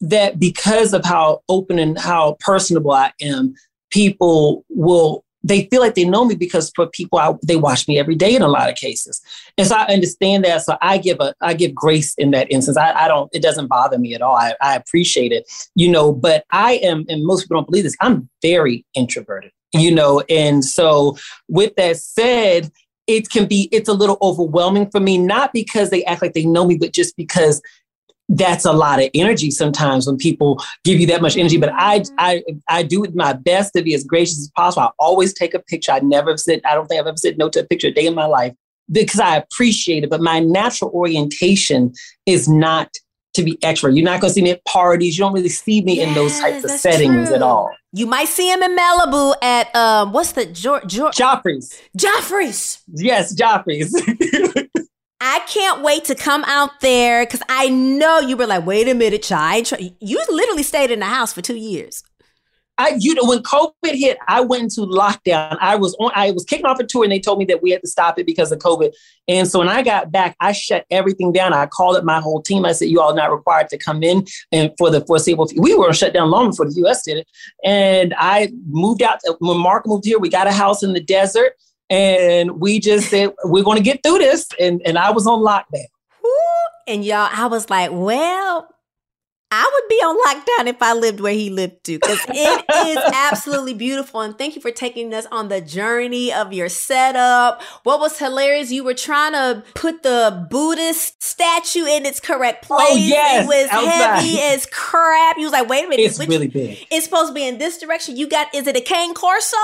that 0.02 0.38
because 0.38 0.92
of 0.92 1.04
how 1.04 1.40
open 1.48 1.78
and 1.78 1.98
how 1.98 2.36
personable 2.40 2.90
I 2.90 3.12
am, 3.20 3.54
people 3.90 4.64
will 4.68 5.24
they 5.44 5.66
feel 5.66 5.80
like 5.80 5.94
they 5.94 6.04
know 6.04 6.24
me 6.24 6.34
because 6.34 6.70
for 6.74 6.86
people 6.86 7.18
I, 7.18 7.34
they 7.42 7.56
watch 7.56 7.88
me 7.88 7.98
every 7.98 8.14
day 8.14 8.34
in 8.34 8.42
a 8.42 8.48
lot 8.48 8.68
of 8.68 8.76
cases. 8.76 9.20
And 9.58 9.66
so 9.66 9.76
i 9.76 9.86
understand 9.86 10.44
that. 10.44 10.62
So 10.62 10.76
i 10.80 10.98
give 10.98 11.18
a 11.20 11.34
i 11.40 11.54
give 11.54 11.74
grace 11.74 12.14
in 12.14 12.30
that 12.32 12.50
instance. 12.50 12.76
I, 12.76 12.92
I 12.92 13.08
don't 13.08 13.30
it 13.32 13.42
doesn't 13.42 13.68
bother 13.68 13.98
me 13.98 14.14
at 14.14 14.22
all. 14.22 14.36
I, 14.36 14.54
I 14.60 14.76
appreciate 14.76 15.32
it 15.32 15.48
you 15.74 15.90
know 15.90 16.12
but 16.12 16.44
i 16.50 16.74
am 16.74 17.04
and 17.08 17.24
most 17.24 17.42
people 17.42 17.56
don't 17.56 17.66
believe 17.66 17.84
this 17.84 17.96
i'm 18.00 18.28
very 18.40 18.84
introverted 18.94 19.50
you 19.72 19.94
know 19.94 20.22
and 20.28 20.64
so 20.64 21.16
with 21.48 21.74
that 21.76 21.96
said 21.96 22.70
it 23.06 23.30
can 23.30 23.46
be 23.46 23.68
it's 23.72 23.88
a 23.88 23.94
little 23.94 24.18
overwhelming 24.22 24.88
for 24.90 25.00
me 25.00 25.18
not 25.18 25.52
because 25.52 25.90
they 25.90 26.04
act 26.04 26.22
like 26.22 26.34
they 26.34 26.44
know 26.44 26.66
me 26.66 26.76
but 26.76 26.92
just 26.92 27.16
because 27.16 27.60
that's 28.28 28.64
a 28.64 28.72
lot 28.72 29.02
of 29.02 29.10
energy 29.14 29.50
sometimes 29.50 30.06
when 30.06 30.16
people 30.16 30.62
give 30.84 31.00
you 31.00 31.06
that 31.06 31.22
much 31.22 31.36
energy. 31.36 31.58
But 31.58 31.72
I, 31.74 32.02
I, 32.18 32.42
I 32.68 32.82
do 32.82 33.04
my 33.14 33.32
best 33.32 33.72
to 33.74 33.82
be 33.82 33.94
as 33.94 34.04
gracious 34.04 34.38
as 34.38 34.50
possible. 34.56 34.82
I 34.84 34.90
always 34.98 35.34
take 35.34 35.54
a 35.54 35.58
picture. 35.58 35.92
I 35.92 36.00
never 36.00 36.36
said, 36.36 36.60
I 36.64 36.74
don't 36.74 36.86
think 36.86 37.00
I've 37.00 37.06
ever 37.06 37.16
said 37.16 37.38
no 37.38 37.48
to 37.50 37.60
a 37.60 37.64
picture 37.64 37.88
a 37.88 37.92
day 37.92 38.06
in 38.06 38.14
my 38.14 38.26
life 38.26 38.54
because 38.90 39.20
I 39.20 39.36
appreciate 39.36 40.04
it. 40.04 40.10
But 40.10 40.20
my 40.20 40.40
natural 40.40 40.90
orientation 40.92 41.92
is 42.26 42.48
not 42.48 42.90
to 43.34 43.42
be 43.42 43.58
extra. 43.62 43.92
You're 43.92 44.04
not 44.04 44.20
going 44.20 44.30
to 44.30 44.34
see 44.34 44.42
me 44.42 44.50
at 44.50 44.64
parties. 44.64 45.16
You 45.16 45.24
don't 45.24 45.32
really 45.32 45.48
see 45.48 45.82
me 45.82 46.00
in 46.00 46.14
those 46.14 46.38
types 46.38 46.64
of 46.64 46.70
settings 46.70 47.28
true. 47.28 47.36
at 47.36 47.42
all. 47.42 47.70
You 47.92 48.06
might 48.06 48.28
see 48.28 48.50
him 48.50 48.62
in 48.62 48.76
Malibu 48.76 49.34
at 49.42 49.74
um, 49.74 50.12
what's 50.12 50.32
the 50.32 50.46
George 50.46 50.86
George 50.86 51.16
Geoffrey's. 51.16 51.78
Geoffrey's. 51.96 52.82
Yes, 52.88 53.34
Geoffrey's. 53.34 53.94
I 55.24 55.38
can't 55.46 55.82
wait 55.82 56.04
to 56.06 56.16
come 56.16 56.42
out 56.48 56.80
there 56.80 57.24
because 57.24 57.42
I 57.48 57.68
know 57.68 58.18
you 58.18 58.36
were 58.36 58.48
like, 58.48 58.66
wait 58.66 58.88
a 58.88 58.94
minute, 58.94 59.22
child. 59.22 59.70
You 60.00 60.20
literally 60.28 60.64
stayed 60.64 60.90
in 60.90 60.98
the 60.98 61.06
house 61.06 61.32
for 61.32 61.40
two 61.40 61.54
years. 61.54 62.02
I, 62.76 62.96
you 62.98 63.14
know, 63.14 63.28
when 63.28 63.38
COVID 63.44 63.94
hit, 63.94 64.18
I 64.26 64.40
went 64.40 64.64
into 64.64 64.80
lockdown. 64.80 65.58
I 65.60 65.76
was 65.76 65.94
on, 66.00 66.10
I 66.16 66.32
was 66.32 66.44
kicking 66.44 66.66
off 66.66 66.80
a 66.80 66.84
tour 66.84 67.04
and 67.04 67.12
they 67.12 67.20
told 67.20 67.38
me 67.38 67.44
that 67.44 67.62
we 67.62 67.70
had 67.70 67.82
to 67.82 67.86
stop 67.86 68.18
it 68.18 68.26
because 68.26 68.50
of 68.50 68.58
COVID. 68.58 68.92
And 69.28 69.46
so 69.46 69.60
when 69.60 69.68
I 69.68 69.82
got 69.82 70.10
back, 70.10 70.34
I 70.40 70.50
shut 70.50 70.86
everything 70.90 71.30
down. 71.30 71.52
I 71.52 71.66
called 71.66 71.94
up 71.94 72.02
my 72.02 72.18
whole 72.18 72.42
team. 72.42 72.64
I 72.64 72.72
said, 72.72 72.88
you 72.88 73.00
all 73.00 73.12
are 73.12 73.16
not 73.16 73.30
required 73.30 73.68
to 73.68 73.78
come 73.78 74.02
in 74.02 74.26
and 74.50 74.72
for 74.76 74.90
the 74.90 75.06
foreseeable, 75.06 75.48
we 75.56 75.76
were 75.76 75.92
shut 75.92 76.14
down 76.14 76.32
long 76.32 76.50
before 76.50 76.68
the 76.68 76.84
US 76.86 77.04
did 77.04 77.18
it. 77.18 77.28
And 77.62 78.12
I 78.18 78.50
moved 78.66 79.02
out 79.02 79.20
when 79.38 79.58
Mark 79.58 79.86
moved 79.86 80.04
here, 80.04 80.18
we 80.18 80.28
got 80.28 80.48
a 80.48 80.52
house 80.52 80.82
in 80.82 80.94
the 80.94 81.00
desert 81.00 81.52
and 81.90 82.60
we 82.60 82.80
just 82.80 83.08
said, 83.08 83.32
we're 83.44 83.64
going 83.64 83.78
to 83.78 83.82
get 83.82 84.02
through 84.02 84.18
this. 84.18 84.48
And, 84.58 84.82
and 84.84 84.98
I 84.98 85.10
was 85.10 85.26
on 85.26 85.40
lockdown. 85.40 85.86
And 86.88 87.04
y'all, 87.04 87.28
I 87.30 87.46
was 87.46 87.70
like, 87.70 87.90
well, 87.92 88.68
I 89.54 89.70
would 89.70 89.88
be 89.88 89.96
on 89.96 90.16
lockdown 90.16 90.66
if 90.70 90.82
I 90.82 90.94
lived 90.94 91.20
where 91.20 91.34
he 91.34 91.50
lived 91.50 91.84
too, 91.84 91.98
because 91.98 92.18
it 92.26 92.64
is 92.88 92.96
absolutely 92.96 93.74
beautiful. 93.74 94.22
And 94.22 94.36
thank 94.36 94.56
you 94.56 94.62
for 94.62 94.70
taking 94.70 95.12
us 95.12 95.26
on 95.30 95.48
the 95.48 95.60
journey 95.60 96.32
of 96.32 96.54
your 96.54 96.70
setup. 96.70 97.62
What 97.82 98.00
was 98.00 98.18
hilarious, 98.18 98.72
you 98.72 98.82
were 98.82 98.94
trying 98.94 99.32
to 99.32 99.62
put 99.74 100.02
the 100.02 100.46
Buddhist 100.50 101.22
statue 101.22 101.84
in 101.84 102.06
its 102.06 102.18
correct 102.18 102.64
oh, 102.70 102.76
place. 102.76 102.88
Oh, 102.92 102.96
yes, 102.96 103.44
it 103.44 103.46
was 103.46 103.68
outside. 103.70 103.90
heavy 103.90 104.40
as 104.40 104.66
crap. 104.66 105.36
You 105.36 105.44
was 105.44 105.52
like, 105.52 105.68
wait 105.68 105.84
a 105.84 105.88
minute. 105.88 106.02
It's 106.02 106.18
which, 106.18 106.30
really 106.30 106.48
big. 106.48 106.86
It's 106.90 107.04
supposed 107.04 107.28
to 107.28 107.34
be 107.34 107.46
in 107.46 107.58
this 107.58 107.78
direction. 107.78 108.16
You 108.16 108.28
got, 108.28 108.54
is 108.54 108.66
it 108.66 108.76
a 108.76 108.80
cane 108.80 109.12
corso? 109.12 109.56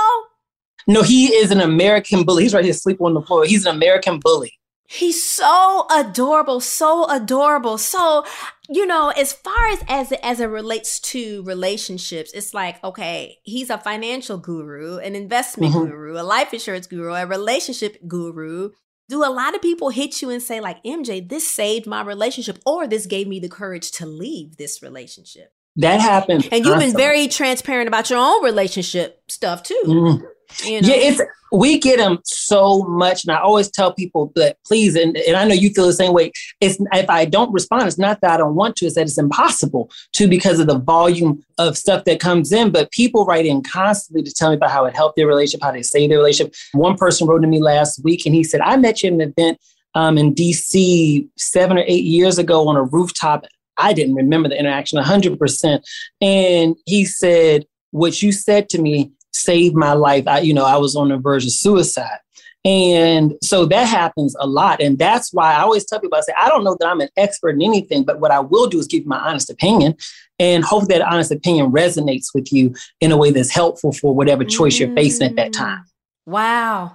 No, 0.87 1.03
he 1.03 1.27
is 1.27 1.51
an 1.51 1.61
American 1.61 2.25
bully. 2.25 2.45
He's 2.45 2.55
right 2.55 2.64
here 2.64 2.73
sleeping 2.73 3.07
on 3.07 3.14
the 3.14 3.23
floor. 3.23 3.45
He's 3.45 3.67
an 3.67 3.75
American 3.75 4.21
bully. 4.21 4.59
He's 4.91 5.23
so 5.23 5.87
adorable, 5.91 6.61
so 6.61 7.05
adorable. 7.11 7.77
So, 7.77 8.25
you 8.71 8.87
know, 8.87 9.11
as 9.11 9.35
far 9.35 9.67
as 9.69 9.85
as 9.87 10.12
as 10.23 10.41
it 10.41 10.47
relates 10.47 10.99
to 11.01 11.43
relationships, 11.43 12.33
it's 12.33 12.55
like, 12.55 12.83
okay, 12.83 13.37
he's 13.43 13.69
a 13.69 13.77
financial 13.77 14.38
guru, 14.38 14.97
an 14.97 15.14
investment 15.14 15.75
mm-hmm. 15.75 15.91
guru, 15.91 16.19
a 16.19 16.25
life 16.25 16.55
insurance 16.55 16.87
guru, 16.87 17.12
a 17.12 17.27
relationship 17.27 17.99
guru. 18.09 18.71
Do 19.11 19.23
a 19.23 19.29
lot 19.29 19.55
of 19.55 19.61
people 19.61 19.91
hit 19.91 20.23
you 20.23 20.31
and 20.31 20.43
say 20.43 20.59
like, 20.59 20.83
"MJ, 20.85 21.27
this 21.27 21.47
saved 21.51 21.87
my 21.87 22.03
relationship 22.03 22.59
or 22.64 22.87
this 22.87 23.05
gave 23.05 23.29
me 23.29 23.41
the 23.41 23.49
courage 23.51 23.91
to 23.93 24.07
leave 24.07 24.57
this 24.57 24.83
relationship?" 24.83 25.53
That 25.77 26.01
happened. 26.01 26.49
And 26.51 26.64
you've 26.64 26.79
been 26.79 26.97
very 26.97 27.29
transparent 27.29 27.88
about 27.88 28.09
your 28.09 28.19
own 28.19 28.43
relationship 28.43 29.23
stuff 29.29 29.62
too. 29.62 29.83
Mm-hmm. 29.85 30.25
You 30.64 30.80
know? 30.80 30.88
Yeah, 30.88 30.94
it's 30.96 31.22
we 31.50 31.78
get 31.78 31.98
them 31.98 32.18
so 32.24 32.84
much, 32.84 33.24
and 33.24 33.32
I 33.32 33.40
always 33.40 33.70
tell 33.70 33.92
people 33.92 34.32
that 34.34 34.56
please, 34.66 34.94
and, 34.96 35.16
and 35.16 35.37
I 35.37 35.44
know 35.44 35.54
you 35.54 35.70
feel 35.70 35.87
the 35.87 35.92
same 35.92 36.12
way. 36.12 36.30
It's 36.61 36.78
if 36.92 37.08
I 37.08 37.24
don't 37.24 37.52
respond, 37.52 37.87
it's 37.87 37.98
not 37.98 38.20
that 38.20 38.32
I 38.32 38.37
don't 38.37 38.54
want 38.54 38.76
to; 38.76 38.87
it's 38.87 38.96
that 38.96 39.02
it's 39.02 39.18
impossible 39.18 39.90
to 40.14 40.28
because 40.28 40.61
of 40.61 40.66
the 40.66 40.78
volume 40.78 41.42
of 41.58 41.78
stuff 41.78 42.04
that 42.04 42.20
comes 42.20 42.52
in. 42.52 42.70
But 42.70 42.90
people 42.90 43.24
write 43.24 43.46
in 43.46 43.62
constantly 43.62 44.22
to 44.22 44.32
tell 44.32 44.50
me 44.50 44.56
about 44.56 44.70
how 44.70 44.84
it 44.84 44.94
helped 44.94 45.16
their 45.16 45.26
relationship, 45.26 45.62
how 45.62 45.72
they 45.72 45.82
saved 45.82 46.12
their 46.12 46.18
relationship. 46.18 46.54
One 46.72 46.96
person 46.96 47.26
wrote 47.26 47.40
to 47.40 47.48
me 47.48 47.61
last 47.61 48.02
week, 48.04 48.26
and 48.26 48.34
he 48.34 48.44
said, 48.44 48.61
"I 48.61 48.76
met 48.76 49.02
you 49.02 49.08
at 49.08 49.14
an 49.14 49.20
event 49.20 49.58
um, 49.94 50.18
in 50.18 50.34
DC 50.34 51.28
seven 51.37 51.78
or 51.78 51.84
eight 51.87 52.04
years 52.04 52.38
ago 52.38 52.68
on 52.68 52.76
a 52.76 52.82
rooftop. 52.82 53.46
I 53.76 53.92
didn't 53.92 54.14
remember 54.14 54.48
the 54.48 54.58
interaction 54.58 54.98
100%. 54.98 55.82
And 56.20 56.76
he 56.87 57.04
said, 57.04 57.64
What 57.92 58.22
you 58.22 58.32
said 58.32 58.68
to 58.70 58.80
me 58.80 59.12
saved 59.38 59.74
my 59.74 59.92
life. 59.92 60.27
I, 60.27 60.40
you 60.40 60.53
know, 60.55 60.64
I 60.64 60.77
was 60.77 60.96
on 60.96 61.09
the 61.09 61.16
verge 61.16 61.44
of 61.44 61.53
suicide. 61.53 62.18
And 62.64 63.35
so 63.42 63.64
that 63.66 63.85
happens 63.85 64.35
a 64.40 64.46
lot. 64.46 64.81
And 64.83 64.98
that's 64.98 65.33
why 65.33 65.55
I 65.55 65.61
always 65.61 65.85
tell 65.85 66.01
people, 66.01 66.18
I 66.18 66.22
say, 66.22 66.35
I 66.38 66.48
don't 66.48 66.64
know 66.64 66.77
that 66.79 66.88
I'm 66.88 67.01
an 67.01 67.09
expert 67.16 67.51
in 67.51 67.62
anything, 67.62 68.05
but 68.05 68.20
what 68.20 68.31
I 68.31 68.40
will 68.40 68.66
do 68.66 68.79
is 68.79 68.87
give 68.87 69.07
my 69.07 69.18
honest 69.18 69.48
opinion 69.48 69.94
and 70.38 70.64
hope 70.64 70.88
that 70.88 71.01
honest 71.01 71.31
opinion 71.31 71.70
resonates 71.72 72.27
with 72.35 72.53
you 72.53 72.74
in 73.01 73.12
a 73.12 73.16
way 73.16 73.31
that's 73.31 73.51
helpful 73.51 73.92
for 73.92 74.14
whatever 74.14 74.44
choice 74.44 74.79
you're 74.79 74.94
facing 74.94 75.29
at 75.29 75.37
that 75.37 75.53
time. 75.53 75.85
Mm. 76.29 76.33
Wow. 76.33 76.94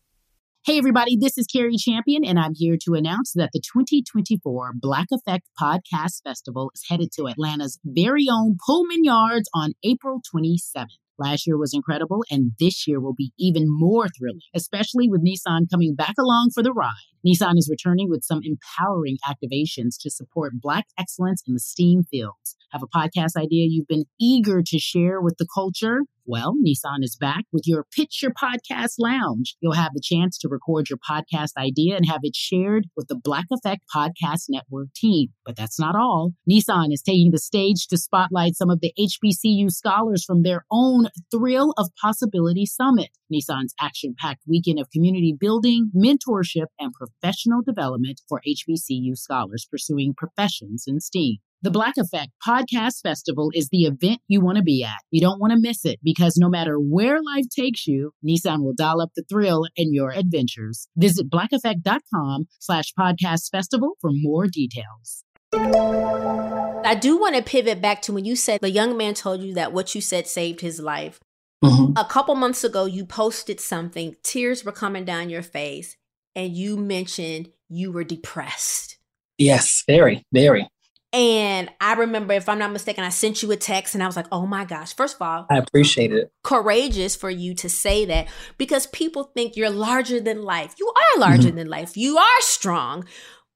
Hey, 0.63 0.77
everybody, 0.77 1.17
this 1.19 1.39
is 1.39 1.47
Cari 1.47 1.75
Champion, 1.75 2.23
and 2.23 2.37
I'm 2.37 2.53
here 2.53 2.77
to 2.83 2.93
announce 2.93 3.31
that 3.33 3.49
the 3.51 3.59
2024 3.59 4.73
Black 4.75 5.07
Effect 5.11 5.49
Podcast 5.59 6.21
Festival 6.23 6.69
is 6.75 6.83
headed 6.87 7.09
to 7.13 7.27
Atlanta's 7.27 7.79
very 7.83 8.27
own 8.31 8.57
Pullman 8.63 9.03
Yards 9.03 9.49
on 9.55 9.71
April 9.83 10.21
27th. 10.31 10.99
Last 11.17 11.47
year 11.47 11.57
was 11.57 11.73
incredible, 11.73 12.23
and 12.29 12.51
this 12.59 12.87
year 12.87 12.99
will 12.99 13.15
be 13.15 13.33
even 13.39 13.65
more 13.67 14.07
thrilling, 14.07 14.41
especially 14.53 15.09
with 15.09 15.25
Nissan 15.25 15.67
coming 15.67 15.95
back 15.95 16.13
along 16.19 16.51
for 16.53 16.61
the 16.61 16.73
ride. 16.73 16.91
Nissan 17.25 17.57
is 17.57 17.67
returning 17.67 18.07
with 18.07 18.23
some 18.23 18.41
empowering 18.43 19.17
activations 19.27 19.95
to 20.01 20.11
support 20.11 20.53
Black 20.61 20.85
excellence 20.95 21.41
in 21.47 21.55
the 21.55 21.59
STEAM 21.59 22.03
fields. 22.03 22.55
Have 22.71 22.83
a 22.83 22.87
podcast 22.87 23.35
idea 23.35 23.67
you've 23.67 23.87
been 23.87 24.05
eager 24.19 24.61
to 24.63 24.77
share 24.77 25.21
with 25.21 25.37
the 25.37 25.47
culture? 25.51 26.01
Well, 26.31 26.55
Nissan 26.65 27.03
is 27.03 27.17
back 27.17 27.43
with 27.51 27.63
your 27.67 27.85
Pitch 27.93 28.21
Your 28.21 28.31
Podcast 28.31 28.93
Lounge. 28.99 29.57
You'll 29.59 29.73
have 29.73 29.91
the 29.93 29.99
chance 30.01 30.37
to 30.37 30.47
record 30.47 30.89
your 30.89 30.97
podcast 30.97 31.57
idea 31.57 31.97
and 31.97 32.05
have 32.05 32.21
it 32.23 32.37
shared 32.37 32.87
with 32.95 33.09
the 33.09 33.19
Black 33.21 33.47
Effect 33.51 33.81
Podcast 33.93 34.45
Network 34.47 34.93
team. 34.95 35.33
But 35.45 35.57
that's 35.57 35.77
not 35.77 35.97
all. 35.97 36.31
Nissan 36.49 36.93
is 36.93 37.01
taking 37.01 37.31
the 37.31 37.37
stage 37.37 37.85
to 37.87 37.97
spotlight 37.97 38.55
some 38.55 38.69
of 38.69 38.79
the 38.79 38.93
HBCU 38.97 39.69
scholars 39.71 40.23
from 40.23 40.43
their 40.43 40.63
own 40.71 41.07
Thrill 41.31 41.73
of 41.77 41.89
Possibility 42.01 42.65
Summit. 42.65 43.09
Nissan's 43.29 43.75
action 43.81 44.15
packed 44.17 44.43
weekend 44.47 44.79
of 44.79 44.89
community 44.89 45.35
building, 45.37 45.91
mentorship, 45.93 46.67
and 46.79 46.93
professional 46.93 47.61
development 47.61 48.21
for 48.29 48.41
HBCU 48.47 49.17
scholars 49.17 49.67
pursuing 49.69 50.13
professions 50.13 50.85
in 50.87 51.01
STEAM. 51.01 51.39
The 51.63 51.69
Black 51.69 51.93
Effect 51.97 52.31
Podcast 52.43 53.03
Festival 53.03 53.51
is 53.53 53.69
the 53.69 53.83
event 53.83 54.19
you 54.27 54.41
want 54.41 54.57
to 54.57 54.63
be 54.63 54.83
at. 54.83 54.97
You 55.11 55.21
don't 55.21 55.39
want 55.39 55.53
to 55.53 55.59
miss 55.59 55.85
it 55.85 55.99
because 56.01 56.35
no 56.35 56.49
matter 56.49 56.77
where 56.77 57.21
life 57.21 57.45
takes 57.55 57.85
you, 57.85 58.13
Nissan 58.27 58.63
will 58.63 58.73
dial 58.73 58.99
up 58.99 59.11
the 59.15 59.23
thrill 59.29 59.67
in 59.75 59.93
your 59.93 60.09
adventures. 60.09 60.87
Visit 60.97 61.29
blackeffect.com 61.29 62.47
slash 62.59 62.91
podcast 62.97 63.51
festival 63.51 63.91
for 64.01 64.09
more 64.11 64.47
details. 64.47 65.23
I 65.53 66.97
do 66.99 67.19
want 67.19 67.35
to 67.35 67.43
pivot 67.43 67.79
back 67.79 68.01
to 68.03 68.13
when 68.13 68.25
you 68.25 68.35
said 68.35 68.61
the 68.61 68.71
young 68.71 68.97
man 68.97 69.13
told 69.13 69.43
you 69.43 69.53
that 69.53 69.71
what 69.71 69.93
you 69.93 70.01
said 70.01 70.25
saved 70.25 70.61
his 70.61 70.79
life. 70.79 71.19
Mm-hmm. 71.63 71.95
A 71.95 72.05
couple 72.05 72.33
months 72.33 72.63
ago, 72.63 72.85
you 72.85 73.05
posted 73.05 73.59
something, 73.59 74.15
tears 74.23 74.65
were 74.65 74.71
coming 74.71 75.05
down 75.05 75.29
your 75.29 75.43
face, 75.43 75.95
and 76.35 76.57
you 76.57 76.75
mentioned 76.75 77.51
you 77.69 77.91
were 77.91 78.03
depressed. 78.03 78.97
Yes, 79.37 79.83
very, 79.85 80.25
very. 80.33 80.67
And 81.13 81.69
I 81.81 81.93
remember, 81.95 82.33
if 82.33 82.47
I'm 82.47 82.59
not 82.59 82.71
mistaken, 82.71 83.03
I 83.03 83.09
sent 83.09 83.43
you 83.43 83.51
a 83.51 83.57
text 83.57 83.95
and 83.95 84.03
I 84.03 84.05
was 84.05 84.15
like, 84.15 84.27
oh 84.31 84.45
my 84.45 84.63
gosh, 84.63 84.95
first 84.95 85.15
of 85.15 85.21
all, 85.21 85.45
I 85.49 85.57
appreciate 85.57 86.13
it. 86.13 86.31
Courageous 86.43 87.17
for 87.17 87.29
you 87.29 87.53
to 87.55 87.69
say 87.69 88.05
that 88.05 88.27
because 88.57 88.87
people 88.87 89.25
think 89.35 89.57
you're 89.57 89.69
larger 89.69 90.21
than 90.21 90.43
life. 90.43 90.75
You 90.79 90.87
are 90.87 91.19
larger 91.19 91.49
mm-hmm. 91.49 91.57
than 91.57 91.67
life. 91.67 91.97
You 91.97 92.17
are 92.17 92.41
strong. 92.41 93.05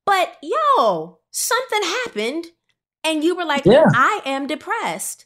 But 0.06 0.36
yo, 0.44 1.20
something 1.32 1.82
happened 1.82 2.48
and 3.06 3.24
you 3.24 3.36
were 3.36 3.46
like, 3.46 3.66
yeah. 3.66 3.86
I 3.94 4.22
am 4.26 4.48
depressed. 4.48 5.26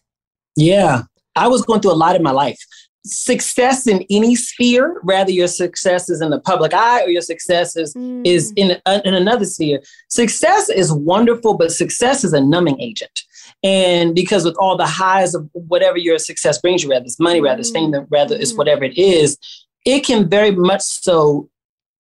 Yeah. 0.56 1.04
I 1.36 1.48
was 1.48 1.64
going 1.64 1.82
through 1.82 1.94
a 1.94 1.94
lot 1.94 2.16
in 2.16 2.22
my 2.22 2.32
life. 2.32 2.60
Success 3.06 3.88
in 3.88 4.06
any 4.10 4.36
sphere, 4.36 5.00
rather 5.04 5.32
your 5.32 5.48
success 5.48 6.10
is 6.10 6.22
in 6.22 6.32
the 6.32 6.40
public 6.40 6.74
eye 6.74 7.02
or 7.04 7.10
your 7.10 7.22
success 7.22 7.76
is, 7.76 7.94
mm. 7.94 8.26
is 8.26 8.52
in, 8.56 8.78
uh, 8.86 9.00
in 9.06 9.14
another 9.14 9.46
sphere. 9.46 9.80
Success 10.10 10.70
is 10.70 10.92
wonderful, 10.92 11.58
but 11.58 11.72
success 11.72 12.24
is 12.24 12.34
a 12.34 12.42
numbing 12.42 12.80
agent. 12.82 13.24
And 13.64 14.14
because 14.14 14.46
with 14.46 14.56
all 14.58 14.76
the 14.78 14.86
highs 14.86 15.34
of 15.34 15.50
whatever 15.54 15.98
your 15.98 16.20
success 16.20 16.60
brings 16.60 16.84
you, 16.84 16.90
whether 16.90 17.06
it's 17.06 17.20
money, 17.20 17.42
rather 17.42 17.62
it's 17.62 17.72
fame, 17.72 17.94
rather 18.10 18.36
it's 18.36 18.54
mm. 18.54 18.58
whatever 18.58 18.84
it 18.84 18.98
is, 18.98 19.38
it 19.86 20.02
can 20.02 20.30
very 20.30 20.52
much 20.52 20.82
so 20.82 21.50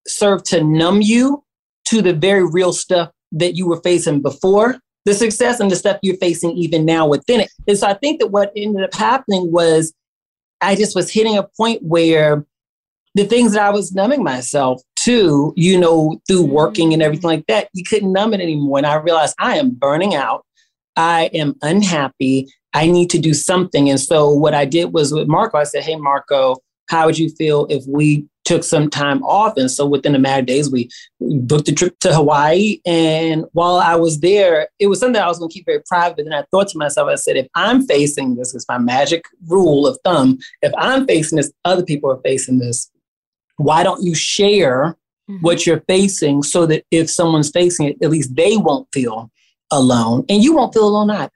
serve 0.07 0.43
to 0.43 0.63
numb 0.63 1.01
you 1.01 1.43
to 1.85 2.01
the 2.01 2.13
very 2.13 2.45
real 2.45 2.73
stuff 2.73 3.11
that 3.31 3.55
you 3.55 3.67
were 3.67 3.81
facing 3.81 4.21
before 4.21 4.79
the 5.05 5.13
success 5.13 5.59
and 5.59 5.71
the 5.71 5.75
stuff 5.75 5.97
you're 6.01 6.17
facing 6.17 6.51
even 6.51 6.85
now 6.85 7.07
within 7.07 7.39
it. 7.39 7.51
And 7.67 7.77
so 7.77 7.87
I 7.87 7.93
think 7.93 8.19
that 8.19 8.27
what 8.27 8.51
ended 8.55 8.83
up 8.83 8.93
happening 8.93 9.51
was 9.51 9.93
I 10.61 10.75
just 10.75 10.95
was 10.95 11.11
hitting 11.11 11.37
a 11.37 11.43
point 11.43 11.81
where 11.83 12.45
the 13.15 13.25
things 13.25 13.53
that 13.53 13.63
I 13.63 13.69
was 13.69 13.93
numbing 13.93 14.23
myself 14.23 14.81
to, 14.97 15.53
you 15.55 15.79
know, 15.79 16.21
through 16.27 16.43
mm-hmm. 16.43 16.53
working 16.53 16.93
and 16.93 17.01
everything 17.01 17.29
like 17.29 17.47
that, 17.47 17.69
you 17.73 17.83
couldn't 17.83 18.13
numb 18.13 18.33
it 18.33 18.41
anymore. 18.41 18.77
And 18.77 18.87
I 18.87 18.95
realized 18.95 19.35
I 19.39 19.57
am 19.57 19.71
burning 19.71 20.15
out. 20.15 20.45
I 20.95 21.25
am 21.33 21.55
unhappy. 21.61 22.47
I 22.73 22.87
need 22.87 23.09
to 23.11 23.19
do 23.19 23.33
something. 23.33 23.89
And 23.89 23.99
so 23.99 24.29
what 24.29 24.53
I 24.53 24.65
did 24.65 24.93
was 24.93 25.13
with 25.13 25.27
Marco, 25.27 25.57
I 25.57 25.63
said, 25.63 25.83
Hey, 25.83 25.95
Marco, 25.95 26.57
how 26.89 27.05
would 27.05 27.17
you 27.17 27.29
feel 27.29 27.65
if 27.69 27.83
we 27.87 28.27
took 28.49 28.63
some 28.63 28.89
time 28.89 29.21
off. 29.23 29.55
And 29.57 29.69
so 29.69 29.85
within 29.85 30.15
a 30.15 30.19
matter 30.19 30.39
of 30.39 30.47
days, 30.47 30.71
we, 30.71 30.89
booked 31.21 31.67
a 31.67 31.71
trip 31.71 31.99
to 31.99 32.13
Hawaii. 32.13 32.79
And 32.83 33.45
while 33.51 33.75
I 33.75 33.95
was 33.95 34.21
there, 34.21 34.69
it 34.79 34.87
was 34.87 34.99
something 34.99 35.21
I 35.21 35.27
was 35.27 35.37
going 35.37 35.49
to 35.49 35.53
keep 35.53 35.65
very 35.67 35.83
private. 35.87 36.15
But 36.15 36.25
then 36.25 36.33
I 36.33 36.43
thought 36.49 36.67
to 36.69 36.77
myself, 36.77 37.07
I 37.09 37.15
said, 37.15 37.37
if 37.37 37.47
I'm 37.55 37.85
facing 37.85 38.35
this, 38.35 38.55
it's 38.55 38.65
my 38.67 38.79
magic 38.79 39.25
rule 39.47 39.85
of 39.85 39.99
thumb. 40.03 40.39
If 40.63 40.71
I'm 40.77 41.05
facing 41.05 41.35
this, 41.35 41.51
other 41.63 41.83
people 41.83 42.09
are 42.09 42.21
facing 42.23 42.57
this. 42.57 42.89
Why 43.57 43.83
don't 43.83 44.01
you 44.03 44.15
share 44.15 44.95
mm-hmm. 45.29 45.41
what 45.41 45.67
you're 45.67 45.81
facing 45.81 46.41
so 46.41 46.65
that 46.65 46.85
if 46.89 47.09
someone's 47.09 47.51
facing 47.51 47.87
it, 47.87 47.97
at 48.01 48.09
least 48.09 48.35
they 48.35 48.57
won't 48.57 48.87
feel 48.91 49.29
alone 49.69 50.25
and 50.27 50.43
you 50.43 50.55
won't 50.55 50.73
feel 50.73 50.87
alone 50.87 51.11
either 51.11 51.31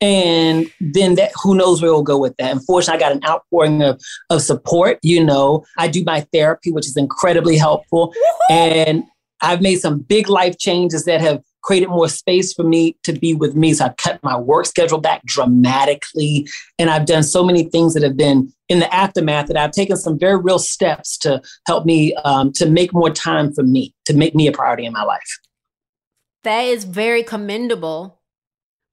and 0.00 0.70
then 0.80 1.14
that 1.14 1.32
who 1.42 1.54
knows 1.54 1.80
where 1.80 1.92
we'll 1.92 2.02
go 2.02 2.18
with 2.18 2.36
that. 2.36 2.52
Unfortunately 2.52 3.02
i 3.02 3.08
got 3.08 3.16
an 3.16 3.24
outpouring 3.24 3.82
of, 3.82 4.00
of 4.30 4.42
support 4.42 4.98
you 5.02 5.24
know. 5.24 5.64
I 5.78 5.88
do 5.88 6.04
my 6.04 6.20
therapy 6.32 6.70
which 6.70 6.86
is 6.86 6.96
incredibly 6.96 7.56
helpful. 7.56 8.12
And 8.50 9.04
i've 9.42 9.62
made 9.62 9.76
some 9.76 10.00
big 10.00 10.28
life 10.28 10.58
changes 10.58 11.04
that 11.04 11.20
have 11.20 11.42
created 11.62 11.88
more 11.88 12.08
space 12.08 12.52
for 12.52 12.62
me 12.62 12.96
to 13.02 13.12
be 13.12 13.34
with 13.34 13.56
me. 13.56 13.72
So 13.72 13.86
i've 13.86 13.96
cut 13.96 14.22
my 14.22 14.38
work 14.38 14.66
schedule 14.66 14.98
back 14.98 15.24
dramatically. 15.24 16.46
And 16.78 16.90
i've 16.90 17.06
done 17.06 17.22
so 17.22 17.42
many 17.42 17.64
things 17.64 17.94
that 17.94 18.02
have 18.02 18.16
been 18.16 18.52
in 18.68 18.80
the 18.80 18.94
aftermath 18.94 19.46
that 19.46 19.56
i've 19.56 19.72
taken 19.72 19.96
some 19.96 20.18
very 20.18 20.36
real 20.36 20.58
steps 20.58 21.16
to 21.18 21.40
help 21.66 21.86
me 21.86 22.14
um, 22.24 22.52
to 22.52 22.68
make 22.68 22.92
more 22.92 23.10
time 23.10 23.52
for 23.52 23.62
me 23.62 23.94
to 24.04 24.14
make 24.14 24.34
me 24.34 24.46
a 24.46 24.52
priority 24.52 24.84
in 24.84 24.92
my 24.92 25.04
life. 25.04 25.38
That 26.44 26.62
is 26.62 26.84
very 26.84 27.24
commendable 27.24 28.15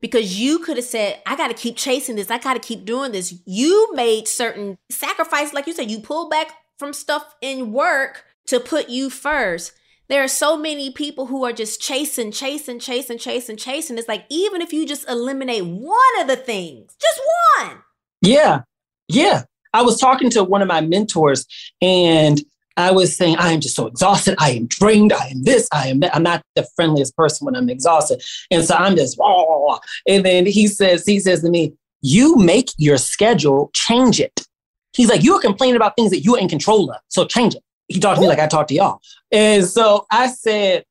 because 0.04 0.38
you 0.38 0.60
could 0.60 0.76
have 0.76 0.86
said, 0.86 1.22
I 1.26 1.38
got 1.38 1.48
to 1.48 1.54
keep 1.54 1.78
chasing 1.78 2.18
this. 2.18 2.30
I 2.30 2.38
got 2.38 2.56
to 2.56 2.60
keep 2.60 2.84
doing 2.84 3.14
this. 3.14 3.34
You 3.46 3.96
made 3.96 4.28
certain 4.28 4.78
sacrifices. 4.90 5.54
Like 5.54 5.66
you 5.66 5.72
said, 5.72 5.90
you 5.90 6.02
pull 6.02 6.28
back 6.28 6.52
from 6.78 6.92
stuff 6.92 7.34
in 7.40 7.72
work 7.72 8.26
to 8.48 8.60
put 8.60 8.90
you 8.90 9.10
first. 9.10 9.72
There 10.10 10.22
are 10.22 10.28
so 10.28 10.58
many 10.58 10.92
people 10.92 11.28
who 11.28 11.46
are 11.46 11.54
just 11.54 11.82
chasing, 11.82 12.34
chasing, 12.34 12.80
chasing, 12.80 13.18
chasing, 13.18 13.56
chasing. 13.56 13.98
It's 13.98 14.10
like, 14.10 14.26
even 14.30 14.62
if 14.62 14.74
you 14.74 14.86
just 14.86 15.08
eliminate 15.08 15.64
one 15.64 15.98
of 16.20 16.28
the 16.28 16.36
things, 16.36 16.94
just 17.02 17.22
one. 17.58 17.78
Yeah. 18.22 18.64
Yeah. 19.08 19.44
I 19.74 19.84
was 19.84 19.98
talking 20.02 20.30
to 20.32 20.44
one 20.44 20.62
of 20.62 20.68
my 20.68 20.82
mentors 20.82 21.46
and 21.82 22.42
I 22.76 22.92
was 22.92 23.16
saying, 23.16 23.38
I 23.38 23.52
am 23.52 23.62
just 23.62 23.76
so 23.76 23.88
exhausted. 23.88 24.36
I 24.40 24.52
am 24.52 24.68
drained. 24.68 25.14
I 25.14 25.28
am 25.28 25.44
this. 25.44 25.68
I 25.72 25.88
am 25.88 26.00
that. 26.00 26.16
I'm 26.16 26.24
not 26.24 26.42
the 26.56 26.68
friendliest 26.76 27.16
person 27.16 27.46
when 27.46 27.56
I'm 27.56 27.70
exhausted. 27.70 28.24
And 28.50 28.64
so 28.64 28.76
I'm 28.76 28.96
just, 28.96 29.18
oh. 29.22 29.80
and 30.08 30.26
then 30.26 30.46
he 30.46 30.68
says, 30.68 31.06
he 31.06 31.20
says 31.20 31.42
to 31.42 31.50
me, 31.50 31.74
you 32.02 32.36
make 32.36 32.70
your 32.78 32.98
schedule, 32.98 33.70
change 33.74 34.20
it. 34.20 34.42
He's 34.94 35.10
like, 35.10 35.24
you 35.24 35.34
are 35.36 35.42
complaining 35.42 35.76
about 35.76 35.96
things 35.96 36.12
that 36.12 36.20
you're 36.20 36.40
in 36.40 36.50
control 36.50 36.92
of. 36.92 36.98
So 37.08 37.26
change 37.26 37.56
it. 37.56 37.64
He 37.88 38.00
talked 38.00 38.18
to 38.18 38.22
me 38.22 38.28
like 38.28 38.40
I 38.40 38.48
talked 38.48 38.70
to 38.70 38.76
y'all. 38.76 39.02
And 39.32 39.66
so 39.66 40.06
I 40.12 40.28
said, 40.28 40.84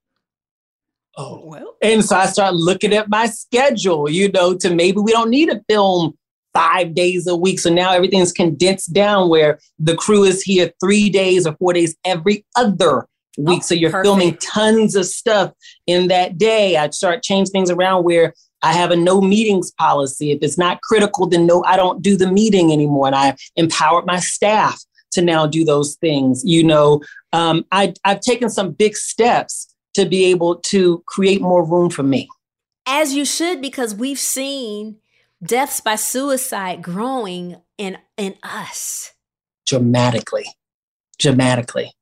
oh, 1.17 1.45
well. 1.45 1.77
And 1.83 2.05
so 2.05 2.17
I 2.17 2.27
started 2.27 2.57
looking 2.57 2.93
at 2.95 3.09
my 3.09 3.27
schedule, 3.27 4.09
you 4.11 4.31
know, 4.31 4.55
to 4.57 4.75
maybe 4.75 4.99
we 4.99 5.13
don't 5.13 5.31
need 5.31 5.51
a 5.51 5.61
film 5.69 6.17
five 6.55 6.95
days 6.95 7.27
a 7.27 7.37
week. 7.37 7.61
So 7.61 7.71
now 7.73 7.93
everything's 7.93 8.33
condensed 8.33 8.93
down 8.93 9.29
where 9.29 9.59
the 9.79 9.97
crew 9.97 10.25
is 10.25 10.43
here 10.43 10.73
three 10.81 11.11
days 11.11 11.47
or 11.47 11.57
four 11.57 11.73
days 11.73 11.97
every 12.05 12.45
other 12.57 13.07
week. 13.39 13.61
Oh, 13.63 13.67
so 13.67 13.75
you're 13.75 13.91
perfect. 13.91 14.07
filming 14.07 14.37
tons 14.37 14.95
of 14.95 15.07
stuff 15.07 15.53
in 15.87 16.09
that 16.09 16.39
day. 16.39 16.77
I 16.77 16.91
start 16.91 17.23
change 17.23 17.49
things 17.51 17.71
around 17.71 18.05
where 18.05 18.35
I 18.63 18.73
have 18.73 18.91
a 18.91 18.97
no 18.97 19.21
meetings 19.21 19.73
policy. 19.73 20.31
If 20.31 20.39
it's 20.43 20.59
not 20.59 20.81
critical, 20.83 21.27
then 21.27 21.47
no, 21.47 21.65
I 21.65 21.77
don't 21.77 22.03
do 22.03 22.17
the 22.17 22.31
meeting 22.31 22.73
anymore. 22.73 23.07
And 23.07 23.17
I 23.17 23.37
empowered 23.57 24.07
my 24.07 24.21
staff 24.21 24.81
to 25.13 25.23
now 25.23 25.47
do 25.47 25.65
those 25.65 25.97
things. 25.97 26.43
You 26.45 26.65
know, 26.65 27.03
um, 27.33 27.65
I, 27.73 27.95
I've 28.05 28.21
taken 28.21 28.51
some 28.51 28.71
big 28.73 28.97
steps 28.97 29.75
to 29.95 30.07
be 30.07 30.27
able 30.27 30.57
to 30.57 31.03
create 31.07 31.43
more 31.43 31.65
room 31.65 31.91
for 31.91 32.03
me. 32.03 32.29
As 32.87 33.15
you 33.15 33.25
should, 33.25 33.61
because 33.61 33.95
we've 33.95 34.19
seen 34.19 34.97
deaths 35.43 35.81
by 35.81 35.97
suicide 35.97 36.83
growing 36.83 37.57
in 37.79 37.99
in 38.17 38.35
us. 38.43 39.13
Dramatically. 39.67 40.47
Dramatically. 41.19 41.93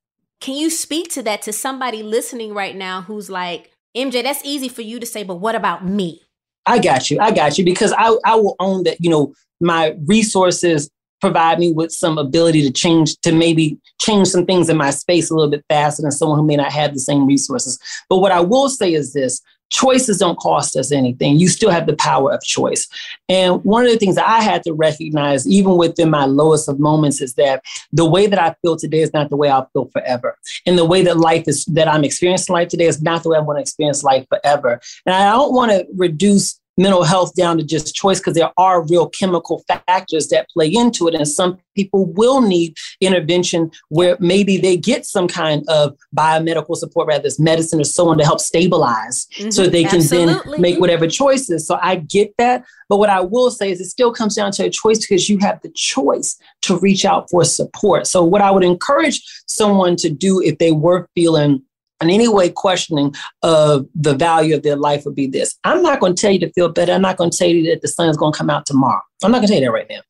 Can 0.41 0.57
you 0.57 0.71
speak 0.71 1.11
to 1.13 1.23
that 1.23 1.43
to 1.43 1.53
somebody 1.53 2.03
listening 2.03 2.55
right 2.55 2.77
now 2.77 3.03
who's 3.03 3.31
like 3.31 3.73
mj 3.97 4.23
that's 4.23 4.45
easy 4.45 4.69
for 4.69 4.83
you 4.83 5.01
to 5.01 5.07
say 5.07 5.23
but 5.23 5.37
what 5.37 5.55
about 5.55 5.87
me? 5.87 6.23
I 6.67 6.79
got 6.79 7.11
you. 7.11 7.19
I 7.19 7.31
got 7.33 7.59
you. 7.59 7.65
Because 7.65 7.93
i, 7.97 8.17
I 8.25 8.37
will 8.37 8.57
own 8.61 8.85
that 8.85 9.01
you 9.01 9.11
know 9.11 9.35
my 9.61 9.95
resources 10.07 10.91
provide 11.21 11.59
me 11.59 11.71
with 11.71 11.93
some 11.93 12.17
ability 12.17 12.63
to 12.63 12.73
change 12.73 13.17
to 13.21 13.33
maybe 13.33 13.79
change 14.01 14.29
some 14.29 14.47
things 14.47 14.71
in 14.71 14.77
my 14.77 14.91
space 14.91 15.31
a 15.31 15.35
little 15.35 15.51
bit 15.51 15.65
faster 15.69 16.03
than 16.03 16.11
someone 16.11 16.39
who 16.39 16.47
may 16.47 16.57
not 16.57 16.73
have 16.73 16.95
the 16.95 17.01
same 17.01 17.27
resources. 17.27 17.79
But 18.09 18.19
what 18.19 18.33
i 18.33 18.41
will 18.41 18.69
say 18.69 18.93
is 18.93 19.13
this 19.13 19.41
choices 19.71 20.19
don't 20.19 20.39
cost 20.39 20.77
us 20.77 20.93
anything. 20.93 21.39
You 21.39 21.49
still 21.49 21.71
have 21.71 21.87
the 21.87 21.97
power 21.97 22.33
of 22.33 22.43
choice. 22.43 22.89
And 23.29 23.65
one 23.65 23.85
of 23.85 23.91
the 23.91 23.99
things 23.99 24.19
I 24.19 24.43
had 24.43 24.63
to 24.65 24.73
recognize, 24.73 25.47
even 25.49 25.77
within 25.77 26.11
my 26.11 26.27
lowest 26.27 26.69
of 26.69 26.79
moments, 26.79 27.21
is 27.21 27.35
that 27.35 27.63
the 27.93 28.09
way 28.09 28.27
that 28.27 28.39
I 28.39 28.55
feel 28.63 28.77
today 28.77 29.01
is 29.01 29.13
not 29.13 29.31
the 29.31 29.37
way 29.37 29.49
I'll 29.49 29.71
feel 29.73 29.87
forever. 29.87 30.37
And 30.67 30.77
the 30.77 30.85
way 30.85 31.03
that 31.03 31.17
life 31.17 31.45
is, 31.47 31.65
that 31.67 31.89
I'm 31.89 32.05
experiencing 32.05 32.53
life 32.53 32.69
today 32.69 32.87
is 32.87 33.01
not 33.01 33.23
the 33.23 33.31
way 33.31 33.39
I 33.39 33.41
want 33.41 33.57
to 33.59 33.63
experience 33.63 34.03
life 34.03 34.27
forever. 34.29 34.81
And 35.07 35.15
I 35.15 35.31
don't 35.31 35.55
want 35.55 35.71
to 35.73 35.87
reduce 35.95 36.60
mental 36.81 37.05
health 37.05 37.35
down 37.35 37.59
to 37.59 37.65
just 37.65 37.95
choice 37.95 38.19
because 38.19 38.35
there 38.35 38.51
are 38.57 38.87
real 38.87 39.09
chemical 39.09 39.63
factors 39.69 40.29
that 40.29 40.49
play 40.49 40.69
into 40.69 41.07
it. 41.09 41.15
And 41.15 41.29
some 41.29 41.59
people 41.77 42.07
will 42.07 42.41
need 42.41 42.77
intervention 43.01 43.71
where 43.89 44.17
maybe 44.19 44.57
they 44.57 44.77
get 44.77 45.05
some 45.05 45.29
kind 45.29 45.63
of 45.69 45.97
biomedical 46.17 46.77
support, 46.77 47.07
whether 47.07 47.27
it's 47.27 47.39
medicine 47.39 47.81
or 47.81 47.85
so 47.85 48.09
on 48.09 48.19
to 48.19 48.25
help 48.25 48.41
stabilize 48.41 49.27
mm-hmm. 49.35 49.51
so 49.51 49.67
they 49.67 49.85
can 49.85 49.97
Absolutely. 50.01 50.53
then 50.53 50.61
make 50.61 50.81
whatever 50.81 51.07
choices. 51.07 51.67
So 51.67 51.79
I 51.83 51.97
get 51.97 52.35
that. 52.39 52.65
But 52.89 52.99
what 52.99 53.11
I 53.11 53.21
will 53.21 53.51
say 53.51 53.71
is 53.71 53.81
it 53.81 53.87
still 53.87 54.13
comes 54.13 54.35
down 54.35 54.51
to 54.53 54.65
a 54.65 54.71
choice 54.71 54.99
because 54.99 55.29
you 55.29 55.39
have 55.39 55.61
the 55.63 55.71
choice 55.71 56.37
to 56.63 56.79
reach 56.79 57.05
out 57.05 57.31
for 57.31 57.45
support. 57.45 58.07
So 58.07 58.25
what 58.25 58.41
I 58.41 58.51
would 58.51 58.65
encourage 58.65 59.23
someone 59.47 59.97
to 59.97 60.11
do 60.11 60.41
if 60.41 60.59
they 60.59 60.73
were 60.73 61.09
feeling 61.15 61.63
in 62.01 62.11
any 62.11 62.29
way 62.29 62.49
questioning 62.51 63.15
of 63.43 63.87
the 63.95 64.15
value 64.15 64.55
of 64.55 64.63
their 64.63 64.77
life 64.77 65.05
would 65.05 65.15
be 65.15 65.27
this. 65.27 65.59
I'm 65.65 65.83
not 65.83 66.01
going 66.01 66.15
to 66.15 66.21
tell 66.21 66.33
you 66.33 66.41
to 66.41 66.53
feel 66.53 66.69
better. 66.69 66.93
I'm 66.93 67.03
not 67.03 67.17
going 67.17 67.31
to 67.31 67.37
tell 67.37 67.49
you 67.49 67.71
that 67.71 67.83
the 67.83 67.89
sun 67.89 68.09
is 68.09 68.17
going 68.17 68.33
to 68.33 68.39
come 68.39 68.51
out 68.51 68.67
tomorrow. 68.67 69.01
I'm 69.23 69.31
not 69.31 69.39
going 69.39 69.49
to 69.49 69.53
tell 69.53 69.61
you 69.61 69.67
that 69.67 69.73
right 69.73 69.87
now. 69.91 70.01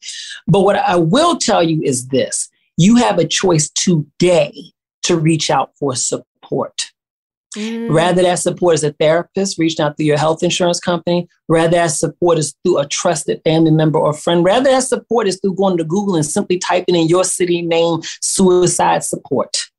But 0.47 0.61
what 0.61 0.76
I 0.76 0.97
will 0.97 1.36
tell 1.38 1.62
you 1.62 1.82
is 1.82 2.09
this 2.09 2.49
you 2.76 2.97
have 2.97 3.18
a 3.18 3.26
choice 3.26 3.68
today 3.70 4.55
to 5.03 5.16
reach 5.16 5.51
out 5.51 5.72
for 5.76 5.95
support. 5.95 6.91
Mm. 7.57 7.93
Rather 7.93 8.22
that 8.22 8.38
support 8.38 8.74
is 8.74 8.84
a 8.84 8.93
therapist 8.93 9.59
reaching 9.59 9.84
out 9.84 9.97
through 9.97 10.07
your 10.07 10.18
health 10.18 10.43
insurance 10.43 10.78
company. 10.78 11.28
Rather 11.49 11.72
that 11.72 11.88
support 11.88 12.38
is 12.38 12.55
through 12.64 12.78
a 12.78 12.86
trusted 12.86 13.41
family 13.45 13.72
member 13.72 13.99
or 13.99 14.12
friend. 14.12 14.45
Rather 14.45 14.70
that 14.70 14.84
support 14.84 15.26
is 15.26 15.41
through 15.41 15.57
going 15.57 15.76
to 15.76 15.84
Google 15.84 16.14
and 16.14 16.24
simply 16.24 16.59
typing 16.59 16.95
in 16.95 17.09
your 17.09 17.24
city 17.24 17.61
name 17.61 18.01
suicide 18.20 19.03
support. 19.03 19.70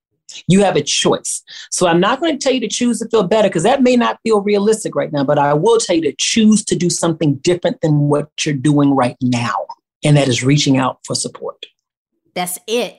You 0.47 0.63
have 0.63 0.75
a 0.75 0.81
choice. 0.81 1.43
So 1.69 1.87
I'm 1.87 1.99
not 1.99 2.19
going 2.19 2.37
to 2.37 2.43
tell 2.43 2.53
you 2.53 2.59
to 2.61 2.67
choose 2.67 2.99
to 2.99 3.09
feel 3.09 3.23
better 3.23 3.47
because 3.47 3.63
that 3.63 3.81
may 3.83 3.95
not 3.95 4.19
feel 4.23 4.41
realistic 4.41 4.95
right 4.95 5.11
now, 5.11 5.23
but 5.23 5.37
I 5.37 5.53
will 5.53 5.79
tell 5.79 5.95
you 5.95 6.01
to 6.03 6.15
choose 6.17 6.63
to 6.65 6.75
do 6.75 6.89
something 6.89 7.35
different 7.35 7.81
than 7.81 7.99
what 7.99 8.29
you're 8.45 8.55
doing 8.55 8.91
right 8.95 9.17
now. 9.21 9.65
And 10.03 10.17
that 10.17 10.27
is 10.27 10.43
reaching 10.43 10.77
out 10.77 10.99
for 11.05 11.15
support. 11.15 11.65
That's 12.33 12.57
it. 12.67 12.97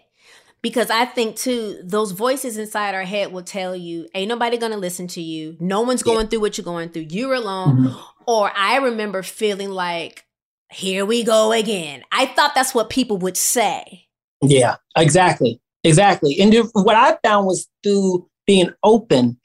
Because 0.63 0.91
I 0.91 1.07
think 1.07 1.35
too, 1.37 1.81
those 1.83 2.13
voices 2.13 2.57
inside 2.57 2.95
our 2.95 3.03
head 3.03 3.33
will 3.33 3.43
tell 3.43 3.75
you, 3.75 4.07
ain't 4.15 4.29
nobody 4.29 4.57
gonna 4.57 4.77
listen 4.77 5.09
to 5.09 5.21
you. 5.21 5.57
No 5.59 5.81
one's 5.81 6.05
going 6.05 6.21
yeah. 6.21 6.27
through 6.29 6.41
what 6.41 6.57
you're 6.57 6.65
going 6.65 6.91
through. 6.91 7.07
You're 7.11 7.35
alone. 7.35 7.79
Mm-hmm. 7.79 7.99
Or 8.29 8.53
I 8.57 8.77
remember 8.77 9.25
feeling 9.25 9.71
like 9.71 10.25
here 10.71 11.05
we 11.05 11.25
go 11.25 11.53
again. 11.53 12.05
I 12.13 12.27
thought 12.27 12.55
that's 12.55 12.75
what 12.75 12.91
people 12.91 13.19
would 13.19 13.37
say. 13.37 14.07
Yeah, 14.41 14.77
exactly. 14.97 15.61
Exactly. 15.85 16.39
And 16.41 16.55
what 16.73 16.97
I 16.97 17.19
found 17.25 17.47
was 17.47 17.69
through 17.83 18.29
being 18.47 18.71
open, 18.83 19.39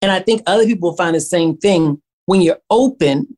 and 0.00 0.10
I 0.10 0.20
think 0.20 0.42
other 0.46 0.66
people 0.66 0.96
find 0.96 1.14
the 1.14 1.20
same 1.20 1.56
thing. 1.56 2.00
When 2.26 2.40
you're 2.40 2.60
open, 2.70 3.36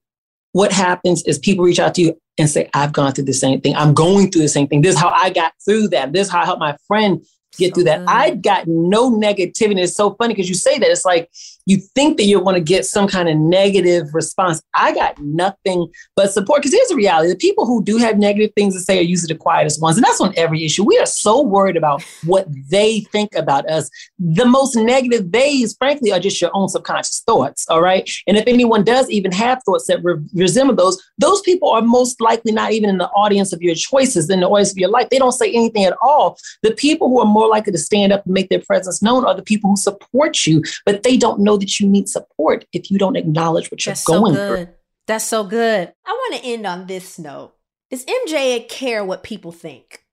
what 0.53 0.73
happens 0.73 1.23
is 1.25 1.39
people 1.39 1.65
reach 1.65 1.79
out 1.79 1.95
to 1.95 2.03
you 2.03 2.19
and 2.39 2.51
say, 2.51 2.69
I've 2.75 2.93
gone 2.93 3.13
through 3.13 3.25
the 3.25 3.33
same 3.33 3.61
thing. 3.61 3.77
I'm 3.77 3.95
going 3.95 4.31
through 4.31 4.43
the 4.43 4.49
same 4.49 4.67
thing. 4.67 4.83
This 4.83 4.95
is 4.95 5.01
how 5.01 5.11
I 5.11 5.31
got 5.31 5.53
through 5.65 5.89
that. 5.89 6.13
This 6.13 6.27
is 6.27 6.33
how 6.33 6.43
I 6.43 6.45
helped 6.45 6.61
my 6.61 6.77
friend 6.87 7.25
get 7.59 7.69
so 7.69 7.75
through 7.75 7.85
that. 7.85 8.01
Good. 8.01 8.09
I 8.09 8.31
got 8.31 8.67
no 8.67 9.11
negativity. 9.11 9.79
It's 9.83 9.95
so 9.95 10.15
funny 10.15 10.35
because 10.35 10.49
you 10.49 10.55
say 10.55 10.79
that. 10.79 10.91
It's 10.91 11.05
like 11.05 11.31
you 11.67 11.79
think 11.95 12.17
that 12.19 12.25
you're 12.25 12.43
going 12.43 12.55
to 12.55 12.61
get 12.61 12.85
some 12.85 13.09
kind 13.09 13.29
of 13.29 13.37
negative 13.37 14.13
response. 14.13 14.63
I 14.75 14.95
got 14.95 15.19
nothing 15.19 15.89
but 16.15 16.33
support. 16.33 16.61
Because 16.61 16.75
here's 16.75 16.89
the 16.89 16.97
reality 16.97 17.31
the 17.31 17.37
people 17.37 17.67
who 17.67 17.83
do 17.83 17.97
have 17.99 18.19
negative 18.19 18.53
things 18.55 18.75
to 18.75 18.81
say 18.81 18.99
are 18.99 19.03
usually 19.03 19.33
the 19.33 19.39
quietest 19.39 19.81
ones. 19.81 19.97
And 19.97 20.05
that's 20.05 20.21
on 20.21 20.35
every 20.37 20.65
issue. 20.65 20.85
We 20.85 20.99
are 20.99 21.07
so 21.07 21.41
worried 21.41 21.77
about 21.77 22.03
what 22.25 22.47
they 22.69 23.01
think 23.13 23.35
about 23.35 23.69
us. 23.69 23.91
The 24.19 24.45
most 24.45 24.77
negative 24.77 25.31
days, 25.31 25.75
frankly, 25.77 26.13
are 26.13 26.21
just 26.21 26.41
your 26.41 26.51
own 26.55 26.69
subconscious 26.69 27.23
thoughts. 27.27 27.67
All 27.69 27.81
right. 27.81 28.09
And 28.27 28.37
if 28.37 28.47
anyone 28.47 28.85
does 28.85 29.11
even 29.11 29.33
have 29.33 29.63
thoughts 29.65 29.87
that 29.87 30.03
re- 30.05 30.23
resemble 30.35 30.75
those, 30.75 31.03
those 31.19 31.41
people 31.43 31.71
are 31.71 31.83
most 31.83 32.21
likely 32.21 32.53
not 32.53 32.73
even 32.73 32.91
in 32.91 32.99
the 32.99 33.09
audience 33.11 33.53
of 33.53 33.63
your 33.63 33.75
choices, 33.75 34.29
in 34.29 34.41
the 34.41 34.49
audience 34.49 34.73
of 34.73 34.79
your 34.79 34.91
life. 34.91 35.09
They 35.11 35.19
don't 35.19 35.33
say 35.33 35.53
anything 35.53 35.85
at 35.85 35.97
all. 36.03 36.39
The 36.63 36.73
people 36.73 37.09
who 37.09 37.21
are 37.21 37.27
more 37.27 37.49
likely 37.49 37.73
to 37.73 37.79
stand 37.79 38.13
up 38.13 38.25
and 38.25 38.35
make 38.35 38.51
their 38.51 38.61
presence 38.61 39.03
known 39.03 39.25
are 39.25 39.35
the 39.35 39.43
people 39.43 39.71
who 39.71 39.77
support 39.77 40.47
you, 40.47 40.63
but 40.85 41.03
they 41.03 41.17
don't 41.17 41.41
know 41.41 41.54
know 41.55 41.59
that 41.59 41.81
you 41.81 41.89
need 41.89 42.09
support 42.09 42.67
if 42.73 42.91
you 42.91 42.99
don't 42.99 43.17
acknowledge 43.17 43.71
what 43.71 43.85
you're 43.85 43.93
That's 43.93 44.05
going 44.05 44.35
so 44.35 44.49
through. 44.49 44.69
That's 45.07 45.25
so 45.25 45.45
good. 45.45 45.93
I 46.07 46.11
want 46.11 46.43
to 46.43 46.49
end 46.49 46.67
on 46.67 46.87
this 46.87 47.19
note. 47.19 47.55
Does 47.91 48.05
MJ 48.07 48.69
care 48.69 49.05
what 49.05 49.23
people 49.23 49.53
think? 49.53 50.05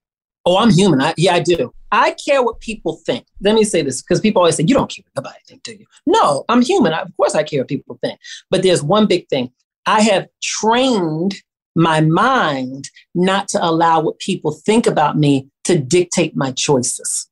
Oh, 0.44 0.58
I'm 0.58 0.70
human. 0.70 1.00
I, 1.00 1.14
yeah, 1.16 1.34
I 1.34 1.40
do. 1.40 1.72
I 1.92 2.14
care 2.24 2.42
what 2.42 2.60
people 2.60 3.00
think. 3.06 3.26
Let 3.40 3.54
me 3.54 3.64
say 3.64 3.82
this 3.82 4.02
because 4.02 4.20
people 4.20 4.40
always 4.40 4.56
say, 4.56 4.64
you 4.66 4.74
don't 4.74 4.90
care 4.90 5.04
what 5.12 5.24
anybody 5.24 5.40
think, 5.46 5.62
do 5.62 5.72
you? 5.72 5.86
No, 6.06 6.44
I'm 6.48 6.62
human. 6.62 6.92
I, 6.92 7.02
of 7.02 7.16
course, 7.16 7.34
I 7.34 7.42
care 7.42 7.60
what 7.60 7.68
people 7.68 7.98
think. 8.02 8.18
But 8.50 8.62
there's 8.62 8.82
one 8.82 9.06
big 9.06 9.28
thing. 9.28 9.52
I 9.86 10.02
have 10.02 10.26
trained 10.42 11.36
my 11.74 12.00
mind 12.00 12.90
not 13.14 13.48
to 13.48 13.64
allow 13.64 14.00
what 14.00 14.18
people 14.18 14.52
think 14.52 14.86
about 14.86 15.16
me 15.16 15.48
to 15.64 15.78
dictate 15.78 16.36
my 16.36 16.52
choices. 16.52 17.28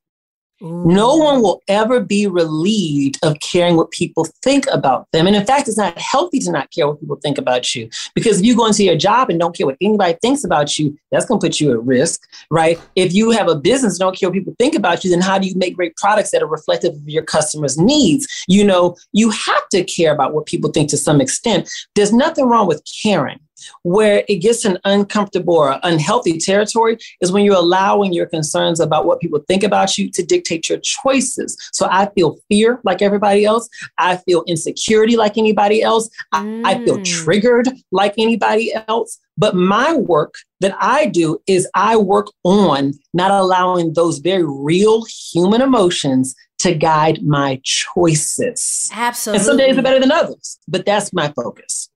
No 0.61 1.15
one 1.15 1.41
will 1.41 1.61
ever 1.67 1.99
be 1.99 2.27
relieved 2.27 3.17
of 3.23 3.39
caring 3.39 3.77
what 3.77 3.91
people 3.91 4.27
think 4.43 4.65
about 4.71 5.07
them. 5.11 5.27
And 5.27 5.35
in 5.35 5.45
fact, 5.45 5.67
it's 5.67 5.77
not 5.77 5.97
healthy 5.97 6.39
to 6.39 6.51
not 6.51 6.71
care 6.71 6.87
what 6.87 6.99
people 6.99 7.17
think 7.17 7.37
about 7.37 7.73
you 7.73 7.89
because 8.13 8.39
if 8.39 8.45
you 8.45 8.55
go 8.55 8.67
into 8.67 8.83
your 8.83 8.97
job 8.97 9.29
and 9.29 9.39
don't 9.39 9.55
care 9.55 9.65
what 9.65 9.77
anybody 9.81 10.17
thinks 10.21 10.43
about 10.43 10.77
you, 10.77 10.95
that's 11.11 11.25
going 11.25 11.39
to 11.39 11.47
put 11.47 11.59
you 11.59 11.71
at 11.71 11.83
risk, 11.83 12.21
right? 12.51 12.79
If 12.95 13.13
you 13.13 13.31
have 13.31 13.47
a 13.47 13.55
business 13.55 13.93
and 13.93 13.99
don't 13.99 14.17
care 14.17 14.29
what 14.29 14.35
people 14.35 14.55
think 14.59 14.75
about 14.75 15.03
you, 15.03 15.09
then 15.09 15.21
how 15.21 15.39
do 15.39 15.47
you 15.47 15.55
make 15.55 15.75
great 15.75 15.95
products 15.95 16.31
that 16.31 16.43
are 16.43 16.47
reflective 16.47 16.93
of 16.93 17.09
your 17.09 17.23
customers' 17.23 17.77
needs? 17.77 18.27
You 18.47 18.63
know, 18.63 18.95
you 19.13 19.31
have 19.31 19.67
to 19.69 19.83
care 19.83 20.13
about 20.13 20.33
what 20.33 20.45
people 20.45 20.71
think 20.71 20.89
to 20.91 20.97
some 20.97 21.21
extent. 21.21 21.69
There's 21.95 22.13
nothing 22.13 22.45
wrong 22.45 22.67
with 22.67 22.83
caring. 23.01 23.39
Where 23.83 24.23
it 24.27 24.37
gets 24.37 24.65
an 24.65 24.77
uncomfortable 24.85 25.55
or 25.55 25.79
unhealthy 25.83 26.37
territory 26.37 26.97
is 27.21 27.31
when 27.31 27.45
you're 27.45 27.55
allowing 27.55 28.13
your 28.13 28.25
concerns 28.25 28.79
about 28.79 29.05
what 29.05 29.19
people 29.19 29.39
think 29.47 29.63
about 29.63 29.97
you 29.97 30.09
to 30.11 30.23
dictate 30.23 30.69
your 30.69 30.79
choices. 30.79 31.57
So 31.71 31.87
I 31.89 32.09
feel 32.13 32.37
fear 32.49 32.79
like 32.83 33.01
everybody 33.01 33.45
else. 33.45 33.69
I 33.97 34.17
feel 34.17 34.43
insecurity 34.47 35.15
like 35.15 35.37
anybody 35.37 35.81
else. 35.81 36.09
Mm. 36.33 36.65
I, 36.65 36.71
I 36.71 36.85
feel 36.85 36.97
mm. 36.97 37.05
triggered 37.05 37.69
like 37.91 38.15
anybody 38.17 38.73
else. 38.87 39.19
But 39.37 39.55
my 39.55 39.93
work 39.93 40.35
that 40.59 40.75
I 40.79 41.07
do 41.07 41.41
is 41.47 41.67
I 41.73 41.97
work 41.97 42.27
on 42.43 42.93
not 43.13 43.31
allowing 43.31 43.93
those 43.93 44.19
very 44.19 44.45
real 44.45 45.03
human 45.05 45.61
emotions 45.61 46.35
to 46.59 46.75
guide 46.75 47.23
my 47.23 47.59
choices. 47.63 48.89
Absolutely. 48.93 49.37
And 49.37 49.45
some 49.45 49.57
days 49.57 49.77
are 49.77 49.81
better 49.81 49.99
than 49.99 50.11
others, 50.11 50.59
but 50.67 50.85
that's 50.85 51.11
my 51.11 51.33
focus 51.35 51.90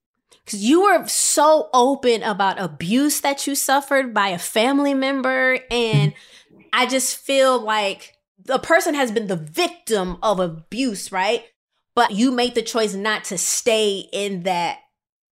because 0.46 0.64
you 0.64 0.84
were 0.84 1.06
so 1.06 1.68
open 1.74 2.22
about 2.22 2.58
abuse 2.58 3.20
that 3.20 3.46
you 3.46 3.54
suffered 3.54 4.14
by 4.14 4.28
a 4.28 4.38
family 4.38 4.94
member 4.94 5.58
and 5.70 6.14
i 6.72 6.86
just 6.86 7.18
feel 7.18 7.60
like 7.60 8.16
the 8.46 8.58
person 8.58 8.94
has 8.94 9.10
been 9.10 9.26
the 9.26 9.36
victim 9.36 10.16
of 10.22 10.40
abuse 10.40 11.12
right? 11.12 11.44
But 11.94 12.12
you 12.12 12.30
made 12.30 12.54
the 12.54 12.62
choice 12.62 12.94
not 12.94 13.24
to 13.24 13.38
stay 13.38 14.04
in 14.12 14.42
that 14.42 14.78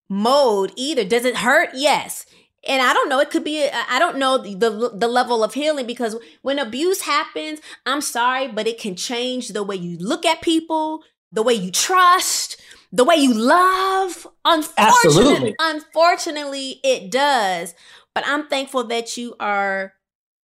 mode 0.08 0.72
either. 0.76 1.04
Does 1.04 1.24
it 1.24 1.36
hurt? 1.36 1.70
Yes. 1.74 2.26
And 2.66 2.80
i 2.80 2.94
don't 2.94 3.10
know 3.10 3.20
it 3.20 3.30
could 3.30 3.44
be 3.44 3.62
uh, 3.62 3.82
i 3.90 3.98
don't 3.98 4.16
know 4.16 4.38
the 4.38 4.90
the 4.94 5.06
level 5.06 5.44
of 5.44 5.52
healing 5.52 5.86
because 5.86 6.16
when 6.40 6.58
abuse 6.58 7.02
happens 7.02 7.60
i'm 7.84 8.00
sorry 8.00 8.48
but 8.48 8.66
it 8.66 8.80
can 8.80 8.96
change 8.96 9.48
the 9.48 9.62
way 9.62 9.76
you 9.76 9.98
look 9.98 10.24
at 10.24 10.40
people 10.40 11.02
the 11.30 11.42
way 11.42 11.52
you 11.52 11.70
trust 11.70 12.58
the 12.94 13.04
way 13.04 13.16
you 13.16 13.34
love. 13.34 14.26
Unfortunately, 14.44 15.04
Absolutely. 15.04 15.56
unfortunately, 15.58 16.80
it 16.84 17.10
does. 17.10 17.74
But 18.14 18.24
I'm 18.26 18.46
thankful 18.46 18.84
that 18.84 19.16
you 19.16 19.34
are 19.40 19.94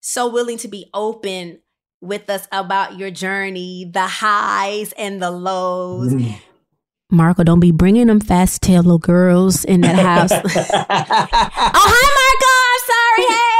so 0.00 0.28
willing 0.28 0.56
to 0.58 0.68
be 0.68 0.88
open 0.94 1.60
with 2.00 2.30
us 2.30 2.48
about 2.50 2.98
your 2.98 3.10
journey, 3.10 3.90
the 3.92 4.06
highs 4.06 4.92
and 4.92 5.20
the 5.20 5.30
lows. 5.30 6.14
Mm. 6.14 6.40
Marco, 7.10 7.42
don't 7.42 7.60
be 7.60 7.70
bringing 7.70 8.06
them 8.06 8.20
fast 8.20 8.62
tail 8.62 8.82
little 8.82 8.98
girls 8.98 9.64
in 9.64 9.80
that 9.80 9.96
house. 9.96 10.32
oh, 10.32 10.40
hi, 11.74 12.14
Marco. 12.18 12.37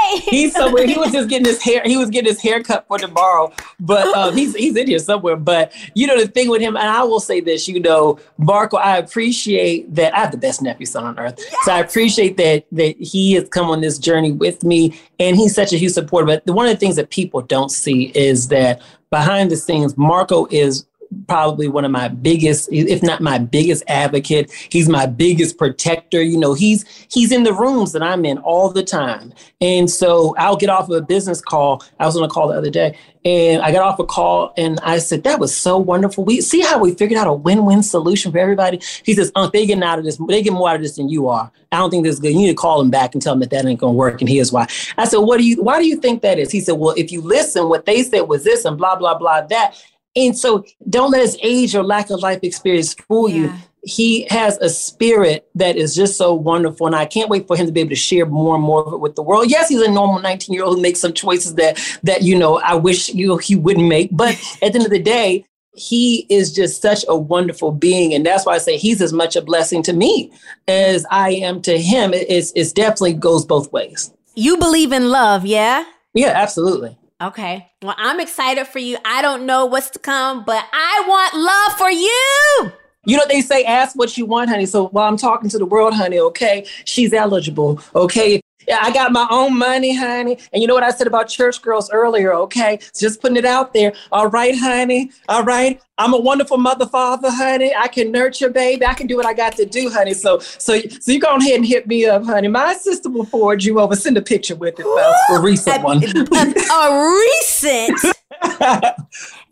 I'm 0.08 0.20
sorry. 0.20 0.30
Hey. 0.30 0.30
he's 0.30 0.52
somewhere. 0.54 0.86
He 0.86 0.98
was 0.98 1.12
just 1.12 1.28
getting 1.28 1.46
his 1.46 1.62
hair. 1.62 1.82
He 1.84 1.96
was 1.96 2.10
getting 2.10 2.28
his 2.28 2.40
haircut 2.40 2.86
for 2.88 2.98
tomorrow, 2.98 3.52
but 3.80 4.06
um, 4.16 4.36
he's 4.36 4.54
he's 4.54 4.76
in 4.76 4.86
here 4.86 4.98
somewhere. 4.98 5.36
But 5.36 5.72
you 5.94 6.06
know 6.06 6.18
the 6.18 6.28
thing 6.28 6.48
with 6.48 6.60
him, 6.60 6.76
and 6.76 6.88
I 6.88 7.02
will 7.04 7.20
say 7.20 7.40
this. 7.40 7.68
You 7.68 7.80
know, 7.80 8.18
Marco, 8.38 8.76
I 8.76 8.96
appreciate 8.96 9.94
that. 9.94 10.14
I 10.14 10.20
have 10.20 10.32
the 10.32 10.38
best 10.38 10.62
nephew 10.62 10.86
son 10.86 11.04
on 11.04 11.18
earth, 11.18 11.34
yes. 11.38 11.64
so 11.64 11.72
I 11.72 11.80
appreciate 11.80 12.36
that 12.38 12.66
that 12.72 12.96
he 12.98 13.32
has 13.34 13.48
come 13.48 13.70
on 13.70 13.80
this 13.80 13.98
journey 13.98 14.32
with 14.32 14.62
me, 14.64 14.98
and 15.18 15.36
he's 15.36 15.54
such 15.54 15.72
a 15.72 15.76
huge 15.76 15.92
supporter. 15.92 16.26
But 16.26 16.54
one 16.54 16.66
of 16.66 16.72
the 16.72 16.78
things 16.78 16.96
that 16.96 17.10
people 17.10 17.42
don't 17.42 17.70
see 17.70 18.12
is 18.14 18.48
that 18.48 18.80
behind 19.10 19.50
the 19.50 19.56
scenes, 19.56 19.96
Marco 19.96 20.46
is 20.50 20.87
probably 21.26 21.68
one 21.68 21.84
of 21.84 21.90
my 21.90 22.08
biggest, 22.08 22.68
if 22.72 23.02
not 23.02 23.20
my 23.20 23.38
biggest 23.38 23.82
advocate. 23.88 24.50
He's 24.70 24.88
my 24.88 25.06
biggest 25.06 25.58
protector. 25.58 26.22
You 26.22 26.38
know, 26.38 26.54
he's 26.54 26.84
he's 27.10 27.32
in 27.32 27.42
the 27.42 27.52
rooms 27.52 27.92
that 27.92 28.02
I'm 28.02 28.24
in 28.24 28.38
all 28.38 28.70
the 28.70 28.82
time. 28.82 29.32
And 29.60 29.90
so 29.90 30.34
I'll 30.38 30.56
get 30.56 30.70
off 30.70 30.88
of 30.88 30.96
a 30.96 31.02
business 31.02 31.40
call. 31.40 31.82
I 31.98 32.06
was 32.06 32.16
on 32.16 32.22
a 32.22 32.28
call 32.28 32.48
the 32.48 32.56
other 32.56 32.70
day, 32.70 32.96
and 33.24 33.62
I 33.62 33.72
got 33.72 33.82
off 33.82 33.98
a 33.98 34.06
call 34.06 34.54
and 34.56 34.78
I 34.82 34.98
said, 34.98 35.24
That 35.24 35.38
was 35.38 35.54
so 35.54 35.76
wonderful. 35.76 36.24
We 36.24 36.40
see 36.40 36.60
how 36.60 36.78
we 36.78 36.94
figured 36.94 37.18
out 37.18 37.26
a 37.26 37.32
win-win 37.32 37.82
solution 37.82 38.32
for 38.32 38.38
everybody. 38.38 38.80
He 39.04 39.14
says, 39.14 39.32
Unc, 39.34 39.52
they 39.52 39.66
getting 39.66 39.82
out 39.82 39.98
of 39.98 40.04
this, 40.04 40.16
they 40.28 40.42
get 40.42 40.52
more 40.52 40.70
out 40.70 40.76
of 40.76 40.82
this 40.82 40.96
than 40.96 41.08
you 41.08 41.28
are. 41.28 41.50
I 41.72 41.76
don't 41.76 41.90
think 41.90 42.04
this 42.04 42.14
is 42.14 42.20
good. 42.20 42.32
You 42.32 42.38
need 42.38 42.48
to 42.48 42.54
call 42.54 42.80
him 42.80 42.90
back 42.90 43.14
and 43.14 43.20
tell 43.20 43.34
him 43.34 43.40
that 43.40 43.50
that 43.50 43.66
ain't 43.66 43.80
gonna 43.80 43.92
work. 43.92 44.20
And 44.20 44.28
here's 44.30 44.52
why. 44.52 44.66
I 44.96 45.04
said, 45.04 45.18
What 45.18 45.38
do 45.38 45.44
you 45.44 45.62
why 45.62 45.78
do 45.78 45.86
you 45.86 45.96
think 45.96 46.22
that 46.22 46.38
is? 46.38 46.50
He 46.50 46.60
said, 46.60 46.72
Well, 46.72 46.94
if 46.96 47.12
you 47.12 47.20
listen, 47.20 47.68
what 47.68 47.86
they 47.86 48.02
said 48.02 48.22
was 48.22 48.44
this 48.44 48.64
and 48.64 48.78
blah, 48.78 48.96
blah, 48.96 49.18
blah, 49.18 49.42
that. 49.42 49.82
And 50.18 50.36
so 50.36 50.64
don't 50.90 51.12
let 51.12 51.22
his 51.22 51.38
age 51.42 51.74
or 51.74 51.84
lack 51.84 52.10
of 52.10 52.20
life 52.20 52.40
experience 52.42 52.94
fool 52.94 53.28
yeah. 53.28 53.36
you. 53.36 53.52
He 53.84 54.26
has 54.28 54.58
a 54.58 54.68
spirit 54.68 55.48
that 55.54 55.76
is 55.76 55.94
just 55.94 56.18
so 56.18 56.34
wonderful. 56.34 56.88
And 56.88 56.96
I 56.96 57.06
can't 57.06 57.30
wait 57.30 57.46
for 57.46 57.56
him 57.56 57.66
to 57.66 57.72
be 57.72 57.80
able 57.80 57.90
to 57.90 57.96
share 57.96 58.26
more 58.26 58.56
and 58.56 58.64
more 58.64 58.84
of 58.84 58.92
it 58.92 58.98
with 58.98 59.14
the 59.14 59.22
world. 59.22 59.48
Yes, 59.48 59.68
he's 59.68 59.80
a 59.80 59.90
normal 59.90 60.20
19 60.20 60.52
year 60.52 60.64
old 60.64 60.76
who 60.76 60.82
makes 60.82 61.00
some 61.00 61.12
choices 61.12 61.54
that, 61.54 61.78
that, 62.02 62.22
you 62.22 62.36
know, 62.36 62.58
I 62.58 62.74
wish 62.74 63.10
you 63.10 63.28
know, 63.28 63.36
he 63.36 63.54
wouldn't 63.54 63.88
make. 63.88 64.10
But 64.12 64.30
at 64.62 64.72
the 64.72 64.78
end 64.78 64.84
of 64.84 64.90
the 64.90 64.98
day, 64.98 65.46
he 65.74 66.26
is 66.28 66.52
just 66.52 66.82
such 66.82 67.04
a 67.06 67.16
wonderful 67.16 67.70
being. 67.70 68.12
And 68.12 68.26
that's 68.26 68.44
why 68.44 68.54
I 68.54 68.58
say 68.58 68.76
he's 68.76 69.00
as 69.00 69.12
much 69.12 69.36
a 69.36 69.42
blessing 69.42 69.84
to 69.84 69.92
me 69.92 70.32
as 70.66 71.06
I 71.10 71.30
am 71.30 71.62
to 71.62 71.80
him. 71.80 72.12
It's, 72.12 72.52
it's 72.56 72.72
definitely 72.72 73.14
goes 73.14 73.44
both 73.44 73.72
ways. 73.72 74.12
You 74.34 74.56
believe 74.56 74.90
in 74.90 75.10
love, 75.10 75.46
yeah? 75.46 75.84
Yeah, 76.14 76.32
absolutely. 76.34 76.98
Okay. 77.20 77.68
Well, 77.82 77.96
I'm 77.98 78.20
excited 78.20 78.68
for 78.68 78.78
you. 78.78 78.96
I 79.04 79.22
don't 79.22 79.44
know 79.44 79.66
what's 79.66 79.90
to 79.90 79.98
come, 79.98 80.44
but 80.44 80.64
I 80.72 81.04
want 81.08 81.34
love 81.34 81.76
for 81.76 81.90
you. 81.90 82.72
You 83.06 83.16
know, 83.16 83.24
they 83.28 83.40
say, 83.40 83.64
ask 83.64 83.96
what 83.96 84.16
you 84.16 84.24
want, 84.24 84.50
honey. 84.50 84.66
So 84.66 84.88
while 84.88 85.08
I'm 85.08 85.16
talking 85.16 85.50
to 85.50 85.58
the 85.58 85.66
world, 85.66 85.94
honey, 85.94 86.20
okay, 86.20 86.64
she's 86.84 87.12
eligible. 87.12 87.80
Okay. 87.94 88.40
I 88.70 88.92
got 88.92 89.12
my 89.12 89.26
own 89.30 89.56
money, 89.56 89.96
honey. 89.96 90.38
And 90.52 90.60
you 90.62 90.68
know 90.68 90.74
what 90.74 90.82
I 90.82 90.90
said 90.90 91.06
about 91.06 91.28
church 91.28 91.62
girls 91.62 91.90
earlier, 91.90 92.34
okay? 92.34 92.78
Just 92.96 93.20
putting 93.20 93.36
it 93.36 93.44
out 93.44 93.72
there. 93.72 93.92
All 94.12 94.28
right, 94.28 94.56
honey. 94.56 95.10
All 95.28 95.44
right. 95.44 95.80
I'm 95.96 96.14
a 96.14 96.18
wonderful 96.18 96.58
mother, 96.58 96.86
father, 96.86 97.30
honey. 97.30 97.74
I 97.76 97.88
can 97.88 98.12
nurture, 98.12 98.50
baby. 98.50 98.86
I 98.86 98.94
can 98.94 99.08
do 99.08 99.16
what 99.16 99.26
I 99.26 99.34
got 99.34 99.56
to 99.56 99.66
do, 99.66 99.90
honey. 99.90 100.14
So, 100.14 100.38
so, 100.38 100.78
so 100.80 101.12
you 101.12 101.18
go 101.18 101.36
ahead 101.36 101.56
and 101.56 101.66
hit 101.66 101.88
me 101.88 102.06
up, 102.06 102.24
honey. 102.24 102.48
My 102.48 102.74
sister 102.74 103.10
will 103.10 103.24
forward 103.24 103.64
you 103.64 103.80
over. 103.80 103.96
Send 103.96 104.16
a 104.16 104.22
picture 104.22 104.54
with 104.54 104.78
it, 104.78 104.86
a 104.86 105.40
recent 105.40 105.82
one. 105.82 106.02
a, 106.04 106.72
a 106.72 107.20
recent, 107.20 107.98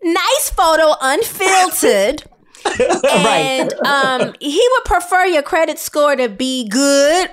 nice 0.03 0.51
photo, 0.51 0.95
unfiltered. 1.01 2.23
and 3.13 3.73
um, 3.85 4.35
he 4.41 4.69
would 4.73 4.85
prefer 4.85 5.25
your 5.25 5.43
credit 5.43 5.79
score 5.79 6.17
to 6.17 6.29
be 6.29 6.69
good 6.69 7.31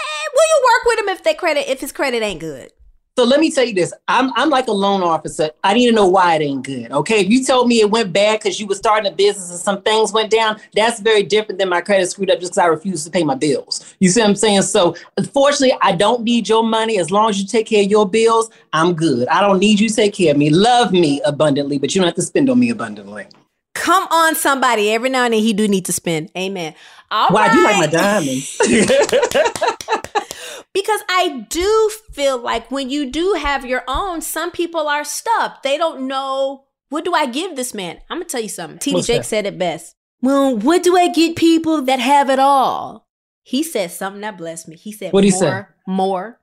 Eh, 0.00 0.28
will 0.34 0.48
you 0.48 0.64
work 0.64 0.84
with 0.86 0.98
him 1.00 1.08
if 1.08 1.24
they 1.24 1.34
credit 1.34 1.70
if 1.70 1.80
his 1.80 1.92
credit 1.92 2.22
ain't 2.22 2.40
good? 2.40 2.72
So 3.16 3.22
let 3.22 3.38
me 3.38 3.52
tell 3.52 3.64
you 3.64 3.74
this. 3.74 3.94
I'm 4.08 4.32
I'm 4.34 4.50
like 4.50 4.66
a 4.66 4.72
loan 4.72 5.04
officer. 5.04 5.50
I 5.62 5.74
need 5.74 5.86
to 5.86 5.92
know 5.92 6.08
why 6.08 6.34
it 6.34 6.42
ain't 6.42 6.64
good. 6.64 6.90
Okay. 6.90 7.20
If 7.20 7.28
you 7.28 7.44
told 7.44 7.68
me 7.68 7.78
it 7.78 7.88
went 7.88 8.12
bad 8.12 8.40
because 8.40 8.58
you 8.58 8.66
were 8.66 8.74
starting 8.74 9.10
a 9.10 9.14
business 9.14 9.50
and 9.50 9.60
some 9.60 9.82
things 9.82 10.12
went 10.12 10.32
down, 10.32 10.60
that's 10.74 10.98
very 10.98 11.22
different 11.22 11.60
than 11.60 11.68
my 11.68 11.80
credit 11.80 12.10
screwed 12.10 12.28
up 12.28 12.40
just 12.40 12.52
because 12.52 12.58
I 12.58 12.66
refuse 12.66 13.04
to 13.04 13.10
pay 13.12 13.22
my 13.22 13.36
bills. 13.36 13.94
You 14.00 14.08
see 14.08 14.20
what 14.20 14.30
I'm 14.30 14.34
saying? 14.34 14.62
So 14.62 14.96
unfortunately, 15.16 15.78
I 15.80 15.92
don't 15.92 16.24
need 16.24 16.48
your 16.48 16.64
money. 16.64 16.98
As 16.98 17.12
long 17.12 17.30
as 17.30 17.40
you 17.40 17.46
take 17.46 17.68
care 17.68 17.84
of 17.84 17.88
your 17.88 18.08
bills, 18.08 18.50
I'm 18.72 18.94
good. 18.94 19.28
I 19.28 19.40
don't 19.40 19.60
need 19.60 19.78
you 19.78 19.88
to 19.88 19.94
take 19.94 20.14
care 20.14 20.32
of 20.32 20.36
me. 20.36 20.50
Love 20.50 20.90
me 20.90 21.20
abundantly, 21.24 21.78
but 21.78 21.94
you 21.94 22.00
don't 22.00 22.08
have 22.08 22.16
to 22.16 22.22
spend 22.22 22.50
on 22.50 22.58
me 22.58 22.70
abundantly. 22.70 23.26
Come 23.74 24.08
on, 24.10 24.34
somebody. 24.34 24.90
Every 24.90 25.10
now 25.10 25.24
and 25.24 25.34
then 25.34 25.40
he 25.40 25.52
do 25.52 25.68
need 25.68 25.84
to 25.84 25.92
spend. 25.92 26.30
Amen. 26.36 26.74
All 27.14 27.28
Why 27.28 27.46
right. 27.46 27.52
do 27.52 27.58
you 27.58 27.64
like 27.64 27.76
my 27.76 27.86
diamonds? 27.86 28.58
because 30.74 31.00
I 31.08 31.46
do 31.48 31.90
feel 32.10 32.38
like 32.38 32.72
when 32.72 32.90
you 32.90 33.08
do 33.08 33.36
have 33.38 33.64
your 33.64 33.84
own, 33.86 34.20
some 34.20 34.50
people 34.50 34.88
are 34.88 35.04
stuck. 35.04 35.62
They 35.62 35.78
don't 35.78 36.08
know 36.08 36.64
what 36.88 37.04
do 37.04 37.14
I 37.14 37.26
give 37.26 37.54
this 37.54 37.72
man. 37.72 38.00
I'm 38.10 38.18
gonna 38.18 38.24
tell 38.24 38.40
you 38.40 38.48
something. 38.48 38.80
TD 38.80 39.06
Jakes 39.06 39.08
that? 39.08 39.26
said 39.26 39.46
it 39.46 39.56
best. 39.56 39.94
Well, 40.22 40.58
what 40.58 40.82
do 40.82 40.96
I 40.96 41.06
get 41.06 41.36
people 41.36 41.82
that 41.82 42.00
have 42.00 42.30
it 42.30 42.40
all? 42.40 43.06
He 43.44 43.62
said 43.62 43.92
something 43.92 44.22
that 44.22 44.36
blessed 44.36 44.66
me. 44.66 44.74
He 44.74 44.90
said, 44.90 45.12
"What 45.12 45.20
do 45.20 45.28
you 45.28 45.32
say? 45.32 45.66
More, 45.86 46.40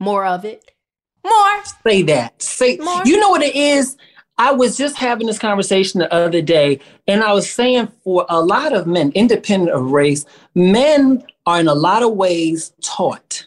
more 0.00 0.24
of 0.24 0.46
it, 0.46 0.70
more." 1.22 1.62
Say 1.86 2.00
that. 2.04 2.40
Say. 2.40 2.78
More. 2.78 3.02
You 3.04 3.20
know 3.20 3.28
what 3.28 3.42
it 3.42 3.54
is. 3.54 3.98
I 4.38 4.52
was 4.52 4.76
just 4.76 4.96
having 4.96 5.26
this 5.26 5.38
conversation 5.38 6.00
the 6.00 6.12
other 6.12 6.42
day, 6.42 6.80
and 7.06 7.22
I 7.22 7.32
was 7.32 7.50
saying 7.50 7.88
for 8.04 8.26
a 8.28 8.40
lot 8.40 8.72
of 8.72 8.86
men, 8.86 9.12
independent 9.14 9.72
of 9.72 9.90
race, 9.90 10.26
men 10.54 11.24
are 11.46 11.60
in 11.60 11.68
a 11.68 11.74
lot 11.74 12.02
of 12.02 12.12
ways 12.12 12.72
taught 12.82 13.46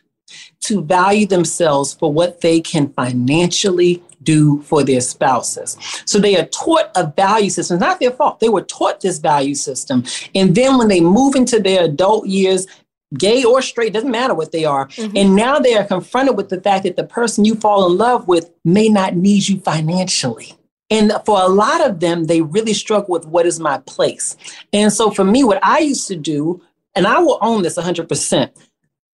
to 0.61 0.81
value 0.81 1.25
themselves 1.25 1.93
for 1.93 2.11
what 2.11 2.41
they 2.41 2.59
can 2.59 2.91
financially 2.93 4.03
do 4.23 4.61
for 4.63 4.83
their 4.83 5.01
spouses. 5.01 5.77
So 6.05 6.19
they 6.19 6.37
are 6.37 6.45
taught 6.45 6.91
a 6.95 7.07
value 7.07 7.49
system, 7.49 7.75
it's 7.75 7.81
not 7.81 7.99
their 7.99 8.11
fault. 8.11 8.39
They 8.39 8.49
were 8.49 8.63
taught 8.63 9.01
this 9.01 9.19
value 9.19 9.55
system. 9.55 10.03
And 10.35 10.55
then 10.55 10.77
when 10.77 10.87
they 10.87 11.01
move 11.01 11.35
into 11.35 11.59
their 11.59 11.85
adult 11.85 12.27
years, 12.27 12.67
gay 13.17 13.43
or 13.43 13.61
straight, 13.61 13.93
doesn't 13.93 14.11
matter 14.11 14.33
what 14.33 14.51
they 14.51 14.65
are. 14.65 14.87
Mm-hmm. 14.89 15.17
And 15.17 15.35
now 15.35 15.59
they 15.59 15.75
are 15.75 15.85
confronted 15.85 16.37
with 16.37 16.49
the 16.49 16.61
fact 16.61 16.83
that 16.83 16.95
the 16.95 17.05
person 17.05 17.45
you 17.45 17.55
fall 17.55 17.89
in 17.89 17.97
love 17.97 18.27
with 18.27 18.51
may 18.65 18.89
not 18.89 19.15
need 19.15 19.47
you 19.47 19.59
financially. 19.61 20.53
And 20.89 21.11
for 21.25 21.39
a 21.39 21.47
lot 21.47 21.87
of 21.87 21.99
them, 21.99 22.25
they 22.25 22.41
really 22.41 22.73
struggle 22.73 23.09
with 23.09 23.25
what 23.25 23.45
is 23.45 23.59
my 23.59 23.77
place. 23.79 24.35
And 24.73 24.91
so 24.91 25.11
for 25.11 25.23
me, 25.23 25.43
what 25.43 25.63
I 25.63 25.79
used 25.79 26.07
to 26.07 26.15
do, 26.15 26.61
and 26.95 27.05
I 27.05 27.19
will 27.19 27.37
own 27.41 27.61
this 27.61 27.77
100%. 27.77 28.49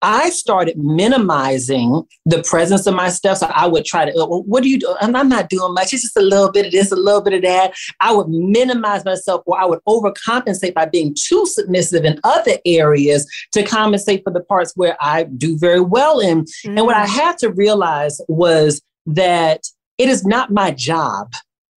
I 0.02 0.28
started 0.30 0.76
minimizing 0.78 2.04
the 2.26 2.42
presence 2.42 2.86
of 2.86 2.94
my 2.94 3.08
stuff. 3.08 3.38
So 3.38 3.46
I 3.46 3.66
would 3.66 3.84
try 3.84 4.04
to, 4.04 4.12
well, 4.14 4.42
what 4.42 4.62
do 4.62 4.68
you 4.68 4.78
do? 4.78 4.94
I'm, 5.00 5.16
I'm 5.16 5.28
not 5.28 5.48
doing 5.48 5.72
much. 5.72 5.92
It's 5.92 6.02
just 6.02 6.16
a 6.16 6.22
little 6.22 6.52
bit 6.52 6.66
of 6.66 6.72
this, 6.72 6.92
a 6.92 6.96
little 6.96 7.22
bit 7.22 7.32
of 7.32 7.42
that. 7.42 7.72
I 8.00 8.12
would 8.12 8.28
minimize 8.28 9.04
myself 9.04 9.42
or 9.46 9.58
I 9.58 9.64
would 9.64 9.80
overcompensate 9.88 10.74
by 10.74 10.84
being 10.86 11.14
too 11.18 11.46
submissive 11.46 12.04
in 12.04 12.20
other 12.24 12.58
areas 12.66 13.26
to 13.52 13.62
compensate 13.62 14.22
for 14.22 14.32
the 14.32 14.42
parts 14.42 14.72
where 14.76 14.96
I 15.00 15.24
do 15.24 15.58
very 15.58 15.80
well 15.80 16.20
in. 16.20 16.44
Mm-hmm. 16.44 16.76
And 16.76 16.86
what 16.86 16.96
I 16.96 17.06
mm. 17.06 17.08
had 17.08 17.38
to 17.38 17.50
realize 17.50 18.20
was 18.28 18.82
that 19.06 19.62
it 19.98 20.08
is 20.10 20.26
not 20.26 20.50
my 20.50 20.72
job 20.72 21.32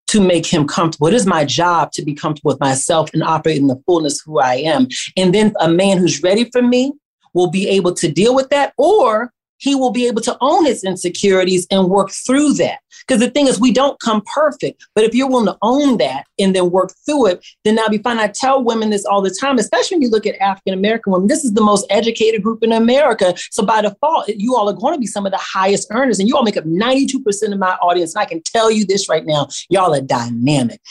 to 0.10 0.22
make 0.22 0.46
him 0.46 0.68
comfortable. 0.68 1.08
It 1.08 1.14
is 1.14 1.26
my 1.26 1.46
job 1.46 1.92
to 1.94 2.04
be 2.04 2.14
comfortable 2.14 2.52
with 2.52 2.60
myself 2.60 3.12
and 3.14 3.24
operate 3.24 3.58
in 3.58 3.68
the 3.68 3.82
fullness 3.86 4.22
who 4.22 4.40
I 4.40 4.56
am. 4.56 4.88
And 5.16 5.34
then 5.34 5.54
a 5.60 5.70
man 5.70 5.98
who's 5.98 6.24
ready 6.24 6.50
for 6.52 6.62
me 6.62 6.94
will 7.34 7.50
be 7.50 7.70
able 7.70 7.94
to 7.94 8.12
deal 8.12 8.34
with 8.34 8.50
that, 8.50 8.74
or 8.78 9.32
he 9.60 9.76
will 9.76 9.92
be 9.92 10.08
able 10.08 10.22
to 10.22 10.38
own 10.42 10.66
his 10.66 10.84
insecurities 10.84 11.68
and 11.70 11.90
work 11.90 12.12
through 12.12 12.54
that. 12.54 12.80
Because 13.08 13.22
the 13.22 13.30
thing 13.30 13.48
is, 13.48 13.60
we 13.60 13.72
don't 13.72 14.00
come 14.00 14.22
perfect. 14.34 14.86
But 14.94 15.04
if 15.04 15.16
you're 15.16 15.30
willing 15.30 15.48
to 15.48 15.58
own 15.62 15.98
that 15.98 16.26
and 16.38 16.56
then 16.56 16.70
work 16.70 16.94
through 17.06 17.28
it, 17.28 17.46
then 17.64 17.76
that'll 17.76 17.90
be 17.90 17.98
fine. 17.98 18.20
I 18.20 18.28
tell 18.28 18.64
women 18.64 18.90
this 18.90 19.06
all 19.06 19.22
the 19.22 19.36
time, 19.40 19.58
especially 19.58 19.96
when 19.96 20.02
you 20.04 20.10
look 20.10 20.26
at 20.26 20.40
African 20.42 20.74
American 20.74 21.14
women. 21.14 21.28
This 21.28 21.44
is 21.44 21.54
the 21.54 21.64
most 21.64 21.86
educated 21.90 22.44
group 22.44 22.64
in 22.64 22.72
America. 22.72 23.34
So 23.52 23.66
by 23.66 23.82
default, 23.82 24.28
you 24.30 24.56
all 24.56 24.70
are 24.70 24.74
going 24.74 24.94
to 24.94 25.00
be 25.00 25.08
some 25.08 25.26
of 25.26 25.32
the 25.32 25.40
highest 25.40 25.88
earners. 25.92 26.20
And 26.20 26.28
you 26.28 26.36
all 26.36 26.44
make 26.44 26.58
up 26.58 26.66
92% 26.66 27.52
of 27.52 27.60
my 27.60 27.76
audience. 27.82 28.16
And 28.16 28.22
I 28.22 28.26
can 28.26 28.42
tell 28.44 28.72
you 28.72 28.86
this 28.86 29.10
right 29.10 29.26
now, 29.26 29.48
y'all 29.70 29.94
are 29.94 30.02
dynamic. 30.02 30.82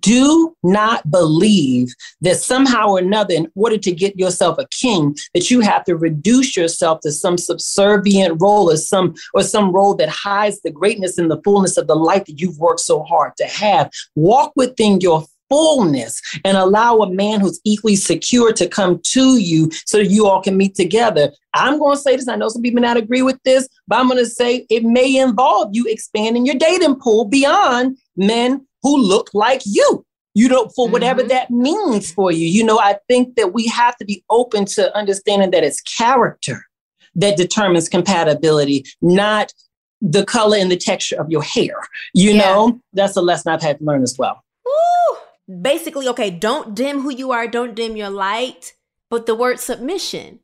Do 0.00 0.54
not 0.62 1.10
believe 1.10 1.94
that 2.20 2.36
somehow 2.36 2.88
or 2.88 2.98
another, 2.98 3.34
in 3.34 3.50
order 3.54 3.78
to 3.78 3.92
get 3.92 4.18
yourself 4.18 4.58
a 4.58 4.66
king, 4.68 5.16
that 5.34 5.50
you 5.50 5.60
have 5.60 5.84
to 5.84 5.96
reduce 5.96 6.56
yourself 6.56 7.00
to 7.00 7.12
some 7.12 7.38
subservient 7.38 8.40
role 8.40 8.70
or 8.70 8.76
some 8.76 9.14
or 9.34 9.42
some 9.42 9.72
role 9.72 9.94
that 9.96 10.08
hides 10.08 10.60
the 10.60 10.70
greatness 10.70 11.18
and 11.18 11.30
the 11.30 11.40
fullness 11.42 11.76
of 11.76 11.86
the 11.86 11.96
life 11.96 12.24
that 12.26 12.40
you've 12.40 12.58
worked 12.58 12.80
so 12.80 13.02
hard 13.02 13.32
to 13.38 13.46
have. 13.46 13.90
Walk 14.14 14.52
within 14.56 15.00
your 15.00 15.24
fullness 15.48 16.20
and 16.44 16.56
allow 16.56 16.98
a 16.98 17.10
man 17.10 17.40
who's 17.40 17.60
equally 17.64 17.96
secure 17.96 18.52
to 18.52 18.68
come 18.68 19.00
to 19.02 19.38
you 19.38 19.70
so 19.86 19.98
that 19.98 20.10
you 20.10 20.26
all 20.26 20.42
can 20.42 20.56
meet 20.56 20.74
together. 20.74 21.32
I'm 21.54 21.78
going 21.78 21.96
to 21.96 22.02
say 22.02 22.16
this. 22.16 22.28
I 22.28 22.36
know 22.36 22.48
some 22.48 22.62
people 22.62 22.82
not 22.82 22.96
agree 22.96 23.22
with 23.22 23.42
this, 23.44 23.68
but 23.86 23.98
I'm 23.98 24.08
going 24.08 24.18
to 24.18 24.30
say 24.30 24.66
it 24.68 24.84
may 24.84 25.16
involve 25.16 25.70
you 25.72 25.86
expanding 25.88 26.46
your 26.46 26.56
dating 26.56 26.96
pool 26.96 27.24
beyond 27.24 27.96
men 28.16 28.66
who 28.82 28.96
look 28.96 29.30
like 29.34 29.62
you. 29.64 30.04
You 30.34 30.48
know, 30.48 30.68
for 30.76 30.88
whatever 30.88 31.20
mm-hmm. 31.20 31.30
that 31.30 31.50
means 31.50 32.12
for 32.12 32.30
you. 32.30 32.46
You 32.46 32.62
know, 32.62 32.78
I 32.78 32.96
think 33.08 33.34
that 33.34 33.52
we 33.52 33.66
have 33.68 33.96
to 33.96 34.04
be 34.04 34.22
open 34.30 34.66
to 34.66 34.94
understanding 34.96 35.50
that 35.50 35.64
it's 35.64 35.80
character 35.80 36.64
that 37.16 37.36
determines 37.36 37.88
compatibility, 37.88 38.84
not 39.02 39.52
the 40.00 40.24
color 40.24 40.56
and 40.56 40.70
the 40.70 40.76
texture 40.76 41.20
of 41.20 41.28
your 41.30 41.42
hair. 41.42 41.74
You 42.14 42.30
yeah. 42.30 42.38
know, 42.38 42.80
that's 42.92 43.16
a 43.16 43.22
lesson 43.22 43.52
I've 43.52 43.62
had 43.62 43.78
to 43.78 43.84
learn 43.84 44.02
as 44.02 44.16
well. 44.16 44.44
Ooh. 44.68 45.16
Basically, 45.60 46.06
okay, 46.08 46.30
don't 46.30 46.74
dim 46.74 47.00
who 47.00 47.10
you 47.10 47.32
are, 47.32 47.48
don't 47.48 47.74
dim 47.74 47.96
your 47.96 48.10
light, 48.10 48.74
but 49.10 49.26
the 49.26 49.34
word 49.34 49.58
submission. 49.58 50.40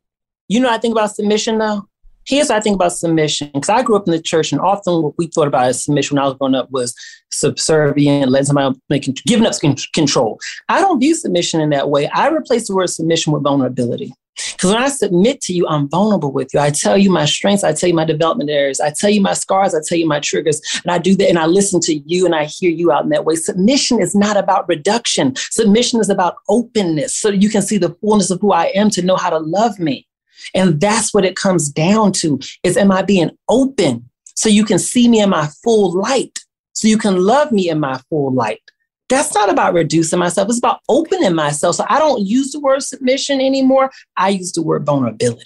You 0.48 0.60
know, 0.60 0.70
I 0.70 0.78
think 0.78 0.92
about 0.92 1.14
submission 1.14 1.58
though. 1.58 1.88
Here's 2.26 2.48
what 2.48 2.56
I 2.56 2.60
think 2.60 2.76
about 2.76 2.92
submission. 2.92 3.50
Because 3.52 3.68
I 3.68 3.82
grew 3.82 3.96
up 3.96 4.06
in 4.06 4.12
the 4.12 4.22
church, 4.22 4.52
and 4.52 4.60
often 4.60 5.02
what 5.02 5.18
we 5.18 5.26
thought 5.26 5.48
about 5.48 5.66
as 5.66 5.84
submission 5.84 6.16
when 6.16 6.24
I 6.24 6.28
was 6.28 6.36
growing 6.36 6.54
up 6.54 6.70
was 6.70 6.94
subservient, 7.30 8.30
letting 8.30 8.46
somebody 8.46 8.78
making 8.88 9.16
giving 9.26 9.46
up 9.46 9.54
control. 9.92 10.38
I 10.68 10.80
don't 10.80 11.00
view 11.00 11.14
submission 11.14 11.60
in 11.60 11.70
that 11.70 11.90
way. 11.90 12.08
I 12.08 12.28
replace 12.28 12.68
the 12.68 12.74
word 12.74 12.88
submission 12.88 13.32
with 13.32 13.42
vulnerability. 13.42 14.12
Because 14.52 14.72
when 14.72 14.82
I 14.82 14.88
submit 14.88 15.40
to 15.42 15.52
you, 15.52 15.66
I'm 15.68 15.88
vulnerable 15.88 16.32
with 16.32 16.52
you. 16.52 16.60
I 16.60 16.70
tell 16.70 16.98
you 16.98 17.10
my 17.10 17.24
strengths, 17.24 17.62
I 17.62 17.72
tell 17.72 17.88
you 17.88 17.94
my 17.94 18.04
development 18.04 18.50
areas, 18.50 18.80
I 18.80 18.90
tell 18.90 19.10
you 19.10 19.20
my 19.20 19.34
scars, 19.34 19.74
I 19.74 19.78
tell 19.86 19.96
you 19.96 20.08
my 20.08 20.18
triggers, 20.18 20.60
and 20.82 20.90
I 20.90 20.98
do 20.98 21.14
that 21.16 21.28
and 21.28 21.38
I 21.38 21.46
listen 21.46 21.80
to 21.82 21.94
you 21.94 22.24
and 22.26 22.34
I 22.34 22.44
hear 22.44 22.70
you 22.70 22.90
out 22.90 23.04
in 23.04 23.10
that 23.10 23.24
way. 23.24 23.36
Submission 23.36 24.00
is 24.00 24.14
not 24.14 24.36
about 24.36 24.68
reduction. 24.68 25.34
Submission 25.36 26.00
is 26.00 26.10
about 26.10 26.36
openness 26.48 27.14
so 27.14 27.28
you 27.28 27.48
can 27.48 27.62
see 27.62 27.78
the 27.78 27.94
fullness 28.00 28.30
of 28.30 28.40
who 28.40 28.52
I 28.52 28.72
am 28.74 28.90
to 28.90 29.02
know 29.02 29.16
how 29.16 29.30
to 29.30 29.38
love 29.38 29.78
me. 29.78 30.08
And 30.54 30.80
that's 30.80 31.14
what 31.14 31.24
it 31.24 31.36
comes 31.36 31.68
down 31.68 32.12
to 32.12 32.38
is 32.62 32.76
am 32.76 32.90
I 32.90 33.02
being 33.02 33.30
open 33.48 34.08
so 34.36 34.48
you 34.48 34.64
can 34.64 34.78
see 34.78 35.08
me 35.08 35.20
in 35.20 35.30
my 35.30 35.48
full 35.62 35.92
light, 35.92 36.40
so 36.72 36.88
you 36.88 36.98
can 36.98 37.18
love 37.18 37.52
me 37.52 37.68
in 37.68 37.78
my 37.78 38.00
full 38.10 38.32
light 38.32 38.60
that's 39.08 39.34
not 39.34 39.50
about 39.50 39.74
reducing 39.74 40.18
myself. 40.18 40.48
It's 40.48 40.58
about 40.58 40.80
opening 40.88 41.34
myself. 41.34 41.76
So 41.76 41.84
I 41.88 41.98
don't 41.98 42.22
use 42.22 42.52
the 42.52 42.60
word 42.60 42.82
submission 42.82 43.40
anymore. 43.40 43.90
I 44.16 44.30
use 44.30 44.52
the 44.52 44.62
word 44.62 44.86
vulnerability. 44.86 45.44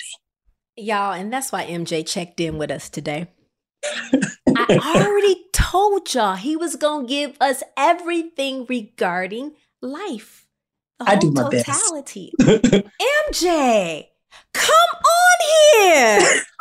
Y'all, 0.76 1.12
and 1.12 1.32
that's 1.32 1.50
why 1.50 1.66
MJ 1.66 2.06
checked 2.06 2.40
in 2.40 2.56
with 2.56 2.70
us 2.70 2.88
today. 2.88 3.28
I 4.56 5.04
already 5.04 5.44
told 5.52 6.12
y'all 6.14 6.36
he 6.36 6.56
was 6.56 6.76
going 6.76 7.06
to 7.06 7.10
give 7.10 7.36
us 7.40 7.62
everything 7.76 8.64
regarding 8.68 9.52
life. 9.82 10.46
I 11.00 11.16
do 11.16 11.30
my 11.30 11.42
totality. 11.42 12.32
best. 12.38 12.84
MJ, 13.30 14.07
come 14.54 14.90
on 15.14 15.38
here. 15.84 16.42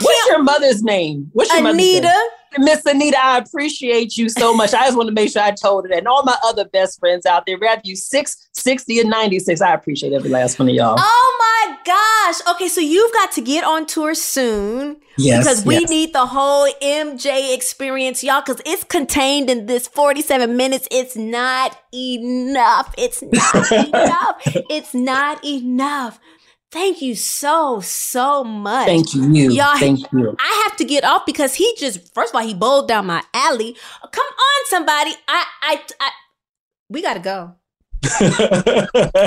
What's 0.00 0.26
your 0.28 0.42
mother's 0.42 0.82
name? 0.82 1.30
What's 1.32 1.52
your 1.52 1.66
Anita. 1.66 1.72
mother's 1.72 1.86
name? 1.86 2.04
Anita. 2.04 2.30
Miss 2.56 2.84
Anita, 2.86 3.18
I 3.22 3.38
appreciate 3.38 4.16
you 4.16 4.28
so 4.28 4.54
much. 4.54 4.72
I 4.72 4.86
just 4.86 4.96
want 4.96 5.08
to 5.08 5.14
make 5.14 5.30
sure 5.30 5.42
I 5.42 5.50
told 5.50 5.84
her 5.84 5.88
that. 5.90 5.98
And 5.98 6.08
all 6.08 6.22
my 6.24 6.36
other 6.44 6.64
best 6.64 6.98
friends 6.98 7.26
out 7.26 7.44
there, 7.46 7.58
whether 7.58 7.82
you 7.84 7.94
six, 7.94 8.48
60, 8.52 9.00
and 9.00 9.10
96, 9.10 9.60
I 9.60 9.74
appreciate 9.74 10.12
every 10.12 10.30
last 10.30 10.58
one 10.58 10.68
of 10.68 10.74
y'all. 10.74 10.96
Oh 10.98 11.36
my 11.38 11.76
gosh. 11.84 12.54
Okay, 12.54 12.68
so 12.68 12.80
you've 12.80 13.12
got 13.12 13.32
to 13.32 13.42
get 13.42 13.64
on 13.64 13.86
tour 13.86 14.14
soon. 14.14 14.96
Yes. 15.18 15.44
Because 15.44 15.64
we 15.64 15.80
yes. 15.80 15.90
need 15.90 16.12
the 16.12 16.26
whole 16.26 16.68
MJ 16.80 17.54
experience, 17.54 18.24
y'all, 18.24 18.40
because 18.40 18.62
it's 18.64 18.84
contained 18.84 19.50
in 19.50 19.66
this 19.66 19.86
47 19.88 20.56
minutes. 20.56 20.88
It's 20.90 21.16
not 21.16 21.78
enough. 21.92 22.94
It's 22.96 23.22
not 23.22 23.72
enough. 23.88 24.36
It's 24.70 24.94
not 24.94 25.44
enough. 25.44 26.18
Thank 26.70 27.00
you 27.00 27.14
so, 27.14 27.80
so 27.80 28.44
much. 28.44 28.86
Thank 28.86 29.14
you. 29.14 29.50
Y'all, 29.50 29.78
Thank 29.78 30.00
you. 30.12 30.36
I 30.38 30.64
have 30.66 30.76
to 30.76 30.84
get 30.84 31.02
off 31.02 31.24
because 31.24 31.54
he 31.54 31.74
just, 31.78 32.12
first 32.14 32.34
of 32.34 32.40
all, 32.40 32.46
he 32.46 32.52
bowled 32.52 32.88
down 32.88 33.06
my 33.06 33.22
alley. 33.32 33.74
Come 34.12 34.26
on, 34.26 34.66
somebody. 34.66 35.12
I, 35.26 35.46
I, 35.62 35.80
I 35.98 36.10
we 36.90 37.00
got 37.02 37.14
to 37.14 37.20
go. 37.20 37.54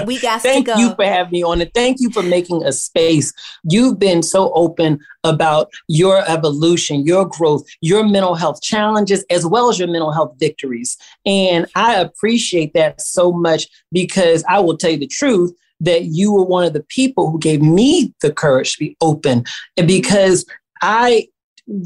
we 0.06 0.20
got 0.20 0.42
thank 0.42 0.66
to 0.66 0.72
go. 0.72 0.76
Thank 0.76 0.80
you 0.80 0.96
for 0.96 1.04
having 1.04 1.32
me 1.32 1.44
on 1.44 1.60
and 1.60 1.74
thank 1.74 1.98
you 2.00 2.10
for 2.12 2.24
making 2.24 2.64
a 2.64 2.72
space 2.72 3.34
you've 3.66 4.00
been 4.00 4.24
so 4.24 4.54
open 4.54 4.98
about 5.26 5.70
your 5.90 6.24
evolution 6.26 7.06
your 7.06 7.28
growth 7.28 7.66
your 7.82 8.08
mental 8.08 8.34
health 8.34 8.62
challenges 8.62 9.26
as 9.30 9.46
well 9.46 9.70
as 9.70 9.78
your 9.78 9.90
mental 9.90 10.14
health 10.14 10.34
victories 10.40 10.98
and 11.26 11.66
i 11.76 11.96
appreciate 11.96 12.74
that 12.74 13.02
so 13.02 13.34
much 13.34 13.68
because 13.92 14.42
i 14.48 14.58
will 14.58 14.78
tell 14.78 14.92
you 14.92 14.98
the 14.98 15.06
truth 15.06 15.54
that 15.82 16.06
you 16.06 16.32
were 16.32 16.44
one 16.44 16.64
of 16.64 16.74
the 16.74 16.84
people 16.84 17.30
who 17.30 17.40
gave 17.40 17.62
me 17.62 18.14
the 18.22 18.32
courage 18.32 18.74
to 18.74 18.80
be 18.80 18.96
open 19.02 19.44
and 19.78 19.88
because 19.88 20.46
i 20.82 21.28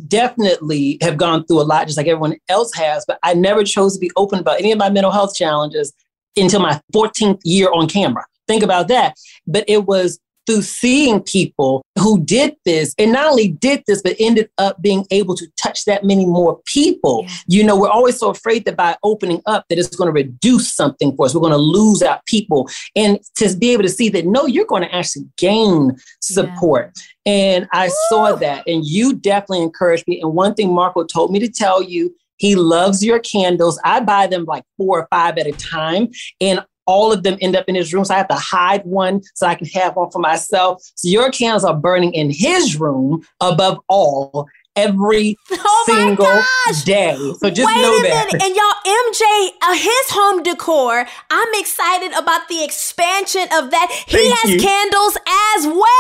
definitely 0.08 0.98
have 1.02 1.18
gone 1.18 1.46
through 1.46 1.62
a 1.62 1.64
lot 1.64 1.86
just 1.86 1.98
like 1.98 2.08
everyone 2.08 2.36
else 2.50 2.74
has 2.74 3.04
but 3.08 3.20
i 3.24 3.34
never 3.34 3.64
chose 3.64 3.94
to 3.94 4.00
be 4.00 4.12
open 4.16 4.40
about 4.40 4.60
any 4.60 4.72
of 4.72 4.78
my 4.78 4.90
mental 4.90 5.12
health 5.12 5.36
challenges 5.36 5.94
until 6.38 6.60
my 6.60 6.80
14th 6.94 7.40
year 7.44 7.70
on 7.74 7.88
camera. 7.88 8.26
Think 8.48 8.64
about 8.64 8.88
that. 8.90 9.16
But 9.48 9.66
it 9.68 9.86
was 9.86 10.20
through 10.46 10.62
seeing 10.62 11.22
people 11.22 11.84
who 12.00 12.24
did 12.24 12.56
this 12.66 12.94
and 12.98 13.12
not 13.12 13.28
only 13.28 13.50
did 13.50 13.84
this, 13.88 14.02
but 14.02 14.16
ended 14.20 14.50
up 14.58 14.82
being 14.82 15.06
able 15.12 15.36
to 15.36 15.48
touch 15.62 15.86
that 15.86 16.04
many 16.04 16.26
more 16.26 16.60
people. 16.66 17.24
Yeah. 17.24 17.36
You 17.48 17.64
know, 17.64 17.80
we're 17.80 17.90
always 17.90 18.20
so 18.20 18.30
afraid 18.30 18.66
that 18.66 18.76
by 18.76 18.96
opening 19.04 19.42
up 19.46 19.66
that 19.70 19.78
it's 19.78 19.96
going 19.96 20.08
to 20.08 20.14
reduce 20.14 20.74
something 20.74 21.16
for 21.16 21.26
us. 21.26 21.34
We're 21.34 21.42
going 21.42 21.52
to 21.52 21.58
lose 21.58 22.04
out 22.04 22.26
people. 22.26 22.70
And 22.96 23.20
to 23.36 23.56
be 23.58 23.72
able 23.72 23.84
to 23.84 23.90
see 23.90 24.10
that, 24.10 24.26
no, 24.26 24.46
you're 24.46 24.66
going 24.66 24.84
to 24.84 24.94
actually 24.94 25.26
gain 25.38 25.96
support. 26.22 26.92
Yeah. 26.96 27.34
And 27.34 27.68
I 27.72 27.88
Woo! 27.88 27.96
saw 28.10 28.36
that. 28.36 28.68
And 28.68 28.86
you 28.86 29.16
definitely 29.16 29.64
encouraged 29.64 30.08
me. 30.08 30.22
And 30.22 30.34
one 30.34 30.54
thing 30.54 30.74
Marco 30.74 31.04
told 31.04 31.32
me 31.32 31.40
to 31.40 31.50
tell 31.50 31.82
you 31.82 32.16
he 32.38 32.56
loves 32.56 33.04
your 33.04 33.20
candles. 33.20 33.80
I 33.84 34.02
buy 34.02 34.28
them 34.28 34.46
like 34.46 34.64
four 34.78 35.00
or 35.00 35.08
five 35.10 35.38
at 35.38 35.48
a 35.48 35.54
time. 35.54 36.10
And 36.42 36.66
all 36.86 37.12
of 37.12 37.24
them 37.24 37.38
end 37.42 37.56
up 37.56 37.66
in 37.68 37.76
his 37.76 37.94
room. 37.94 38.06
So 38.06 38.14
I 38.14 38.18
have 38.18 38.28
to 38.28 38.36
hide 38.36 38.86
one 38.86 39.22
so 39.34 39.48
I 39.48 39.56
can 39.56 39.68
have 39.68 39.96
one 39.96 40.12
for 40.12 40.20
myself. 40.20 40.84
So 40.96 41.08
your 41.08 41.32
candles 41.32 41.64
are 41.64 41.76
burning 41.76 42.14
in 42.14 42.30
his 42.30 42.80
room 42.80 43.26
above 43.42 43.80
all 43.88 44.48
every 44.76 45.38
oh 45.52 45.84
single 45.86 46.42
day. 46.84 47.16
So 47.16 47.50
just 47.50 47.66
Wait 47.66 47.82
know 47.82 48.02
that. 48.04 48.28
Minute. 48.32 48.44
And 48.44 48.56
y'all, 48.56 48.74
MJ, 48.86 49.50
uh, 49.62 49.74
his 49.74 50.10
home 50.12 50.44
decor, 50.44 51.06
I'm 51.30 51.48
excited 51.54 52.12
about 52.14 52.48
the 52.48 52.64
expansion 52.64 53.44
of 53.54 53.72
that. 53.72 53.92
He 54.08 54.18
Thank 54.18 54.40
has 54.40 54.52
you. 54.54 54.60
candles 54.62 55.18
as 55.28 55.66
well. 55.68 55.96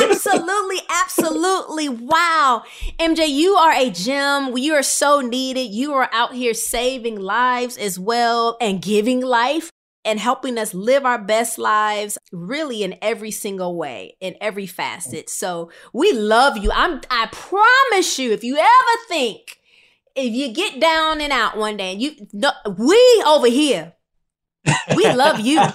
absolutely, 0.10 0.80
absolutely. 0.88 1.88
Wow. 1.88 2.64
MJ, 2.98 3.28
you 3.28 3.54
are 3.54 3.72
a 3.72 3.90
gem. 3.90 4.56
You 4.56 4.74
are 4.74 4.82
so 4.82 5.20
needed. 5.20 5.70
You 5.72 5.94
are 5.94 6.08
out 6.12 6.34
here 6.34 6.54
saving 6.54 7.20
lives 7.20 7.76
as 7.76 7.98
well 7.98 8.56
and 8.60 8.82
giving 8.82 9.20
life 9.20 9.70
and 10.06 10.20
helping 10.20 10.56
us 10.56 10.72
live 10.72 11.04
our 11.04 11.18
best 11.18 11.58
lives 11.58 12.16
really 12.32 12.84
in 12.84 12.96
every 13.02 13.32
single 13.32 13.76
way 13.76 14.16
in 14.20 14.36
every 14.40 14.66
facet. 14.66 15.28
So 15.28 15.70
we 15.92 16.12
love 16.12 16.56
you. 16.56 16.70
I'm 16.72 17.00
i 17.10 17.26
promise 17.26 18.18
you 18.18 18.32
if 18.32 18.44
you 18.44 18.56
ever 18.56 19.04
think 19.08 19.58
if 20.14 20.32
you 20.32 20.54
get 20.54 20.80
down 20.80 21.20
and 21.20 21.32
out 21.32 21.58
one 21.58 21.76
day 21.76 21.92
and 21.92 22.00
you 22.00 22.14
no, 22.32 22.52
we 22.78 23.22
over 23.26 23.48
here. 23.48 23.92
We 24.96 25.12
love 25.12 25.40
you. 25.40 25.60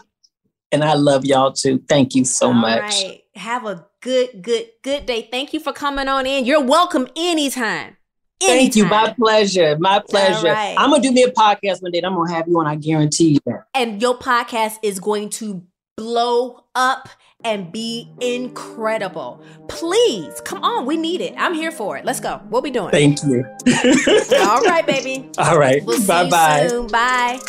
And 0.74 0.86
i 0.86 0.94
love 0.94 1.26
y'all 1.26 1.52
too. 1.52 1.84
Thank 1.90 2.16
you 2.16 2.24
so 2.24 2.48
All 2.48 2.54
much. 2.54 2.80
right. 2.80 3.24
have 3.36 3.66
a 3.66 3.86
good 4.00 4.42
good 4.42 4.70
good 4.82 5.06
day. 5.06 5.28
Thank 5.30 5.54
you 5.54 5.60
for 5.60 5.74
coming 5.74 6.08
on 6.08 6.26
in. 6.26 6.46
You're 6.46 6.64
welcome 6.64 7.10
anytime 7.14 7.98
Anytime. 8.42 8.58
Thank 8.58 8.76
you. 8.76 8.86
My 8.86 9.14
pleasure. 9.14 9.78
My 9.80 10.00
pleasure. 10.00 10.48
Right. 10.48 10.76
I'm 10.78 10.90
gonna 10.90 11.02
do 11.02 11.12
me 11.12 11.24
a 11.24 11.32
podcast 11.32 11.82
one 11.82 11.92
day. 11.92 12.02
I'm 12.04 12.16
gonna 12.16 12.34
have 12.34 12.48
you 12.48 12.60
on. 12.60 12.68
I 12.68 12.76
guarantee 12.76 13.34
you 13.34 13.40
that. 13.46 13.66
And 13.74 14.02
your 14.02 14.18
podcast 14.18 14.78
is 14.84 15.00
going 15.00 15.30
to 15.32 15.64
blow 15.96 16.66
up 16.74 17.10
and 17.44 17.72
be 17.72 18.12
incredible. 18.20 19.44
Please 19.68 20.42
come 20.42 20.64
on. 20.64 20.86
We 20.86 20.98
need 20.98 21.22
it. 21.22 21.34
I'm 21.38 21.54
here 21.54 21.72
for 21.72 21.98
it. 21.98 22.06
Let's 22.06 22.20
go. 22.20 22.42
What 22.50 22.64
we 22.64 22.72
doing? 22.72 22.92
Thank 22.92 23.24
you. 23.24 23.46
All 24.48 24.62
right, 24.62 24.84
baby. 24.86 25.30
All 25.38 25.58
right. 25.58 25.84
We'll 25.84 26.06
bye 26.06 26.30
bye. 26.30 26.88
Bye. 26.92 27.40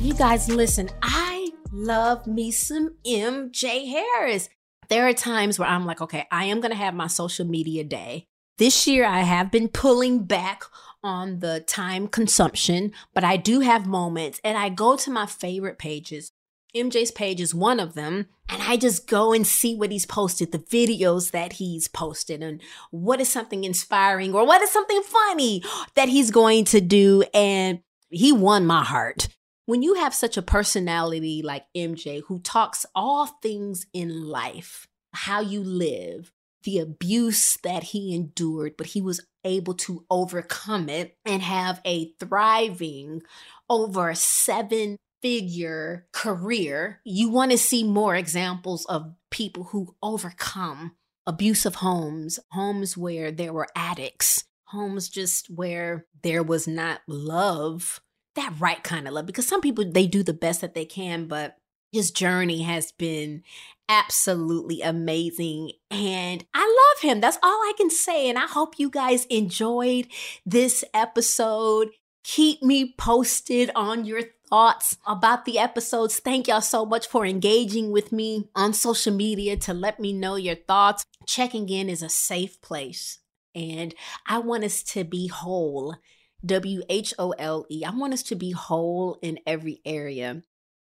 You 0.00 0.14
guys, 0.14 0.48
listen. 0.48 0.90
I 1.02 1.50
love 1.72 2.26
me 2.26 2.50
some 2.50 2.94
MJ 3.06 3.88
Harris 3.88 4.48
there 4.88 5.06
are 5.08 5.12
times 5.12 5.58
where 5.58 5.68
I'm 5.68 5.86
like, 5.86 6.00
okay, 6.00 6.26
I 6.30 6.44
am 6.46 6.60
going 6.60 6.70
to 6.70 6.76
have 6.76 6.94
my 6.94 7.06
social 7.06 7.46
media 7.46 7.84
day. 7.84 8.26
This 8.58 8.86
year, 8.86 9.04
I 9.04 9.20
have 9.20 9.50
been 9.50 9.68
pulling 9.68 10.24
back 10.24 10.64
on 11.02 11.40
the 11.40 11.60
time 11.60 12.06
consumption, 12.06 12.92
but 13.12 13.24
I 13.24 13.36
do 13.36 13.60
have 13.60 13.86
moments 13.86 14.40
and 14.44 14.56
I 14.56 14.68
go 14.68 14.96
to 14.96 15.10
my 15.10 15.26
favorite 15.26 15.78
pages. 15.78 16.30
MJ's 16.74 17.10
page 17.10 17.40
is 17.40 17.54
one 17.54 17.78
of 17.78 17.94
them. 17.94 18.26
And 18.48 18.62
I 18.62 18.76
just 18.76 19.06
go 19.06 19.32
and 19.32 19.46
see 19.46 19.74
what 19.74 19.90
he's 19.90 20.04
posted, 20.04 20.52
the 20.52 20.58
videos 20.58 21.30
that 21.30 21.54
he's 21.54 21.88
posted, 21.88 22.42
and 22.42 22.60
what 22.90 23.20
is 23.20 23.28
something 23.30 23.64
inspiring 23.64 24.34
or 24.34 24.46
what 24.46 24.60
is 24.60 24.70
something 24.70 25.02
funny 25.02 25.62
that 25.94 26.10
he's 26.10 26.30
going 26.30 26.66
to 26.66 26.80
do. 26.82 27.24
And 27.32 27.80
he 28.10 28.32
won 28.32 28.66
my 28.66 28.84
heart 28.84 29.28
when 29.66 29.82
you 29.82 29.94
have 29.94 30.14
such 30.14 30.36
a 30.36 30.42
personality 30.42 31.42
like 31.42 31.66
MJ 31.76 32.22
who 32.26 32.38
talks 32.40 32.84
all 32.94 33.26
things 33.26 33.86
in 33.92 34.28
life, 34.28 34.86
how 35.12 35.40
you 35.40 35.62
live, 35.62 36.32
the 36.64 36.78
abuse 36.78 37.58
that 37.62 37.84
he 37.84 38.14
endured, 38.14 38.76
but 38.76 38.88
he 38.88 39.00
was 39.00 39.20
able 39.44 39.74
to 39.74 40.04
overcome 40.10 40.88
it 40.88 41.16
and 41.24 41.42
have 41.42 41.80
a 41.84 42.12
thriving 42.18 43.22
over 43.68 44.14
seven 44.14 44.96
figure 45.22 46.06
career. 46.12 47.00
You 47.04 47.30
want 47.30 47.50
to 47.50 47.58
see 47.58 47.84
more 47.84 48.14
examples 48.14 48.84
of 48.86 49.14
people 49.30 49.64
who 49.64 49.94
overcome 50.02 50.92
abusive 51.26 51.76
homes, 51.76 52.38
homes 52.50 52.96
where 52.96 53.30
there 53.30 53.52
were 53.52 53.68
addicts, 53.74 54.44
homes 54.66 55.08
just 55.08 55.48
where 55.48 56.06
there 56.22 56.42
was 56.42 56.68
not 56.68 57.00
love 57.06 58.00
that 58.34 58.54
right 58.58 58.82
kind 58.82 59.06
of 59.06 59.14
love 59.14 59.26
because 59.26 59.46
some 59.46 59.60
people 59.60 59.84
they 59.84 60.06
do 60.06 60.22
the 60.22 60.34
best 60.34 60.60
that 60.60 60.74
they 60.74 60.84
can 60.84 61.26
but 61.26 61.56
his 61.92 62.10
journey 62.10 62.62
has 62.62 62.90
been 62.90 63.42
absolutely 63.88 64.80
amazing 64.82 65.72
and 65.90 66.44
I 66.52 66.60
love 66.62 67.02
him. 67.02 67.20
That's 67.20 67.38
all 67.42 67.50
I 67.50 67.72
can 67.76 67.90
say 67.90 68.28
and 68.28 68.38
I 68.38 68.46
hope 68.46 68.78
you 68.78 68.90
guys 68.90 69.26
enjoyed 69.26 70.08
this 70.44 70.84
episode. 70.92 71.90
Keep 72.24 72.62
me 72.62 72.94
posted 72.98 73.70
on 73.74 74.04
your 74.04 74.22
thoughts 74.48 74.96
about 75.06 75.44
the 75.44 75.58
episodes. 75.58 76.18
Thank 76.18 76.48
y'all 76.48 76.60
so 76.60 76.84
much 76.84 77.06
for 77.06 77.26
engaging 77.26 77.92
with 77.92 78.12
me 78.12 78.48
on 78.54 78.72
social 78.72 79.14
media 79.14 79.56
to 79.58 79.74
let 79.74 80.00
me 80.00 80.12
know 80.12 80.36
your 80.36 80.56
thoughts. 80.56 81.04
Checking 81.26 81.68
in 81.68 81.88
is 81.88 82.02
a 82.02 82.08
safe 82.08 82.60
place 82.60 83.18
and 83.54 83.94
I 84.26 84.38
want 84.38 84.64
us 84.64 84.82
to 84.84 85.04
be 85.04 85.28
whole 85.28 85.96
W 86.44 86.82
H 86.88 87.14
O 87.18 87.30
L 87.32 87.66
E. 87.70 87.84
I 87.84 87.90
want 87.90 88.12
us 88.12 88.22
to 88.24 88.34
be 88.34 88.50
whole 88.50 89.18
in 89.22 89.38
every 89.46 89.80
area 89.84 90.42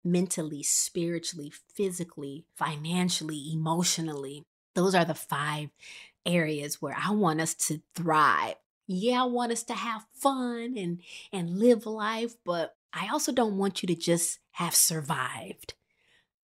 mentally, 0.05 0.63
spiritually, 0.63 1.53
physically, 1.75 2.45
financially, 2.55 3.53
emotionally. 3.53 4.45
Those 4.75 4.95
are 4.95 5.05
the 5.05 5.15
five 5.15 5.71
areas 6.25 6.81
where 6.81 6.97
I 6.97 7.11
want 7.13 7.41
us 7.41 7.55
to 7.55 7.81
thrive. 7.95 8.57
Yeah, 8.87 9.23
I 9.23 9.27
want 9.27 9.53
us 9.53 9.65
to 9.65 9.75
have 9.75 10.07
fun 10.13 10.75
and 10.77 11.01
and 11.33 11.59
live 11.59 11.87
life, 11.87 12.35
but 12.45 12.77
I 12.93 13.09
also 13.09 13.33
don't 13.33 13.57
want 13.57 13.83
you 13.83 13.87
to 13.89 13.95
just 13.95 14.39
have 14.53 14.75
survived. 14.75 15.75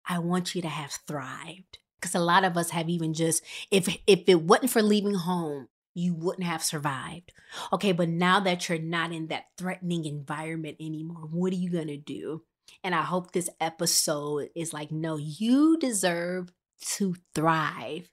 I 0.08 0.20
want 0.20 0.56
you 0.56 0.62
to 0.62 0.70
have 0.70 0.98
thrived. 1.08 1.80
Because 2.00 2.16
a 2.16 2.20
lot 2.20 2.44
of 2.44 2.58
us 2.58 2.72
have 2.72 2.90
even 2.90 3.14
just 3.14 3.44
if 3.70 3.88
if 4.08 4.24
it 4.28 4.42
wasn't 4.42 4.72
for 4.72 4.82
leaving 4.82 5.14
home, 5.14 5.68
you 5.94 6.14
wouldn't 6.14 6.48
have 6.48 6.64
survived. 6.64 7.32
Okay, 7.74 7.92
but 7.92 8.10
now 8.10 8.40
that 8.40 8.70
you're 8.70 8.80
not 8.80 9.12
in 9.12 9.28
that 9.28 9.46
threatening 9.58 10.06
environment 10.06 10.78
anymore, 10.80 11.28
what 11.30 11.54
are 11.54 11.58
you 11.58 11.70
going 11.70 11.88
to 11.88 11.98
do? 11.98 12.44
And 12.84 12.96
I 12.96 13.02
hope 13.02 13.32
this 13.32 13.50
episode 13.60 14.50
is 14.56 14.74
like, 14.74 14.92
no, 14.92 15.18
you 15.18 15.78
deserve 15.78 16.52
to 16.96 17.16
thrive. 17.36 18.10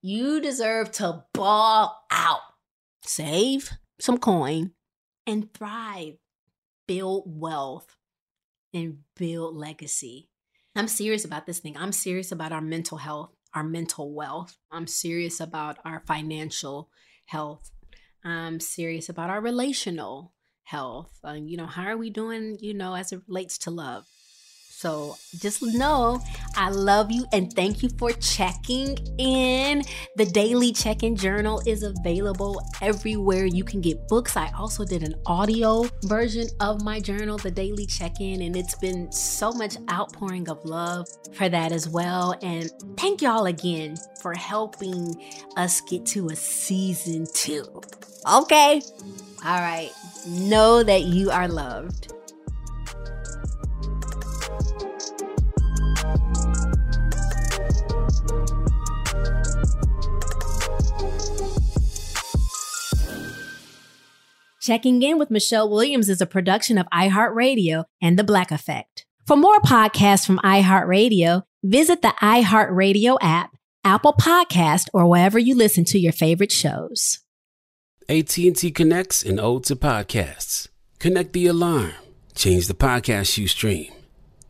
You 0.00 0.40
deserve 0.40 0.90
to 0.92 1.24
ball 1.34 2.04
out. 2.10 2.40
Save 3.02 3.70
some 4.00 4.18
coin 4.18 4.72
and 5.26 5.52
thrive. 5.52 6.14
Build 6.88 7.24
wealth 7.26 7.94
and 8.74 8.98
build 9.16 9.56
legacy. 9.56 10.28
I'm 10.74 10.88
serious 10.88 11.24
about 11.24 11.46
this 11.46 11.60
thing. 11.60 11.76
I'm 11.76 11.92
serious 11.92 12.32
about 12.32 12.52
our 12.52 12.60
mental 12.60 12.98
health 12.98 13.30
our 13.54 13.64
mental 13.64 14.14
wealth. 14.14 14.56
I'm 14.70 14.86
serious 14.86 15.40
about 15.40 15.78
our 15.84 16.02
financial 16.06 16.90
health. 17.26 17.70
I'm 18.24 18.60
serious 18.60 19.08
about 19.08 19.30
our 19.30 19.40
relational 19.40 20.32
health. 20.64 21.18
Um, 21.24 21.48
you 21.48 21.56
know, 21.56 21.66
how 21.66 21.84
are 21.84 21.96
we 21.96 22.10
doing, 22.10 22.56
you 22.60 22.74
know, 22.74 22.94
as 22.94 23.12
it 23.12 23.22
relates 23.28 23.58
to 23.58 23.70
love? 23.70 24.06
So 24.82 25.16
just 25.38 25.62
know 25.62 26.20
I 26.56 26.70
love 26.70 27.12
you 27.12 27.24
and 27.32 27.52
thank 27.52 27.84
you 27.84 27.88
for 28.00 28.10
checking 28.10 28.98
in. 29.16 29.84
The 30.16 30.26
daily 30.26 30.72
check 30.72 31.04
in 31.04 31.14
journal 31.14 31.62
is 31.66 31.84
available 31.84 32.60
everywhere 32.80 33.46
you 33.46 33.62
can 33.62 33.80
get 33.80 34.08
books. 34.08 34.36
I 34.36 34.50
also 34.58 34.84
did 34.84 35.04
an 35.04 35.14
audio 35.24 35.88
version 36.06 36.48
of 36.58 36.82
my 36.82 36.98
journal, 36.98 37.38
the 37.38 37.52
daily 37.52 37.86
check 37.86 38.20
in, 38.20 38.42
and 38.42 38.56
it's 38.56 38.74
been 38.74 39.12
so 39.12 39.52
much 39.52 39.76
outpouring 39.88 40.48
of 40.48 40.64
love 40.64 41.06
for 41.32 41.48
that 41.48 41.70
as 41.70 41.88
well. 41.88 42.34
And 42.42 42.68
thank 42.96 43.22
y'all 43.22 43.46
again 43.46 43.96
for 44.20 44.34
helping 44.34 45.14
us 45.56 45.80
get 45.82 46.04
to 46.06 46.26
a 46.30 46.34
season 46.34 47.28
two. 47.32 47.82
Okay. 48.28 48.82
All 49.46 49.60
right. 49.60 49.92
Know 50.26 50.82
that 50.82 51.02
you 51.02 51.30
are 51.30 51.46
loved. 51.46 52.12
Checking 64.62 65.02
In 65.02 65.18
with 65.18 65.28
Michelle 65.28 65.68
Williams 65.68 66.08
is 66.08 66.20
a 66.20 66.24
production 66.24 66.78
of 66.78 66.86
iHeartRadio 66.94 67.82
and 68.00 68.16
The 68.16 68.22
Black 68.22 68.52
Effect. 68.52 69.04
For 69.26 69.36
more 69.36 69.58
podcasts 69.58 70.24
from 70.24 70.38
iHeartRadio, 70.38 71.42
visit 71.64 72.00
the 72.00 72.14
iHeartRadio 72.22 73.18
app, 73.20 73.56
Apple 73.82 74.12
Podcast, 74.12 74.86
or 74.94 75.08
wherever 75.08 75.36
you 75.36 75.56
listen 75.56 75.84
to 75.86 75.98
your 75.98 76.12
favorite 76.12 76.52
shows. 76.52 77.18
AT&T 78.08 78.70
connects 78.70 79.24
an 79.24 79.40
ode 79.40 79.64
to 79.64 79.74
podcasts. 79.74 80.68
Connect 81.00 81.32
the 81.32 81.48
alarm. 81.48 81.94
Change 82.36 82.68
the 82.68 82.74
podcast 82.74 83.36
you 83.38 83.48
stream. 83.48 83.92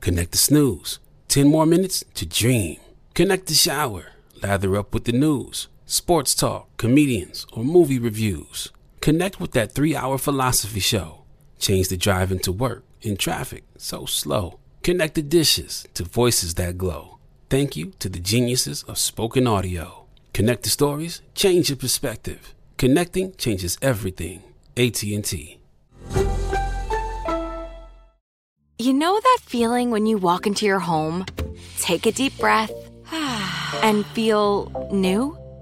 Connect 0.02 0.32
the 0.32 0.36
snooze. 0.36 0.98
10 1.28 1.48
more 1.48 1.64
minutes 1.64 2.04
to 2.16 2.26
dream. 2.26 2.76
Connect 3.14 3.46
the 3.46 3.54
shower. 3.54 4.08
Lather 4.42 4.76
up 4.76 4.92
with 4.92 5.04
the 5.04 5.12
news, 5.12 5.68
sports 5.86 6.34
talk, 6.34 6.68
comedians, 6.76 7.46
or 7.54 7.64
movie 7.64 7.98
reviews. 7.98 8.70
Connect 9.02 9.40
with 9.40 9.50
that 9.50 9.72
three 9.72 9.96
hour 9.96 10.16
philosophy 10.16 10.78
show. 10.78 11.24
Change 11.58 11.88
the 11.88 11.96
drive 11.96 12.30
into 12.30 12.52
work 12.52 12.84
in 13.02 13.16
traffic 13.16 13.64
so 13.76 14.06
slow. 14.06 14.60
Connect 14.84 15.16
the 15.16 15.22
dishes 15.22 15.84
to 15.94 16.04
voices 16.04 16.54
that 16.54 16.78
glow. 16.78 17.18
Thank 17.50 17.76
you 17.76 17.94
to 17.98 18.08
the 18.08 18.20
geniuses 18.20 18.84
of 18.84 18.98
spoken 18.98 19.48
audio. 19.48 20.06
Connect 20.32 20.62
the 20.62 20.70
stories, 20.70 21.20
change 21.34 21.68
your 21.68 21.78
perspective. 21.78 22.54
Connecting 22.78 23.34
changes 23.34 23.76
everything. 23.82 24.44
AT&T. 24.76 25.58
You 28.78 28.92
know 28.92 29.20
that 29.20 29.38
feeling 29.42 29.90
when 29.90 30.06
you 30.06 30.16
walk 30.16 30.46
into 30.46 30.64
your 30.64 30.78
home, 30.78 31.26
take 31.80 32.06
a 32.06 32.12
deep 32.12 32.38
breath, 32.38 32.70
and 33.82 34.06
feel 34.06 34.88
new? 34.92 35.41